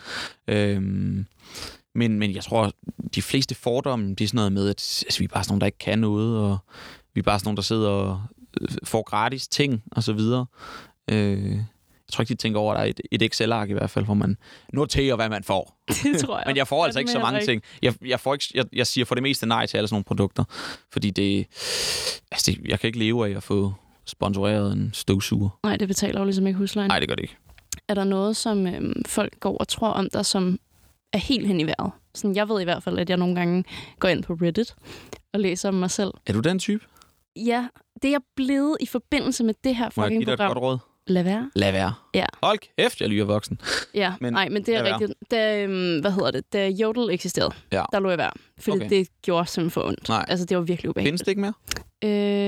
Øh, 0.47 0.81
men, 1.95 2.19
men 2.19 2.35
jeg 2.35 2.43
tror, 2.43 2.71
de 3.15 3.21
fleste 3.21 3.55
fordomme, 3.55 4.09
det 4.09 4.21
er 4.21 4.27
sådan 4.27 4.37
noget 4.37 4.51
med, 4.51 4.69
at 4.69 5.03
altså, 5.07 5.19
vi 5.19 5.23
er 5.25 5.29
bare 5.33 5.43
sådan 5.43 5.51
nogen, 5.51 5.61
der 5.61 5.65
ikke 5.65 5.77
kan 5.77 5.99
noget, 5.99 6.37
og 6.37 6.57
vi 7.13 7.19
er 7.19 7.23
bare 7.23 7.39
sådan 7.39 7.47
nogen, 7.47 7.57
der 7.57 7.63
sidder 7.63 7.89
og 7.89 8.21
øh, 8.61 8.67
får 8.83 9.03
gratis 9.03 9.47
ting, 9.47 9.83
og 9.91 10.03
så 10.03 10.13
videre. 10.13 10.45
Øh, 11.11 11.57
tror 12.13 12.21
ikke, 12.21 12.29
de 12.29 12.35
tænker 12.37 12.59
over, 12.59 12.73
at 12.73 12.77
der 12.77 12.83
er 12.83 12.89
et, 12.89 13.01
et 13.11 13.21
Excel-ark 13.21 13.69
i 13.69 13.73
hvert 13.73 13.89
fald, 13.89 14.05
hvor 14.05 14.13
man 14.13 14.37
noterer, 14.73 15.15
hvad 15.15 15.29
man 15.29 15.43
får. 15.43 15.77
Det 16.03 16.19
tror 16.19 16.37
jeg. 16.37 16.43
Men 16.47 16.57
jeg 16.57 16.67
får 16.67 16.85
altså 16.85 16.99
ikke 16.99 17.11
så 17.11 17.19
mange 17.19 17.39
heller 17.39 17.53
ting. 17.53 17.61
Jeg, 17.81 17.93
jeg, 18.05 18.19
får 18.19 18.33
ikke, 18.33 18.45
jeg, 18.53 18.65
jeg 18.73 18.87
siger 18.87 19.05
for 19.05 19.15
det 19.15 19.21
meste 19.23 19.45
nej 19.45 19.65
til 19.65 19.77
alle 19.77 19.87
sådan 19.87 19.95
nogle 19.95 20.03
produkter, 20.03 20.43
fordi 20.91 21.09
det, 21.09 21.47
altså 22.31 22.51
det, 22.51 22.59
jeg 22.65 22.79
kan 22.79 22.87
ikke 22.87 22.99
leve 22.99 23.31
af 23.31 23.37
at 23.37 23.43
få 23.43 23.73
sponsoreret 24.05 24.73
en 24.73 24.89
støvsuger. 24.93 25.59
Nej, 25.63 25.77
det 25.77 25.87
betaler 25.87 26.19
jo 26.19 26.25
ligesom 26.25 26.47
ikke 26.47 26.57
huslejen. 26.57 26.87
Nej, 26.89 26.99
det 26.99 27.07
gør 27.07 27.15
det 27.15 27.23
ikke. 27.23 27.37
Er 27.87 27.93
der 27.93 28.03
noget, 28.03 28.37
som 28.37 28.67
øhm, 28.67 29.03
folk 29.05 29.39
går 29.39 29.57
og 29.57 29.67
tror 29.67 29.89
om 29.89 30.09
dig, 30.13 30.25
som 30.25 30.59
er 31.13 31.17
helt 31.17 31.47
hen 31.47 31.59
i 31.59 31.63
vejret? 31.63 31.91
Sådan, 32.15 32.35
jeg 32.35 32.49
ved 32.49 32.61
i 32.61 32.63
hvert 32.63 32.83
fald, 32.83 32.99
at 32.99 33.09
jeg 33.09 33.17
nogle 33.17 33.35
gange 33.35 33.63
går 33.99 34.07
ind 34.07 34.23
på 34.23 34.33
Reddit 34.33 34.75
og 35.33 35.39
læser 35.39 35.69
om 35.69 35.75
mig 35.75 35.91
selv. 35.91 36.11
Er 36.27 36.33
du 36.33 36.39
den 36.39 36.59
type? 36.59 36.85
Ja, 37.35 37.67
det 38.01 38.07
er 38.07 38.11
jeg 38.11 38.21
blevet 38.35 38.77
i 38.79 38.85
forbindelse 38.85 39.43
med 39.43 39.53
det 39.63 39.75
her 39.75 39.89
Må 39.97 40.03
jeg 40.03 40.11
give 40.11 40.19
fucking 40.19 40.25
dig 40.25 40.33
et 40.33 40.37
program. 40.39 40.53
godt 40.53 40.63
råd? 40.63 40.77
Lad 41.07 41.23
være. 41.23 41.51
Lad 41.55 41.71
være. 41.71 41.93
Ja. 42.13 42.25
Hold 42.43 42.59
kæft, 42.77 43.01
jeg 43.01 43.09
lyder 43.09 43.25
voksen. 43.25 43.59
Ja, 43.93 44.13
Men 44.21 44.33
nej, 44.33 44.49
men 44.49 44.63
det 44.65 44.75
er 44.75 44.83
rigtigt. 44.93 45.13
Da, 45.31 45.63
øhm, 45.63 45.99
hvad 45.99 46.11
hedder 46.11 46.31
det? 46.31 46.53
Da 46.53 46.67
Jodel 46.69 47.09
eksisterede, 47.13 47.51
Ja. 47.71 47.83
der 47.91 47.99
lå 47.99 48.09
jeg 48.09 48.17
være. 48.17 48.31
Fordi 48.59 48.77
Okay. 48.77 48.89
det 48.89 49.07
gjorde 49.21 49.45
simpelthen 49.49 49.71
for 49.71 49.87
ondt. 49.87 50.09
Nej. 50.09 50.25
Altså, 50.27 50.45
det 50.45 50.57
var 50.57 50.63
virkelig 50.63 50.91
Findes 50.95 51.21
ubehageligt. 51.21 51.25
det 51.25 51.27
ikke 51.31 51.41
mere? 51.41 51.53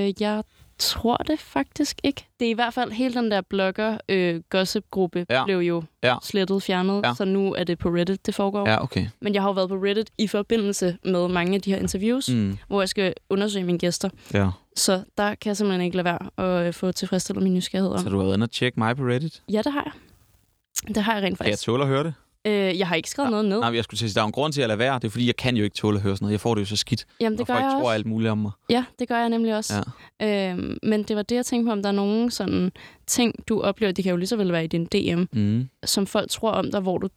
Øh, 0.07 0.21
jeg 0.21 0.43
tror 0.79 1.17
det 1.17 1.39
faktisk 1.39 1.99
ikke. 2.03 2.27
Det 2.39 2.45
er 2.45 2.49
i 2.49 2.53
hvert 2.53 2.73
fald 2.73 2.91
hele 2.91 3.13
den 3.13 3.31
der 3.31 3.41
blogger 3.41 3.97
øh, 4.09 4.41
gossip-gruppe 4.49 5.25
Ja. 5.29 5.45
blev 5.45 5.57
jo 5.57 5.83
Ja. 6.03 6.15
slettet, 6.23 6.63
fjernet. 6.63 7.01
Ja. 7.03 7.13
Så 7.17 7.25
nu 7.25 7.53
er 7.53 7.63
det 7.63 7.79
på 7.79 7.89
Reddit, 7.89 8.25
det 8.25 8.35
foregår. 8.35 8.69
Ja, 8.69 8.83
okay. 8.83 9.07
Men 9.21 9.33
jeg 9.33 9.41
har 9.41 9.49
jo 9.49 9.53
været 9.53 9.69
på 9.69 9.75
Reddit 9.75 10.09
i 10.17 10.27
forbindelse 10.27 10.97
med 11.05 11.27
mange 11.27 11.55
af 11.55 11.61
de 11.61 11.71
her 11.71 11.79
interviews, 11.79 12.29
mm. 12.29 12.57
Hvor 12.67 12.81
jeg 12.81 12.89
skal 12.89 13.13
undersøge 13.29 13.65
mine 13.65 13.77
gæster. 13.79 14.09
ja. 14.33 14.49
Så 14.77 15.03
der 15.17 15.35
kan 15.35 15.49
jeg 15.49 15.57
simpelthen 15.57 15.81
ikke 15.85 15.97
lade 15.97 16.05
være 16.37 16.59
at 16.61 16.67
øh, 16.67 16.73
få 16.73 16.91
tilfredsstillet 16.91 17.43
min 17.43 17.53
nysgerrighed 17.53 17.91
om. 17.91 17.99
Så 17.99 18.09
du 18.09 18.17
har 18.17 18.23
været 18.23 18.35
inde 18.35 18.43
og 18.43 18.51
tjekke 18.51 18.79
mig 18.79 18.97
på 18.97 19.03
Reddit? 19.03 19.41
Ja, 19.51 19.61
det 19.61 19.71
har 19.73 19.83
jeg. 19.85 19.93
Det 20.95 21.03
har 21.03 21.13
jeg 21.13 21.23
rent 21.23 21.37
Kan 21.37 21.45
jeg 21.47 21.51
faktisk. 21.53 21.65
tåle 21.65 21.83
at 21.83 21.89
høre 21.89 22.03
det? 22.03 22.13
Øh, 22.45 22.79
jeg 22.79 22.87
har 22.87 22.95
ikke 22.95 23.09
skrevet 23.09 23.31
noget 23.31 23.45
ned. 23.45 23.59
Nej, 23.59 23.75
jeg 23.75 23.83
skulle 23.83 23.97
til 23.97 24.05
at 24.05 24.09
sige, 24.11 24.15
der 24.15 24.21
er 24.21 24.25
en 24.25 24.31
grund 24.31 24.53
til 24.53 24.61
at 24.61 24.67
lade 24.67 24.79
være. 24.79 24.95
Det 24.95 25.03
er 25.03 25.09
fordi, 25.09 25.27
jeg 25.27 25.35
kan 25.35 25.57
jo 25.57 25.63
ikke 25.63 25.75
tåle 25.75 25.97
at 25.97 26.01
høre 26.03 26.15
sådan 26.15 26.23
noget. 26.25 26.31
Jeg 26.31 26.39
får 26.39 26.55
det 26.55 26.61
jo 26.61 26.65
så 26.65 26.75
skidt. 26.75 27.05
Jamen, 27.21 27.39
det 27.39 27.47
gør 27.47 27.53
folk 27.53 27.63
jeg 27.63 27.71
tror 27.71 27.79
også. 27.81 27.89
alt 27.93 28.05
muligt 28.05 28.31
om 28.31 28.37
mig. 28.37 28.51
Ja, 28.69 28.85
det 28.99 29.07
gør 29.07 29.17
jeg 29.19 29.29
nemlig 29.29 29.55
også. 29.57 29.83
Ja. 30.19 30.49
Øhm, 30.51 30.77
men 30.83 31.03
det 31.03 31.15
var 31.15 31.21
det, 31.21 31.35
jeg 31.35 31.45
tænkte 31.45 31.67
på, 31.67 31.71
om 31.71 31.81
der 31.81 31.89
er 31.89 31.93
nogen 31.93 32.31
sådan 32.31 32.71
ting, 33.07 33.47
du 33.47 33.61
oplever, 33.61 33.91
det 33.91 34.03
kan 34.03 34.11
jo 34.11 34.17
lige 34.17 34.27
så 34.27 34.35
vel 34.35 34.51
være 34.51 34.63
i 34.63 34.67
din 34.67 34.85
DM, 34.85 35.23
Mm. 35.39 35.69
som 35.85 36.07
folk 36.07 36.29
tror 36.31 36.51
om 36.51 36.71
dig, 36.71 36.79
hvor 36.81 36.97
du 36.97 37.09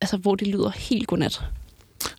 altså, 0.00 0.16
hvor 0.16 0.34
det 0.34 0.48
lyder 0.48 0.70
helt 0.70 1.06
godnat. 1.06 1.42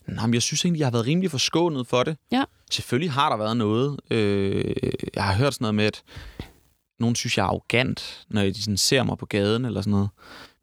Nej, 0.07 0.25
men 0.27 0.33
jeg 0.33 0.41
synes 0.41 0.65
egentlig, 0.65 0.79
jeg 0.79 0.85
har 0.85 0.91
været 0.91 1.05
rimelig 1.07 1.31
forskånet 1.31 1.87
for 1.87 2.03
det. 2.03 2.17
Ja. 2.31 2.43
Selvfølgelig 2.71 3.11
har 3.11 3.29
der 3.29 3.37
været 3.37 3.57
noget. 3.57 3.99
Øh, 4.11 4.75
jeg 5.15 5.23
har 5.23 5.33
hørt 5.35 5.53
sådan 5.53 5.63
noget 5.63 5.75
med, 5.75 5.85
at 5.85 6.03
nogen 6.99 7.15
synes, 7.15 7.37
jeg 7.37 7.43
er 7.43 7.47
arrogant, 7.47 8.25
når 8.29 8.41
de 8.41 8.63
sådan 8.63 8.77
ser 8.77 9.03
mig 9.03 9.17
på 9.17 9.25
gaden 9.25 9.65
eller 9.65 9.81
sådan 9.81 9.91
noget. 9.91 10.09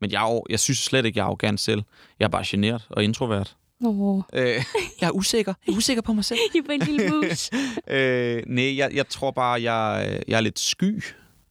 Men 0.00 0.10
jeg, 0.10 0.22
er 0.22 0.40
jeg 0.50 0.60
synes 0.60 0.78
slet 0.78 1.04
ikke, 1.04 1.18
jeg 1.18 1.22
er 1.22 1.26
arrogant 1.26 1.60
selv. 1.60 1.82
Jeg 2.18 2.24
er 2.24 2.28
bare 2.28 2.44
generet 2.46 2.86
og 2.90 3.04
introvert. 3.04 3.56
Åh, 3.84 4.22
Øh, 4.32 4.44
jeg 5.00 5.06
er 5.06 5.10
usikker. 5.10 5.54
Jeg 5.66 5.72
er 5.72 5.76
usikker 5.76 6.02
på 6.02 6.12
mig 6.12 6.24
selv. 6.24 6.38
I 6.54 6.60
var 6.66 6.74
en 6.74 6.80
lille 6.80 7.08
mus. 7.10 7.50
øh, 7.96 8.42
nej, 8.46 8.76
jeg, 8.76 8.90
jeg 8.94 9.08
tror 9.08 9.30
bare, 9.30 9.62
jeg, 9.62 10.22
jeg 10.28 10.36
er 10.36 10.40
lidt 10.40 10.58
sky 10.58 11.04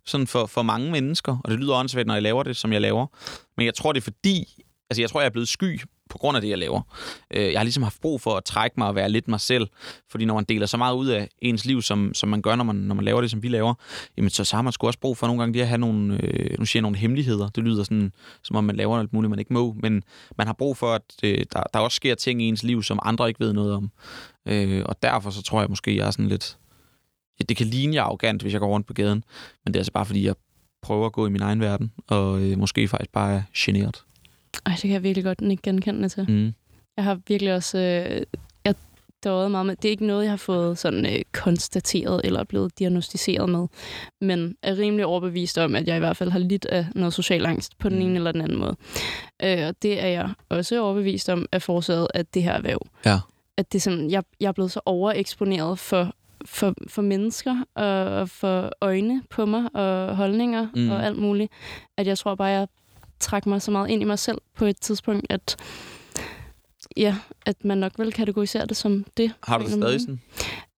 sådan 0.06 0.28
for, 0.28 0.46
for 0.46 0.62
mange 0.62 0.92
mennesker. 0.92 1.38
Og 1.44 1.52
det 1.52 1.60
lyder 1.60 1.76
åndssvagt, 1.76 2.08
når 2.08 2.14
jeg 2.14 2.24
laver 2.24 2.44
det, 2.44 2.58
som 2.58 2.74
jeg 2.74 2.82
laver. 2.82 3.08
Men 3.58 3.66
jeg 3.66 3.74
tror, 3.74 3.94
det 3.94 4.00
er 4.00 4.04
fordi... 4.04 4.64
Altså, 4.90 5.02
jeg 5.02 5.10
tror, 5.10 5.20
jeg 5.22 5.26
er 5.26 5.32
blevet 5.32 5.48
sky 5.48 5.82
på 6.10 6.18
grund 6.18 6.38
af 6.38 6.42
det, 6.42 6.50
jeg 6.50 6.58
laver. 6.58 6.82
Øh, 7.32 7.52
jeg 7.52 7.60
har 7.60 7.64
ligesom 7.64 7.84
haft 7.84 8.02
brug 8.02 8.22
for 8.22 8.36
at 8.36 8.44
trække 8.44 8.74
mig 8.78 8.88
og 8.88 8.96
være 8.96 9.10
lidt 9.10 9.28
mig 9.28 9.40
selv. 9.40 9.68
Fordi 10.10 10.26
når 10.26 10.34
man 10.34 10.44
deler 10.44 10.66
så 10.66 10.78
meget 10.78 10.96
ud 10.96 11.08
af 11.08 11.30
ens 11.42 11.66
liv, 11.66 11.82
som, 11.82 12.14
som 12.14 12.30
man 12.30 12.42
gør, 12.42 12.56
når 12.56 12.64
man, 12.64 12.76
når 12.76 12.96
man 12.96 13.06
laver 13.06 13.22
det, 13.22 13.32
som 13.32 13.44
vi 13.44 13.48
laver, 13.48 13.74
jamen, 14.18 14.30
så, 14.30 14.44
så 14.44 14.56
har 14.56 14.62
man 14.62 14.74
sgu 14.74 14.88
også 14.88 15.00
brug 15.00 15.18
for 15.18 15.28
nogle 15.28 15.42
gange 15.42 15.54
det 15.54 15.62
at 15.62 15.68
have 15.68 15.78
nogle, 15.78 16.24
øh, 16.24 16.60
nu 16.60 16.66
siger 16.66 16.80
jeg 16.80 16.82
nogle 16.82 16.98
hemmeligheder. 16.98 17.50
Det 17.50 17.64
lyder 17.64 17.84
sådan, 17.84 18.12
som 18.44 18.56
om 18.56 18.64
man 18.64 18.76
laver 18.76 19.00
alt 19.00 19.14
muligt, 19.14 19.30
man 19.30 19.40
ikke 19.40 19.54
må. 19.54 19.76
Men 19.80 20.04
man 20.38 20.48
har 20.48 20.54
brug 20.54 20.78
for, 20.78 20.94
at 20.94 21.02
øh, 21.24 21.46
der, 21.54 21.64
der 21.74 21.80
også 21.80 21.96
sker 21.96 22.16
ting 22.16 22.42
i 22.42 22.46
ens 22.46 22.64
liv, 22.64 22.84
som 22.84 23.00
andre 23.04 23.28
ikke 23.28 23.40
ved 23.40 23.54
noget 23.54 23.74
om. 23.74 23.92
Øh, 24.46 24.84
og 24.86 25.04
derfor 25.04 25.30
så 25.30 25.42
tror 25.42 25.60
jeg 25.60 25.70
måske, 25.70 25.96
jeg 25.96 26.08
er 26.08 26.12
sådan 26.12 26.28
lidt... 26.28 26.58
Ja, 27.40 27.44
det 27.50 27.58
kan 27.58 27.68
ligne, 27.68 27.96
jeg 27.96 28.04
arrogant, 28.04 28.42
hvis 28.42 28.54
jeg 28.54 28.60
går 28.60 28.68
rundt 28.68 28.88
på 28.88 28.94
gaden. 28.94 29.24
Men 29.66 29.74
det 29.74 29.76
er 29.76 29.80
altså 29.80 29.92
bare, 29.92 30.06
fordi 30.06 30.26
jeg 30.26 30.36
prøver 30.82 31.06
at 31.06 31.12
gå 31.12 31.28
i 31.28 31.30
min 31.30 31.42
egen 31.42 31.60
verden, 31.60 31.92
og 32.08 32.42
øh, 32.42 32.58
måske 32.58 32.88
faktisk 32.88 33.12
bare 33.12 33.34
er 33.34 33.42
generet. 33.58 34.04
Ej, 34.66 34.72
det 34.72 34.82
kan 34.82 34.92
jeg 34.92 35.04
virkelig 35.04 35.24
godt 35.24 35.42
ikke 35.42 35.64
genkende 35.64 36.10
til. 36.10 36.26
Mm. 36.32 36.54
Jeg 36.98 37.04
har 37.04 37.20
virkelig 37.28 37.54
også... 37.54 37.78
Øh, 37.78 38.22
jeg 38.66 38.76
døjet 39.24 39.52
meget 39.52 39.66
med. 39.66 39.76
Det 39.76 39.86
er 39.86 39.92
ikke 39.92 40.06
noget, 40.06 40.24
jeg 40.24 40.32
har 40.32 40.38
fået 40.38 40.78
sådan 40.78 41.06
øh, 41.06 41.22
konstateret 41.32 42.22
eller 42.24 42.44
blevet 42.44 42.80
diagnostiseret 42.80 43.50
med. 43.50 43.68
Men 44.22 44.56
er 44.64 44.78
rimelig 44.78 45.06
overbevist 45.06 45.58
om, 45.58 45.76
at 45.76 45.88
jeg 45.88 45.96
i 45.96 46.00
hvert 46.00 46.18
fald 46.18 46.30
har 46.32 46.40
lidt 46.40 46.66
af 46.66 46.86
noget 46.96 47.14
social 47.14 47.46
angst 47.46 47.78
på 47.78 47.90
den 47.90 47.98
Mm. 48.00 48.06
ene 48.06 48.16
eller 48.16 48.32
den 48.32 48.42
anden 48.42 48.58
måde. 48.58 48.76
Øh, 49.44 49.68
og 49.68 49.76
det 49.82 50.04
er 50.04 50.08
jeg 50.08 50.30
også 50.50 50.82
overbevist 50.82 51.30
om, 51.30 51.46
er 51.52 51.60
forårsaget 51.60 52.08
af 52.14 52.26
det 52.26 52.44
her 52.44 52.54
erhverv. 52.54 52.80
Ja. 53.06 53.20
At 53.58 53.72
det 53.72 53.80
er 53.80 53.82
sådan, 53.82 54.12
jeg, 54.12 54.24
jeg 54.40 54.48
er 54.48 54.52
blevet 54.52 54.72
så 54.72 54.80
overeksponeret 54.86 55.80
for, 55.80 56.14
for, 56.46 56.74
for 56.88 57.02
mennesker 57.02 57.56
og, 57.76 57.86
og 58.04 58.30
for 58.30 58.72
øjne 58.82 59.24
på 59.30 59.46
mig 59.46 59.76
og 59.76 60.16
holdninger 60.16 60.68
mm. 60.76 60.90
og 60.92 61.06
alt 61.06 61.18
muligt, 61.18 61.52
at 61.98 62.08
jeg 62.08 62.18
tror 62.18 62.36
bare, 62.36 62.48
jeg 62.48 62.68
trak 63.20 63.46
mig 63.46 63.62
så 63.62 63.72
meget 63.72 63.90
ind 63.90 64.02
i 64.02 64.06
mig 64.06 64.20
selv 64.20 64.38
på 64.56 64.66
et 64.66 64.80
tidspunkt, 64.80 65.26
at 65.30 65.58
ja, 66.98 67.16
at 67.46 67.66
man 67.66 67.78
nok 67.78 67.92
vil 67.98 68.14
kategorisere 68.14 68.66
det 68.66 68.78
som 68.78 69.06
det. 69.18 69.32
Har 69.44 69.58
du 69.58 69.68
stadig 69.70 70.02
sådan? 70.02 70.22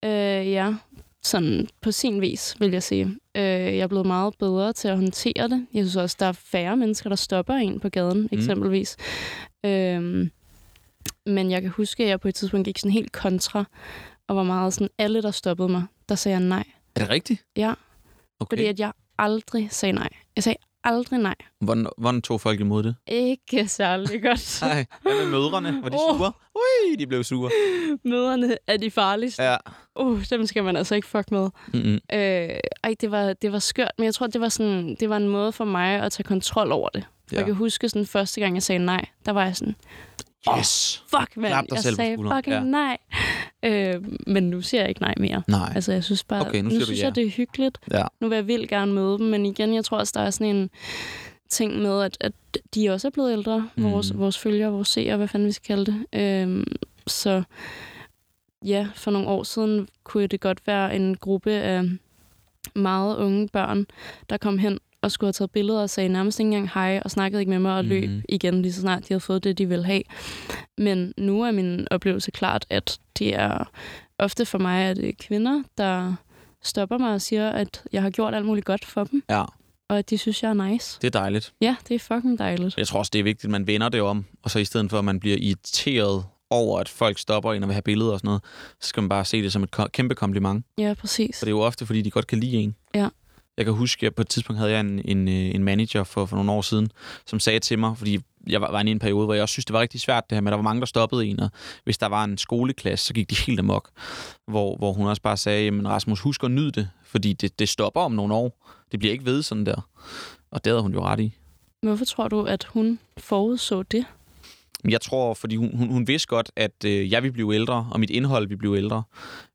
Øh, 0.05 0.51
ja, 0.51 0.73
sådan 1.23 1.67
på 1.81 1.91
sin 1.91 2.21
vis, 2.21 2.55
vil 2.59 2.71
jeg 2.71 2.83
sige. 2.83 3.03
Øh, 3.35 3.41
jeg 3.43 3.77
er 3.77 3.87
blevet 3.87 4.05
meget 4.05 4.33
bedre 4.39 4.73
til 4.73 4.87
at 4.87 4.95
håndtere 4.95 5.49
det. 5.49 5.67
Jeg 5.73 5.83
synes 5.83 5.95
også, 5.95 6.15
der 6.19 6.25
er 6.25 6.31
færre 6.31 6.77
mennesker, 6.77 7.09
der 7.09 7.15
stopper 7.15 7.53
en 7.53 7.79
på 7.79 7.89
gaden, 7.89 8.29
eksempelvis. 8.31 8.97
Øh, 9.65 10.29
men 11.25 11.51
jeg 11.51 11.61
kan 11.61 11.71
huske, 11.71 12.03
at 12.03 12.09
jeg 12.09 12.19
på 12.19 12.27
et 12.27 12.35
tidspunkt 12.35 12.65
gik 12.65 12.77
sådan 12.77 12.91
helt 12.91 13.11
kontra, 13.11 13.63
og 14.27 14.35
var 14.35 14.43
meget 14.43 14.73
sådan, 14.73 14.89
alle, 14.97 15.21
der 15.21 15.31
stoppede 15.31 15.69
mig, 15.69 15.83
der 16.09 16.15
sagde 16.15 16.37
jeg 16.37 16.45
nej. 16.47 16.63
Er 16.95 16.99
det 16.99 17.09
rigtigt? 17.09 17.43
Ja, 17.57 17.73
Okay. 18.39 18.57
fordi 18.57 18.65
at 18.67 18.79
jeg 18.79 18.91
aldrig 19.17 19.67
sagde 19.71 19.93
nej. 19.93 20.09
Jeg 20.35 20.43
sagde 20.43 20.57
aldrig 20.83 21.19
nej. 21.19 21.35
Hvordan, 21.59 21.87
hvordan 21.97 22.21
tog 22.21 22.41
folk 22.41 22.59
imod 22.59 22.83
det? 22.83 22.95
Ikke 23.07 23.67
særlig 23.67 24.21
godt. 24.27 24.57
Nej. 24.61 24.85
Hvad 25.01 25.23
med 25.23 25.31
mødrene? 25.31 25.79
Var 25.83 25.89
de 25.89 25.97
Åh. 26.09 26.17
sure? 26.17 26.31
Ui, 26.55 26.95
de 26.95 27.07
blev 27.07 27.23
sure. 27.23 27.51
Møderne 28.05 28.57
er 28.67 28.77
de 28.77 28.91
farligste. 28.91 29.43
Ja. 29.43 29.55
Uh, 29.99 30.23
dem 30.29 30.45
skal 30.45 30.63
man 30.63 30.75
altså 30.75 30.95
ikke 30.95 31.07
fuck 31.07 31.31
med. 31.31 31.49
Mm-hmm. 31.73 31.93
Øh, 31.93 32.59
ej, 32.83 32.95
det 33.01 33.11
var, 33.11 33.33
det 33.33 33.51
var 33.51 33.59
skørt, 33.59 33.91
men 33.97 34.05
jeg 34.05 34.13
tror, 34.13 34.27
det 34.27 34.41
var, 34.41 34.49
sådan, 34.49 34.95
det 34.99 35.09
var 35.09 35.17
en 35.17 35.27
måde 35.27 35.51
for 35.51 35.65
mig 35.65 36.01
at 36.01 36.11
tage 36.11 36.23
kontrol 36.23 36.71
over 36.71 36.89
det. 36.89 37.03
Ja. 37.31 37.37
Jeg 37.37 37.45
kan 37.45 37.55
huske 37.55 37.89
sådan 37.89 38.05
første 38.05 38.41
gang, 38.41 38.55
jeg 38.55 38.63
sagde 38.63 38.85
nej, 38.85 39.05
der 39.25 39.31
var 39.31 39.45
jeg 39.45 39.55
sådan, 39.55 39.75
Yes. 40.59 41.03
fuck 41.07 41.37
mand, 41.37 41.67
jeg 41.71 41.79
selv 41.79 41.95
sagde 41.95 42.17
fucking 42.17 42.55
Ja. 42.55 42.59
nej. 42.63 42.97
Øh, 43.63 43.95
men 44.27 44.43
nu 44.49 44.61
siger 44.61 44.81
jeg 44.81 44.89
ikke 44.89 45.01
nej 45.01 45.13
mere. 45.17 45.43
Nej. 45.47 45.71
Altså, 45.75 45.91
jeg 45.91 46.03
synes 46.03 46.23
bare, 46.23 46.41
Okay, 46.47 46.61
nu 46.61 46.69
nu, 46.69 46.81
synes 46.81 46.99
ja. 46.99 47.05
jeg, 47.05 47.15
det 47.15 47.25
er 47.25 47.29
hyggeligt. 47.29 47.77
Ja. 47.91 48.03
Nu 48.21 48.29
vil 48.29 48.35
jeg 48.35 48.47
vildt 48.47 48.69
gerne 48.69 48.93
møde 48.93 49.17
dem, 49.17 49.25
men 49.27 49.45
igen, 49.45 49.73
jeg 49.73 49.85
tror 49.85 49.97
også, 49.97 50.13
der 50.15 50.25
er 50.25 50.29
sådan 50.29 50.55
en 50.55 50.69
ting 51.49 51.77
med, 51.81 52.01
at, 52.01 52.17
at 52.19 52.33
de 52.75 52.89
også 52.89 53.07
er 53.07 53.11
blevet 53.11 53.31
ældre, 53.31 53.69
Mm. 53.75 53.83
vores, 53.83 54.17
vores 54.17 54.37
følgere, 54.37 54.71
vores 54.71 54.87
seere, 54.87 55.17
hvad 55.17 55.27
fanden 55.27 55.47
vi 55.47 55.51
skal 55.51 55.75
kalde 55.75 55.85
det. 55.85 56.19
Øhm, 56.21 56.65
så 57.07 57.43
ja, 58.65 58.87
for 58.95 59.11
nogle 59.11 59.27
år 59.27 59.43
siden 59.43 59.87
kunne 60.03 60.27
det 60.27 60.39
godt 60.41 60.67
være 60.67 60.95
en 60.95 61.17
gruppe 61.17 61.51
af 61.51 61.83
meget 62.75 63.17
unge 63.17 63.47
børn, 63.47 63.85
der 64.29 64.37
kom 64.37 64.57
hen 64.57 64.79
og 65.01 65.11
skulle 65.11 65.27
have 65.27 65.33
taget 65.33 65.51
billeder 65.51 65.81
og 65.81 65.89
sagde 65.89 66.09
nærmest 66.09 66.39
ikke 66.39 66.47
engang 66.47 66.69
hej 66.73 67.01
og 67.05 67.11
snakkede 67.11 67.41
ikke 67.41 67.49
med 67.49 67.59
mig 67.59 67.77
og 67.77 67.85
løb 67.85 68.09
Mhm. 68.09 68.21
igen 68.29 68.61
lige 68.61 68.73
så 68.73 68.81
snart 68.81 69.01
de 69.01 69.07
havde 69.09 69.19
fået 69.19 69.43
det, 69.43 69.57
de 69.57 69.65
ville 69.65 69.85
have. 69.85 70.01
Men 70.77 71.13
nu 71.17 71.41
er 71.41 71.51
min 71.51 71.87
oplevelse 71.91 72.31
klart, 72.31 72.65
at 72.69 72.99
det 73.19 73.35
er 73.35 73.69
ofte 74.19 74.45
for 74.45 74.57
mig, 74.57 74.83
at 74.85 74.97
det 74.97 75.09
er 75.09 75.13
kvinder, 75.19 75.63
der 75.77 76.13
stopper 76.63 76.97
mig 76.97 77.13
og 77.13 77.21
siger, 77.21 77.49
at 77.49 77.83
jeg 77.91 78.01
har 78.01 78.09
gjort 78.09 78.33
alt 78.35 78.45
muligt 78.45 78.65
godt 78.65 78.85
for 78.85 79.03
dem, 79.03 79.23
Ja, 79.29 79.43
og 79.89 79.97
at 79.99 80.09
de 80.09 80.17
synes, 80.17 80.43
jeg 80.43 80.49
er 80.49 80.53
nice. 80.69 80.97
det 81.01 81.07
er 81.15 81.19
dejligt. 81.19 81.53
Ja, 81.61 81.75
det 81.87 81.95
er 81.95 81.99
fucking 81.99 82.39
dejligt. 82.39 82.77
Jeg 82.77 82.87
tror 82.87 82.99
også, 82.99 83.09
det 83.13 83.19
er 83.19 83.23
vigtigt, 83.23 83.45
at 83.45 83.51
man 83.51 83.67
vender 83.67 83.89
det 83.89 84.01
om, 84.01 84.25
og 84.43 84.51
så 84.51 84.59
i 84.59 84.65
stedet 84.65 84.89
for, 84.89 84.99
at 84.99 85.05
man 85.05 85.19
bliver 85.19 85.37
irriteret 85.39 86.23
over, 86.49 86.79
at 86.79 86.89
folk 86.89 87.17
stopper 87.19 87.53
en 87.53 87.63
og 87.63 87.69
vil 87.69 87.73
have 87.73 87.81
billeder 87.81 88.11
og 88.11 88.19
sådan 88.19 88.27
noget, 88.27 88.41
så 88.81 88.87
skal 88.87 89.01
man 89.03 89.09
bare 89.09 89.25
se 89.25 89.41
det 89.43 89.53
som 89.53 89.63
et 89.63 89.69
kæmpe 89.91 90.15
kompliment. 90.15 90.65
Ja, 90.77 90.93
præcis. 90.93 91.39
For 91.39 91.45
det 91.45 91.51
er 91.51 91.55
jo 91.55 91.61
ofte, 91.61 91.85
fordi 91.85 92.01
de 92.01 92.11
godt 92.11 92.27
kan 92.27 92.39
lide 92.39 92.55
en. 92.55 92.75
Ja. 92.95 93.07
Jeg 93.61 93.65
kan 93.65 93.73
huske, 93.73 94.05
at 94.05 94.15
på 94.15 94.21
et 94.21 94.27
tidspunkt 94.27 94.59
havde 94.59 94.71
jeg 94.71 94.79
en, 94.79 95.01
en, 95.05 95.27
øh, 95.27 95.55
en 95.55 95.63
manager 95.63 96.03
for, 96.03 96.25
for 96.25 96.35
nogle 96.35 96.51
år 96.51 96.61
siden, 96.61 96.91
som 97.25 97.39
sagde 97.39 97.59
til 97.59 97.79
mig, 97.79 97.97
fordi 97.97 98.19
jeg 98.47 98.61
var, 98.61 98.71
var 98.71 98.83
i 98.83 98.91
en 98.91 98.99
periode, 98.99 99.25
hvor 99.25 99.33
jeg 99.33 99.43
også 99.43 99.53
synes, 99.53 99.65
det 99.65 99.73
var 99.73 99.81
rigtig 99.81 100.01
svært 100.01 100.29
det 100.29 100.35
her 100.35 100.41
med, 100.41 100.49
at 100.49 100.51
der 100.51 100.57
var 100.57 100.63
mange, 100.63 100.79
der 100.79 100.85
stoppede 100.85 101.25
en, 101.25 101.39
og 101.39 101.49
hvis 101.83 101.97
der 101.97 102.07
var 102.07 102.23
en 102.23 102.37
skoleklasse, 102.37 103.05
så 103.05 103.13
gik 103.13 103.29
de 103.29 103.35
helt 103.35 103.59
amok. 103.59 103.89
Hvor, 104.47 104.77
hvor 104.77 104.93
hun 104.93 105.07
også 105.07 105.21
bare 105.21 105.37
sagde, 105.37 105.63
jamen 105.63 105.87
Rasmus, 105.87 106.19
husk 106.19 106.43
at 106.43 106.51
nyde 106.51 106.71
det, 106.71 106.89
fordi 107.05 107.33
det, 107.33 107.59
det 107.59 107.69
stopper 107.69 108.01
om 108.01 108.11
nogle 108.11 108.33
år. 108.33 108.67
Det 108.91 108.99
bliver 108.99 109.11
ikke 109.11 109.25
ved 109.25 109.43
sådan 109.43 109.65
der. 109.65 109.87
Og 110.51 110.65
det 110.65 110.71
havde 110.71 110.81
hun 110.81 110.93
jo 110.93 111.03
ret 111.03 111.19
i. 111.19 111.33
Hvorfor 111.81 112.05
tror 112.05 112.27
du, 112.27 112.43
at 112.43 112.63
hun 112.63 112.99
forudså 113.17 113.83
det? 113.83 114.05
Men 114.83 114.91
Jeg 114.91 115.01
tror, 115.01 115.33
fordi 115.33 115.55
hun, 115.55 115.77
hun, 115.77 115.89
hun 115.89 116.07
vidste 116.07 116.27
godt, 116.27 116.51
at 116.55 116.85
øh, 116.85 117.11
jeg 117.11 117.23
ville 117.23 117.33
blive 117.33 117.55
ældre, 117.55 117.87
og 117.91 117.99
mit 117.99 118.09
indhold 118.09 118.47
ville 118.47 118.57
blive 118.57 118.77
ældre. 118.77 119.03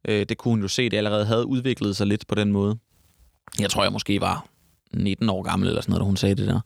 Øh, 0.08 0.26
det 0.28 0.38
kunne 0.38 0.52
hun 0.52 0.62
jo 0.62 0.68
se, 0.68 0.88
det 0.88 0.96
allerede 0.96 1.26
havde 1.26 1.46
udviklet 1.46 1.96
sig 1.96 2.06
lidt 2.06 2.26
på 2.26 2.34
den 2.34 2.52
måde. 2.52 2.78
Jeg 3.60 3.70
tror, 3.70 3.82
jeg 3.82 3.92
måske 3.92 4.20
var 4.20 4.46
19 4.94 5.28
år 5.28 5.42
gammel 5.42 5.68
eller 5.68 5.80
sådan 5.82 5.90
noget, 5.92 6.00
da 6.00 6.04
hun 6.04 6.16
sagde 6.16 6.34
det 6.34 6.46
der. 6.48 6.60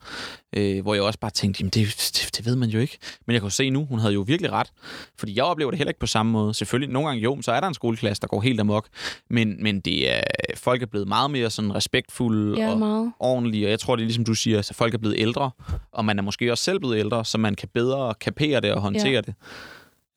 Øh, 0.56 0.82
hvor 0.82 0.94
jeg 0.94 1.02
også 1.02 1.18
bare 1.18 1.30
tænkte, 1.30 1.60
jamen 1.60 1.70
det, 1.70 1.86
det, 2.14 2.30
det 2.36 2.46
ved 2.46 2.56
man 2.56 2.68
jo 2.68 2.78
ikke. 2.78 2.98
Men 3.26 3.34
jeg 3.34 3.40
kunne 3.42 3.50
se 3.52 3.70
nu, 3.70 3.84
hun 3.84 3.98
havde 3.98 4.14
jo 4.14 4.20
virkelig 4.20 4.52
ret. 4.52 4.72
Fordi 5.18 5.36
jeg 5.36 5.44
oplever 5.44 5.70
det 5.70 5.78
heller 5.78 5.90
ikke 5.90 6.00
på 6.00 6.06
samme 6.06 6.32
måde. 6.32 6.54
Selvfølgelig, 6.54 6.92
nogle 6.92 7.08
gange 7.08 7.22
jo, 7.22 7.42
så 7.42 7.52
er 7.52 7.60
der 7.60 7.68
en 7.68 7.74
skoleklasse, 7.74 8.20
der 8.20 8.26
går 8.26 8.40
helt 8.40 8.60
amok. 8.60 8.86
Men, 9.30 9.62
men 9.62 9.80
det 9.80 10.16
er, 10.16 10.20
folk 10.56 10.82
er 10.82 10.86
blevet 10.86 11.08
meget 11.08 11.30
mere 11.30 11.50
sådan 11.50 11.74
respektfulde 11.74 12.60
Ja, 12.60 12.70
og 12.70 12.78
meget. 12.78 13.12
ordentlige. 13.18 13.66
Og 13.66 13.70
jeg 13.70 13.80
tror, 13.80 13.96
det 13.96 14.02
er 14.02 14.06
ligesom 14.06 14.24
du 14.24 14.34
siger, 14.34 14.58
at 14.58 14.70
folk 14.74 14.94
er 14.94 14.98
blevet 14.98 15.16
ældre. 15.18 15.50
Og 15.92 16.04
man 16.04 16.18
er 16.18 16.22
måske 16.22 16.52
også 16.52 16.64
selv 16.64 16.78
blevet 16.78 16.98
ældre, 16.98 17.24
så 17.24 17.38
man 17.38 17.54
kan 17.54 17.68
bedre 17.74 18.14
kapere 18.20 18.60
det 18.60 18.72
og 18.72 18.80
håndtere 18.80 19.10
Ja. 19.12 19.20
det. 19.20 19.34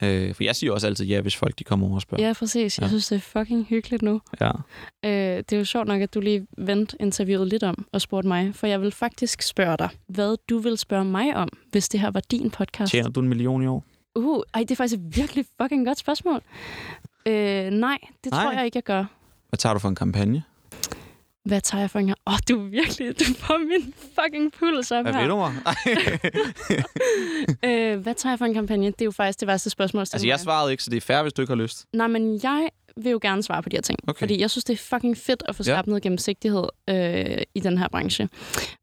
Øh, 0.04 0.36
for 0.36 0.43
jeg 0.43 0.56
siger 0.56 0.74
også 0.74 0.88
altid 0.88 1.06
ja, 1.06 1.22
hvis 1.22 1.36
folk 1.36 1.60
de 1.60 1.64
kommer 1.64 1.88
over 1.88 1.95
og 1.95 2.01
spørger. 2.01 2.28
Ja, 2.28 2.34
præcis. 2.34 2.78
Jeg 2.78 2.84
Ja. 2.84 2.88
synes, 2.88 3.08
det 3.08 3.16
er 3.16 3.20
fucking 3.20 3.66
hyggeligt 3.66 4.01
nu. 4.01 4.22
Ja. 4.41 4.51
Øh, 5.06 5.38
det 5.38 5.54
er 5.54 5.58
jo 5.58 5.66
sjovt 5.66 5.88
nok, 5.88 6.01
at 6.01 6.14
du 6.14 6.20
lige 6.20 6.47
vendte 6.58 6.97
interviewet 6.99 7.47
lidt 7.47 7.64
om 7.64 7.86
og 7.91 8.01
spurgte 8.01 8.28
mig, 8.28 8.56
for 8.56 8.68
jeg 8.68 8.82
vil 8.82 8.91
faktisk 8.91 9.41
spørge 9.41 9.78
dig, 9.78 9.89
hvad 10.08 10.38
du 10.49 10.58
vil 10.58 10.78
spørge 10.78 11.06
mig 11.06 11.36
om, 11.36 11.49
hvis 11.72 11.89
det 11.89 11.99
her 11.99 12.12
var 12.12 12.22
din 12.32 12.49
podcast. 12.51 12.91
Tjener 12.91 13.10
du 13.10 13.20
en 13.20 13.28
million 13.30 13.64
i 13.64 13.68
år? 13.68 13.84
Uh, 14.16 14.41
ej, 14.54 14.60
det 14.62 14.72
er 14.72 14.76
faktisk 14.76 14.99
et 14.99 15.18
virkelig 15.18 15.45
fucking 15.62 15.86
godt 15.88 15.97
spørgsmål. 15.99 16.41
Øh, 17.26 17.34
nej, 17.70 17.97
det 18.24 18.32
Nej. 18.32 18.43
tror 18.43 18.51
jeg 18.51 18.66
ikke, 18.66 18.78
jeg 18.78 18.84
gør. 18.84 19.06
Hvad 19.49 19.58
tager 19.58 19.74
du 19.74 19.80
for 19.80 19.89
en 19.89 19.95
kampagne? 19.95 20.43
Hvad 21.46 21.62
tager 21.62 21.82
jeg 21.82 21.89
for 21.89 22.00
en 22.00 22.06
gang? 22.06 22.18
Åh, 22.28 22.34
oh, 22.34 22.39
du 22.50 22.60
er 22.66 22.70
virkelig, 22.70 23.20
du 23.20 23.24
får 23.34 23.58
min 23.58 23.94
fucking 24.20 24.52
puls 24.60 24.91
op 24.91 25.04
Hvad 25.06 25.14
her. 25.14 25.22
ved 25.22 25.30
du 25.30 25.36
mig? 25.36 25.54
øh, 27.94 28.00
hvad 28.00 28.16
tager 28.16 28.32
jeg 28.32 28.39
for 28.39 28.46
en 28.46 28.54
kampagne? 28.54 28.86
Det 28.86 29.02
er 29.02 29.06
jo 29.06 29.12
faktisk 29.12 29.39
det 29.39 29.48
værste 29.48 29.70
spørgsmål. 29.70 30.02
altså, 30.02 30.28
jeg 30.28 30.39
svarede 30.39 30.72
ikke, 30.72 30.84
så 30.84 30.89
det 30.89 30.98
er 30.98 31.02
fair, 31.02 31.22
hvis 31.22 31.34
du 31.34 31.41
ikke 31.41 31.52
har 31.52 31.62
lyst. 31.62 31.86
Nej, 31.94 32.08
men 32.08 32.39
jeg 32.44 32.70
vil 32.98 33.12
jo 33.12 33.20
gerne 33.22 33.44
svare 33.44 33.64
på 33.64 33.70
de 33.70 33.76
her 33.78 33.82
ting. 33.82 34.00
Okay. 34.08 34.20
Fordi 34.20 34.39
jeg 34.41 34.50
synes, 34.52 34.64
det 34.64 34.74
er 34.74 34.78
fucking 34.78 35.18
fedt 35.18 35.44
at 35.48 35.56
få 35.56 35.64
Ja. 35.68 35.74
skabt 35.74 35.88
noget 35.88 36.04
gennemsigtighed 36.04 36.64
øh, 36.89 37.38
i 37.56 37.60
den 37.60 37.78
her 37.78 37.88
branche. 37.89 38.30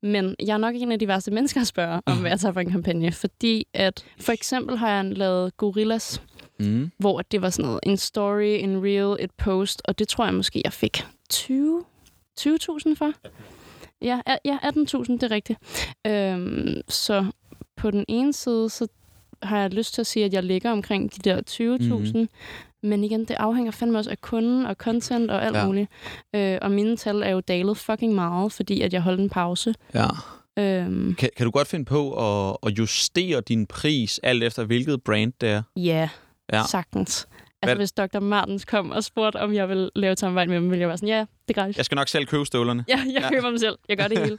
Men 0.02 0.34
jeg 0.46 0.54
er 0.54 0.58
nok 0.58 0.74
ikke 0.74 0.84
en 0.84 0.92
af 0.92 0.98
de 0.98 1.08
værste 1.08 1.30
mennesker 1.30 1.60
at 1.60 1.66
spørge 1.66 2.00
om, 2.06 2.16
hvad 2.20 2.30
jeg 2.30 2.40
tager 2.40 2.52
for 2.52 2.60
en 2.60 2.70
kampagne. 2.70 3.12
Fordi 3.12 3.66
at 3.74 4.04
for 4.20 4.32
eksempel 4.32 4.76
har 4.76 4.90
jeg 4.90 5.04
lavet 5.04 5.56
Gorillas, 5.56 6.22
Mm. 6.58 6.90
hvor 6.98 7.20
det 7.22 7.42
var 7.42 7.50
sådan 7.50 7.64
noget, 7.64 7.80
en 7.82 7.96
story, 7.96 8.42
en 8.62 8.82
reel, 8.84 9.16
et 9.24 9.30
post, 9.30 9.82
og 9.84 9.98
det 9.98 10.08
tror 10.08 10.24
jeg 10.24 10.34
måske, 10.34 10.60
jeg 10.64 10.72
fik 10.72 11.04
20 11.30 11.84
20.000 12.40 12.94
for. 12.94 13.12
Ja, 14.02 14.20
ja 14.44 14.56
18.000, 14.62 15.12
det 15.12 15.22
er 15.22 15.30
rigtigt. 15.30 15.58
Øhm, 16.06 16.80
så 16.88 17.26
på 17.76 17.90
den 17.90 18.04
ene 18.08 18.32
side, 18.32 18.70
så 18.70 18.86
har 19.42 19.58
jeg 19.60 19.70
lyst 19.70 19.94
til 19.94 20.00
at 20.02 20.06
sige, 20.06 20.24
at 20.24 20.32
jeg 20.32 20.42
ligger 20.42 20.70
omkring 20.70 21.12
de 21.24 21.30
der 21.30 21.40
20.000. 21.50 21.88
Mm-hmm. 21.94 22.28
Men 22.82 23.04
igen, 23.04 23.20
det 23.20 23.30
afhænger 23.34 23.72
fandme 23.72 23.98
også 23.98 24.10
af 24.10 24.20
kunden 24.20 24.66
og 24.66 24.74
content 24.74 25.30
og 25.30 25.44
alt 25.44 25.56
Ja. 25.56 25.66
muligt. 25.66 25.90
Øh, 26.36 26.58
og 26.62 26.70
mine 26.70 26.96
tal 26.96 27.22
er 27.22 27.30
jo 27.30 27.40
dalet 27.40 27.76
fucking 27.76 28.14
meget, 28.14 28.52
fordi 28.52 28.80
at 28.80 28.92
jeg 28.92 29.02
holdt 29.02 29.20
en 29.20 29.30
pause. 29.30 29.74
Ja. 29.94 30.06
Øhm, 30.58 31.14
Kan, 31.14 31.30
kan 31.36 31.44
du 31.46 31.50
godt 31.50 31.68
finde 31.68 31.84
på 31.84 32.12
at, 32.12 32.56
at 32.66 32.78
justere 32.78 33.40
din 33.40 33.66
pris, 33.66 34.20
alt 34.22 34.42
efter 34.42 34.64
hvilket 34.64 35.02
brand 35.02 35.32
det 35.40 35.48
er? 35.48 35.62
ja, 35.76 36.08
Ja. 36.52 36.56
ja, 36.58 36.62
sagtens. 36.66 37.28
Altså, 37.62 37.76
hvis 37.76 37.92
Dr. 37.92 38.20
Martens 38.20 38.64
kom 38.64 38.90
og 38.90 39.04
spurgte, 39.04 39.36
om 39.36 39.54
jeg 39.54 39.68
ville 39.68 39.90
lave 39.96 40.16
samarbejde 40.16 40.48
med 40.50 40.56
dem, 40.60 40.70
ville 40.70 40.80
jeg 40.80 40.88
være 40.88 40.98
sådan, 40.98 41.08
ja, 41.08 41.18
det 41.20 41.26
er 41.56 41.60
gratis. 41.60 41.76
Jeg 41.76 41.84
skal 41.84 41.96
nok 41.96 42.08
selv 42.08 42.26
købe 42.26 42.46
støvlerne. 42.46 42.84
Ja, 42.88 42.96
jeg 43.14 43.22
Ja. 43.22 43.28
køber 43.30 43.48
dem 43.48 43.58
selv. 43.58 43.78
Jeg 43.88 43.96
gør 43.96 44.08
det 44.08 44.18
hele. 44.18 44.36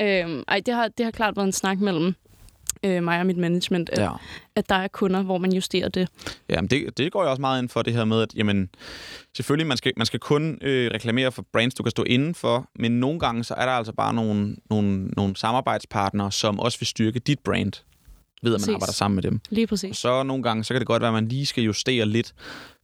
øhm, 0.30 0.44
ej, 0.48 0.60
det 0.66 0.74
har, 0.74 0.88
det 0.88 1.04
har 1.04 1.10
klart 1.10 1.36
været 1.36 1.46
en 1.46 1.52
snak 1.52 1.78
mellem 1.78 2.14
øh, 2.82 3.02
mig 3.02 3.20
og 3.20 3.26
mit 3.26 3.36
management, 3.36 3.90
at, 3.90 3.98
ja. 3.98 4.04
Ja. 4.04 4.10
at 4.56 4.68
der 4.68 4.74
er 4.74 4.88
kunder, 4.88 5.22
hvor 5.22 5.38
man 5.38 5.52
justerer 5.52 5.88
det. 5.88 6.08
Jamen, 6.48 6.70
det, 6.70 6.98
det 6.98 7.12
går 7.12 7.22
jeg 7.22 7.30
også 7.30 7.40
meget 7.40 7.62
ind 7.62 7.68
for, 7.68 7.82
det 7.82 7.92
her 7.92 8.04
med, 8.04 8.22
at 8.22 8.34
jamen, 8.34 8.68
selvfølgelig, 9.36 9.66
man 9.66 9.76
skal, 9.76 9.92
man 9.96 10.06
skal 10.06 10.20
kun 10.20 10.58
øh, 10.62 10.90
reklamere 10.94 11.32
for 11.32 11.44
brands, 11.52 11.74
du 11.74 11.82
kan 11.82 11.90
stå 11.90 12.02
inden 12.02 12.34
for, 12.34 12.66
men 12.76 12.92
nogle 13.00 13.20
gange, 13.20 13.44
så 13.44 13.54
er 13.54 13.64
der 13.66 13.72
altså 13.72 13.92
bare 13.92 14.14
nogle, 14.14 14.56
nogle, 14.70 15.06
nogle 15.06 15.36
samarbejdspartnere, 15.36 16.32
som 16.32 16.60
også 16.60 16.78
vil 16.78 16.86
styrke 16.86 17.18
dit 17.18 17.38
brand, 17.38 17.72
ved 18.42 18.54
at 18.54 18.60
man 18.66 18.74
arbejder 18.74 18.92
sammen 18.92 19.14
med 19.14 19.22
dem. 19.22 19.40
Lige 19.50 19.64
Og 19.64 19.68
præcis. 19.68 19.96
så 19.96 20.22
nogle 20.22 20.42
gange, 20.42 20.64
så 20.64 20.74
kan 20.74 20.80
det 20.80 20.86
godt 20.86 21.00
være, 21.02 21.08
at 21.08 21.14
man 21.14 21.28
lige 21.28 21.46
skal 21.46 21.64
justere 21.64 22.06
lidt, 22.06 22.32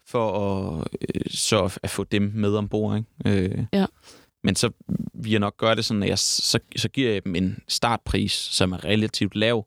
for 0.09 0.33
at, 0.81 0.89
øh, 1.15 1.21
så 1.31 1.79
at 1.83 1.91
få 1.91 2.05
dem 2.05 2.31
med 2.35 2.55
ombord. 2.55 2.97
Ikke? 3.27 3.45
Øh, 3.45 3.65
Ja. 3.73 3.87
Men 4.45 4.57
så 4.57 4.71
vil 5.15 5.31
jeg 5.31 5.41
nok 5.41 5.57
gøre 5.57 5.75
det 5.75 5.85
sådan, 5.85 6.03
at 6.03 6.09
jeg, 6.09 6.19
så, 6.19 6.59
så 6.77 6.89
giver 6.89 7.13
jeg 7.13 7.25
dem 7.25 7.35
en 7.35 7.59
startpris, 7.69 8.33
som 8.33 8.73
er 8.73 8.85
relativt 8.85 9.37
lav, 9.37 9.67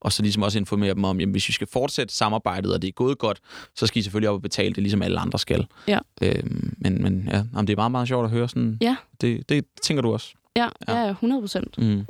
og 0.00 0.12
så 0.12 0.22
ligesom 0.22 0.42
også 0.42 0.58
informere 0.58 0.94
dem 0.94 1.04
om, 1.04 1.20
jamen, 1.20 1.32
hvis 1.32 1.48
vi 1.48 1.52
skal 1.52 1.66
fortsætte 1.72 2.14
samarbejdet, 2.14 2.74
og 2.74 2.82
det 2.82 2.88
er 2.88 2.92
gået 2.92 3.18
godt, 3.18 3.40
så 3.76 3.86
skal 3.86 3.98
I 3.98 4.02
selvfølgelig 4.02 4.28
op 4.28 4.34
og 4.34 4.42
betale 4.42 4.74
det, 4.74 4.82
ligesom 4.82 5.02
alle 5.02 5.20
andre 5.20 5.38
skal. 5.38 5.66
Ja. 5.88 5.98
Øh, 6.22 6.42
men, 6.78 7.02
men 7.02 7.28
ja, 7.32 7.42
om 7.54 7.66
det 7.66 7.72
er 7.72 7.76
meget, 7.76 7.90
meget 7.92 8.08
sjovt 8.08 8.24
at 8.24 8.30
høre 8.30 8.48
sådan. 8.48 8.78
Ja. 8.80 8.96
Det, 9.20 9.48
det 9.48 9.64
tænker 9.82 10.02
du 10.02 10.12
også. 10.12 10.34
Ja, 10.56 10.68
Ja. 10.88 10.94
ja, 10.98 11.04
ja 11.04 11.10
100 11.10 11.42
procent. 11.42 11.78
Mm. 11.78 12.06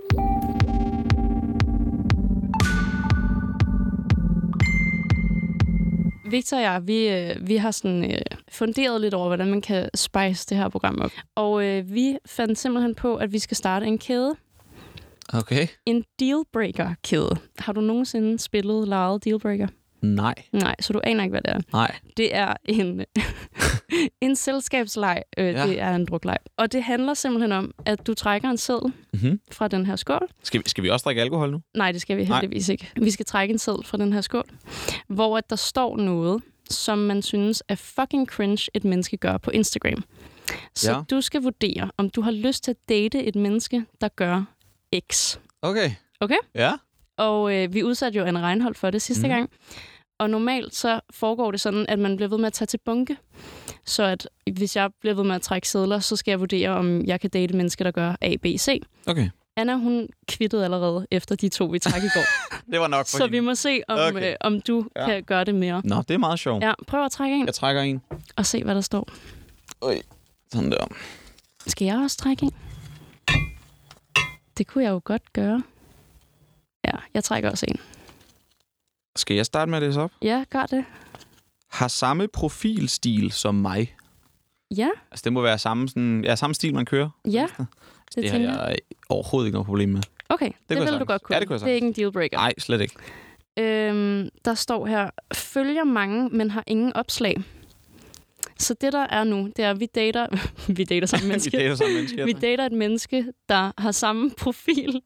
Victor 6.30 6.56
og 6.56 6.62
jeg, 6.62 6.82
vi, 6.86 7.08
øh, 7.08 7.48
vi 7.48 7.56
har 7.56 7.70
sådan 7.70 8.10
øh, 8.10 8.20
funderet 8.52 9.00
lidt 9.00 9.14
over, 9.14 9.26
hvordan 9.26 9.50
man 9.50 9.60
kan 9.60 9.90
spice 9.94 10.46
det 10.48 10.56
her 10.56 10.68
program 10.68 11.00
op. 11.00 11.10
Og 11.36 11.64
øh, 11.64 11.94
vi 11.94 12.16
fandt 12.26 12.58
simpelthen 12.58 12.94
på, 12.94 13.16
at 13.16 13.32
vi 13.32 13.38
skal 13.38 13.56
starte 13.56 13.86
en 13.86 13.98
kæde. 13.98 14.36
Okay. 15.32 15.66
En 15.86 16.04
dealbreaker-kæde. 16.20 17.36
Har 17.58 17.72
du 17.72 17.80
nogensinde 17.80 18.38
spillet, 18.38 18.88
lejet 18.88 19.24
dealbreaker? 19.24 19.66
Nej. 20.02 20.34
Nej, 20.52 20.74
så 20.80 20.92
du 20.92 21.00
aner 21.04 21.24
ikke, 21.24 21.30
hvad 21.32 21.40
det 21.42 21.50
er. 21.52 21.60
Nej. 21.72 21.96
Det 22.16 22.34
er 22.36 22.54
en, 22.64 23.04
en 24.20 24.36
selskabsleg. 24.36 25.22
Øh, 25.38 25.46
Ja. 25.46 25.66
Det 25.66 25.80
er 25.80 25.94
en 25.94 26.04
drukleg. 26.06 26.36
Og 26.56 26.72
det 26.72 26.82
handler 26.82 27.14
simpelthen 27.14 27.52
om, 27.52 27.74
at 27.86 28.06
du 28.06 28.14
trækker 28.14 28.48
en 28.50 28.56
seddel 28.58 28.92
Mm-hmm. 29.12 29.40
fra 29.52 29.68
den 29.68 29.86
her 29.86 29.96
skål. 29.96 30.28
Skal, 30.42 30.60
vi, 30.64 30.68
skal 30.68 30.84
vi 30.84 30.88
også 30.90 31.04
drikke 31.04 31.22
alkohol 31.22 31.50
nu? 31.50 31.60
Nej, 31.76 31.92
det 31.92 32.00
skal 32.00 32.16
vi 32.16 32.24
Nej. 32.24 32.40
heldigvis 32.40 32.68
ikke. 32.68 32.90
Vi 32.96 33.10
skal 33.10 33.26
trække 33.26 33.52
en 33.52 33.58
seddel 33.58 33.84
fra 33.84 33.96
den 33.98 34.12
her 34.12 34.20
skål, 34.20 34.44
hvor 35.08 35.38
at 35.38 35.50
der 35.50 35.56
står 35.56 35.96
noget, 35.96 36.42
som 36.70 36.98
man 36.98 37.22
synes 37.22 37.62
er 37.68 37.74
fucking 37.74 38.26
cringe, 38.26 38.70
et 38.74 38.84
menneske 38.84 39.16
gør 39.16 39.36
på 39.36 39.50
Instagram. 39.50 40.04
Så 40.74 40.92
Ja. 40.92 41.00
du 41.10 41.20
skal 41.20 41.42
vurdere, 41.42 41.90
om 41.96 42.10
du 42.10 42.20
har 42.20 42.30
lyst 42.30 42.64
til 42.64 42.70
at 42.70 42.76
date 42.88 43.24
et 43.24 43.36
menneske, 43.36 43.84
der 44.00 44.08
gør 44.08 44.44
X. 45.12 45.36
Okay. 45.62 45.90
Okay. 46.20 46.36
Ja. 46.54 46.72
Og 47.18 47.54
øh, 47.56 47.74
vi 47.74 47.82
udsatte 47.84 48.18
jo 48.18 48.24
en 48.24 48.38
regnhold 48.38 48.74
for 48.74 48.90
det 48.90 49.02
sidste 49.02 49.26
mm. 49.26 49.28
gang. 49.28 49.50
Og 50.20 50.30
normalt 50.30 50.74
så 50.74 51.00
foregår 51.10 51.50
det 51.50 51.60
sådan, 51.60 51.86
at 51.88 51.98
man 51.98 52.16
bliver 52.16 52.28
ved 52.28 52.38
med 52.38 52.46
at 52.46 52.52
tage 52.52 52.66
til 52.66 52.78
bunke. 52.84 53.16
Så 53.84 54.02
at 54.02 54.28
hvis 54.52 54.76
jeg 54.76 54.90
bliver 55.00 55.14
ved 55.14 55.24
med 55.24 55.34
at 55.34 55.42
trække 55.42 55.68
sædler, 55.68 55.98
så 55.98 56.16
skal 56.16 56.32
jeg 56.32 56.40
vurdere, 56.40 56.70
om 56.70 57.04
jeg 57.04 57.20
kan 57.20 57.30
date 57.30 57.56
mennesker, 57.56 57.84
der 57.84 57.90
gør 57.90 58.14
A, 58.20 58.36
B, 58.36 58.46
C. 58.58 58.82
Okay. 59.06 59.30
Anna, 59.56 59.74
hun 59.76 60.08
kvittede 60.28 60.64
allerede 60.64 61.06
efter 61.10 61.34
de 61.36 61.48
to, 61.48 61.64
vi 61.64 61.78
trak 61.78 62.02
i 62.02 62.08
går. 62.14 62.24
Det 62.72 62.80
var 62.80 62.86
nok 62.88 62.98
for 63.06 63.16
så 63.16 63.18
hende. 63.24 63.30
vi 63.30 63.40
må 63.40 63.54
se, 63.54 63.80
om, 63.88 63.98
Okay. 63.98 64.30
øh, 64.30 64.36
om 64.40 64.60
du 64.60 64.88
Ja. 64.96 65.06
kan 65.06 65.22
gøre 65.24 65.44
det 65.44 65.54
mere. 65.54 65.82
Nå, 65.84 65.96
det 66.08 66.14
er 66.14 66.18
meget 66.18 66.38
sjovt. 66.38 66.62
Ja, 66.64 66.72
prøv 66.86 67.04
at 67.04 67.12
trække 67.12 67.36
en 67.36 67.46
Jeg 67.46 67.54
trækker 67.54 67.82
en. 67.82 68.00
og 68.36 68.46
se, 68.46 68.64
hvad 68.64 68.74
der 68.74 68.80
står. 68.80 69.08
Sådan 70.52 70.70
der. 70.72 70.86
Skal 71.66 71.84
jeg 71.84 71.96
også 71.98 72.16
trække 72.16 72.42
en? 72.44 72.52
Det 74.58 74.66
kunne 74.66 74.84
jeg 74.84 74.90
jo 74.90 75.00
godt 75.04 75.32
gøre. 75.32 75.62
Ja, 76.84 76.92
jeg 77.14 77.24
trækker 77.24 77.50
også 77.50 77.66
en. 77.68 77.76
Skal 79.30 79.36
jeg 79.36 79.46
starte 79.46 79.70
med 79.70 79.78
at 79.78 79.82
læse 79.82 80.00
op? 80.00 80.10
Ja, 80.22 80.44
gør 80.50 80.66
det. 80.66 80.84
Har 81.70 81.88
samme 81.88 82.28
profilstil 82.28 83.32
som 83.32 83.54
mig. 83.54 83.94
Ja, 84.76 84.88
Altså, 85.10 85.22
det 85.24 85.32
må 85.32 85.42
være 85.42 85.58
samme, 85.58 85.88
sådan, 85.88 86.24
ja, 86.24 86.36
samme 86.36 86.54
stil, 86.54 86.74
man 86.74 86.84
kører. 86.84 87.08
ja. 87.24 87.46
Det, 87.58 87.66
Det 88.16 88.30
har 88.30 88.38
jeg. 88.38 88.48
jeg 88.68 88.76
overhovedet 89.08 89.46
ikke 89.48 89.54
noget 89.54 89.66
problem 89.66 89.88
med. 89.88 90.02
Okay, 90.28 90.46
det, 90.46 90.54
det 90.68 90.74
jeg 90.74 90.84
vil 90.84 91.00
du 91.00 91.04
godt 91.04 91.22
kunne. 91.22 91.36
Ja, 91.36 91.40
det 91.40 91.48
kunne 91.48 91.54
jeg 91.58 91.64
det 91.64 91.70
er 91.70 91.74
ikke 91.74 91.86
en 91.86 91.92
dealbreaker. 91.92 92.36
Nej, 92.36 92.52
slet 92.58 92.80
ikke. 92.80 92.94
Øhm, 93.58 94.28
der 94.44 94.54
står 94.54 94.86
her, 94.86 95.10
følger 95.34 95.84
mange, 95.84 96.28
men 96.28 96.50
har 96.50 96.64
ingen 96.66 96.92
opslag. 96.92 97.42
Så 98.60 98.74
det, 98.74 98.92
der 98.92 99.06
er 99.10 99.24
nu, 99.24 99.50
det 99.56 99.64
er, 99.64 99.70
at 99.70 99.80
vi 99.80 99.86
dater, 99.94 100.26
vi 100.76 100.84
dater 100.84 101.06
samme 101.06 101.24
vi 101.26 101.28
menneske. 101.28 101.56
dater 101.56 101.74
samme 101.74 101.94
mennesker. 101.94 102.24
vi 102.24 102.32
dater 102.32 102.66
et 102.66 102.72
menneske, 102.72 103.26
der 103.48 103.72
har 103.78 103.92
samme 103.92 104.30
profilstil 104.38 105.02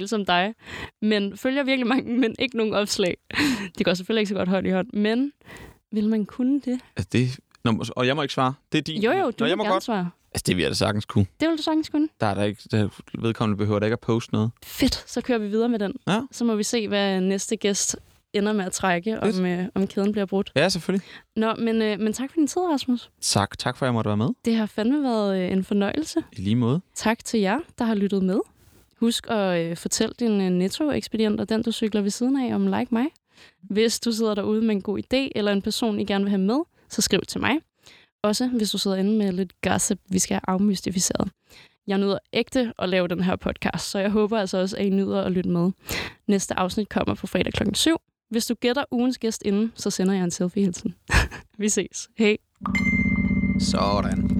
Ja. 0.00 0.06
som 0.06 0.24
dig, 0.24 0.54
men 1.02 1.36
følger 1.36 1.62
virkelig 1.62 1.86
mange, 1.86 2.18
men 2.18 2.34
ikke 2.38 2.56
nogen 2.56 2.74
opslag. 2.74 3.16
Det 3.78 3.84
går 3.86 3.94
selvfølgelig 3.94 4.20
ikke 4.20 4.28
så 4.28 4.34
godt 4.34 4.48
hånd 4.48 4.66
i 4.66 4.70
hånd, 4.70 4.92
men 4.92 5.32
vil 5.92 6.08
man 6.08 6.24
kunne 6.26 6.60
det? 6.60 6.80
Altså, 6.96 7.08
det, 7.12 7.28
Nå, 7.64 7.84
og 7.96 8.06
jeg 8.06 8.16
må 8.16 8.22
ikke 8.22 8.34
svare. 8.34 8.54
Det 8.72 8.78
er 8.78 8.82
din. 8.82 9.02
Jo, 9.02 9.12
jo, 9.12 9.30
du 9.30 9.34
Nå, 9.44 9.46
jeg 9.46 9.56
må 9.56 9.62
gerne 9.62 9.72
godt. 9.72 9.84
svare. 9.84 10.10
Altså, 10.34 10.44
det 10.46 10.56
vil 10.56 10.62
jeg 10.62 10.70
da 10.70 10.74
sagtens 10.74 11.04
kunne. 11.04 11.26
Det 11.40 11.48
vil 11.48 11.56
du 11.58 11.62
sagtens 11.62 11.88
kunne. 11.88 12.08
Der 12.20 12.26
er 12.26 12.34
der 12.34 12.42
ikke, 12.44 12.62
der 12.70 12.88
vedkommende 13.18 13.58
behøver 13.58 13.78
da 13.80 13.86
ikke 13.86 13.92
at 13.92 14.00
poste 14.00 14.32
noget. 14.32 14.50
Fedt, 14.64 15.04
så 15.06 15.20
kører 15.20 15.38
vi 15.38 15.48
videre 15.48 15.68
med 15.68 15.78
den. 15.78 15.92
Ja. 16.08 16.20
Så 16.32 16.44
må 16.44 16.54
vi 16.54 16.62
se, 16.62 16.88
hvad 16.88 17.20
næste 17.20 17.56
gæst 17.56 17.96
ender 18.34 18.52
med 18.52 18.64
at 18.64 18.72
trække, 18.72 19.20
om, 19.20 19.46
øh, 19.46 19.64
om 19.74 19.86
kæden 19.86 20.12
bliver 20.12 20.26
brudt. 20.26 20.52
Ja, 20.56 20.68
selvfølgelig. 20.68 21.06
Nå, 21.36 21.54
men, 21.54 21.82
øh, 21.82 22.00
men 22.00 22.12
tak 22.12 22.30
for 22.30 22.34
din 22.34 22.46
tid, 22.46 22.62
Rasmus. 22.62 23.10
Tak, 23.20 23.58
tak 23.58 23.76
for, 23.76 23.86
at 23.86 23.88
jeg 23.88 23.94
måtte 23.94 24.08
være 24.08 24.16
med. 24.16 24.28
Det 24.44 24.54
har 24.54 24.66
fandme 24.66 25.02
været 25.02 25.38
øh, 25.40 25.52
en 25.52 25.64
fornøjelse. 25.64 26.22
I 26.32 26.40
lige 26.40 26.56
måde. 26.56 26.80
Tak 26.94 27.24
til 27.24 27.40
jer, 27.40 27.58
der 27.78 27.84
har 27.84 27.94
lyttet 27.94 28.22
med. 28.22 28.40
Husk 29.00 29.26
at 29.30 29.60
øh, 29.60 29.76
fortælle 29.76 30.14
din 30.18 30.40
øh, 30.40 30.50
netto-ekspedient 30.50 31.40
og 31.40 31.48
den, 31.48 31.62
du 31.62 31.72
cykler 31.72 32.00
ved 32.00 32.10
siden 32.10 32.36
af, 32.36 32.54
om 32.54 32.66
like 32.66 32.86
mig. 32.90 33.06
Hvis 33.62 34.00
du 34.00 34.12
sidder 34.12 34.34
derude 34.34 34.62
med 34.62 34.74
en 34.74 34.82
god 34.82 34.98
idé, 34.98 35.28
eller 35.34 35.52
en 35.52 35.62
person, 35.62 36.00
I 36.00 36.04
gerne 36.04 36.24
vil 36.24 36.30
have 36.30 36.42
med, 36.42 36.60
så 36.88 37.02
skriv 37.02 37.20
til 37.28 37.40
mig. 37.40 37.52
Også 38.22 38.46
hvis 38.48 38.70
du 38.70 38.78
sidder 38.78 38.96
inde 38.96 39.18
med 39.18 39.32
lidt 39.32 39.60
gossip, 39.60 39.98
vi 40.08 40.18
skal 40.18 40.34
have 40.34 40.54
afmystificeret. 40.54 41.30
Jeg 41.86 41.98
nyder 41.98 42.18
ægte 42.32 42.72
at 42.78 42.88
lave 42.88 43.08
den 43.08 43.22
her 43.22 43.36
podcast, 43.36 43.90
så 43.90 43.98
jeg 43.98 44.10
håber 44.10 44.38
altså 44.38 44.58
også, 44.58 44.76
at 44.76 44.86
I 44.86 44.90
nyder 44.90 45.22
at 45.22 45.32
lytte 45.32 45.50
med. 45.50 45.70
Næste 46.26 46.58
afsnit 46.58 46.88
kommer 46.88 47.14
på 47.14 47.26
fredag 47.26 47.52
kl. 47.52 47.62
7. 47.74 47.96
Hvis 48.30 48.46
du 48.46 48.54
gætter 48.54 48.84
ugens 48.90 49.18
gæst 49.18 49.42
inden, 49.44 49.72
så 49.74 49.90
sender 49.90 50.14
jeg 50.14 50.24
en 50.24 50.30
selfie-hilsen. 50.30 50.94
vi 51.58 51.68
ses. 51.68 52.08
Hej. 52.18 52.36
Sådan. 53.58 54.39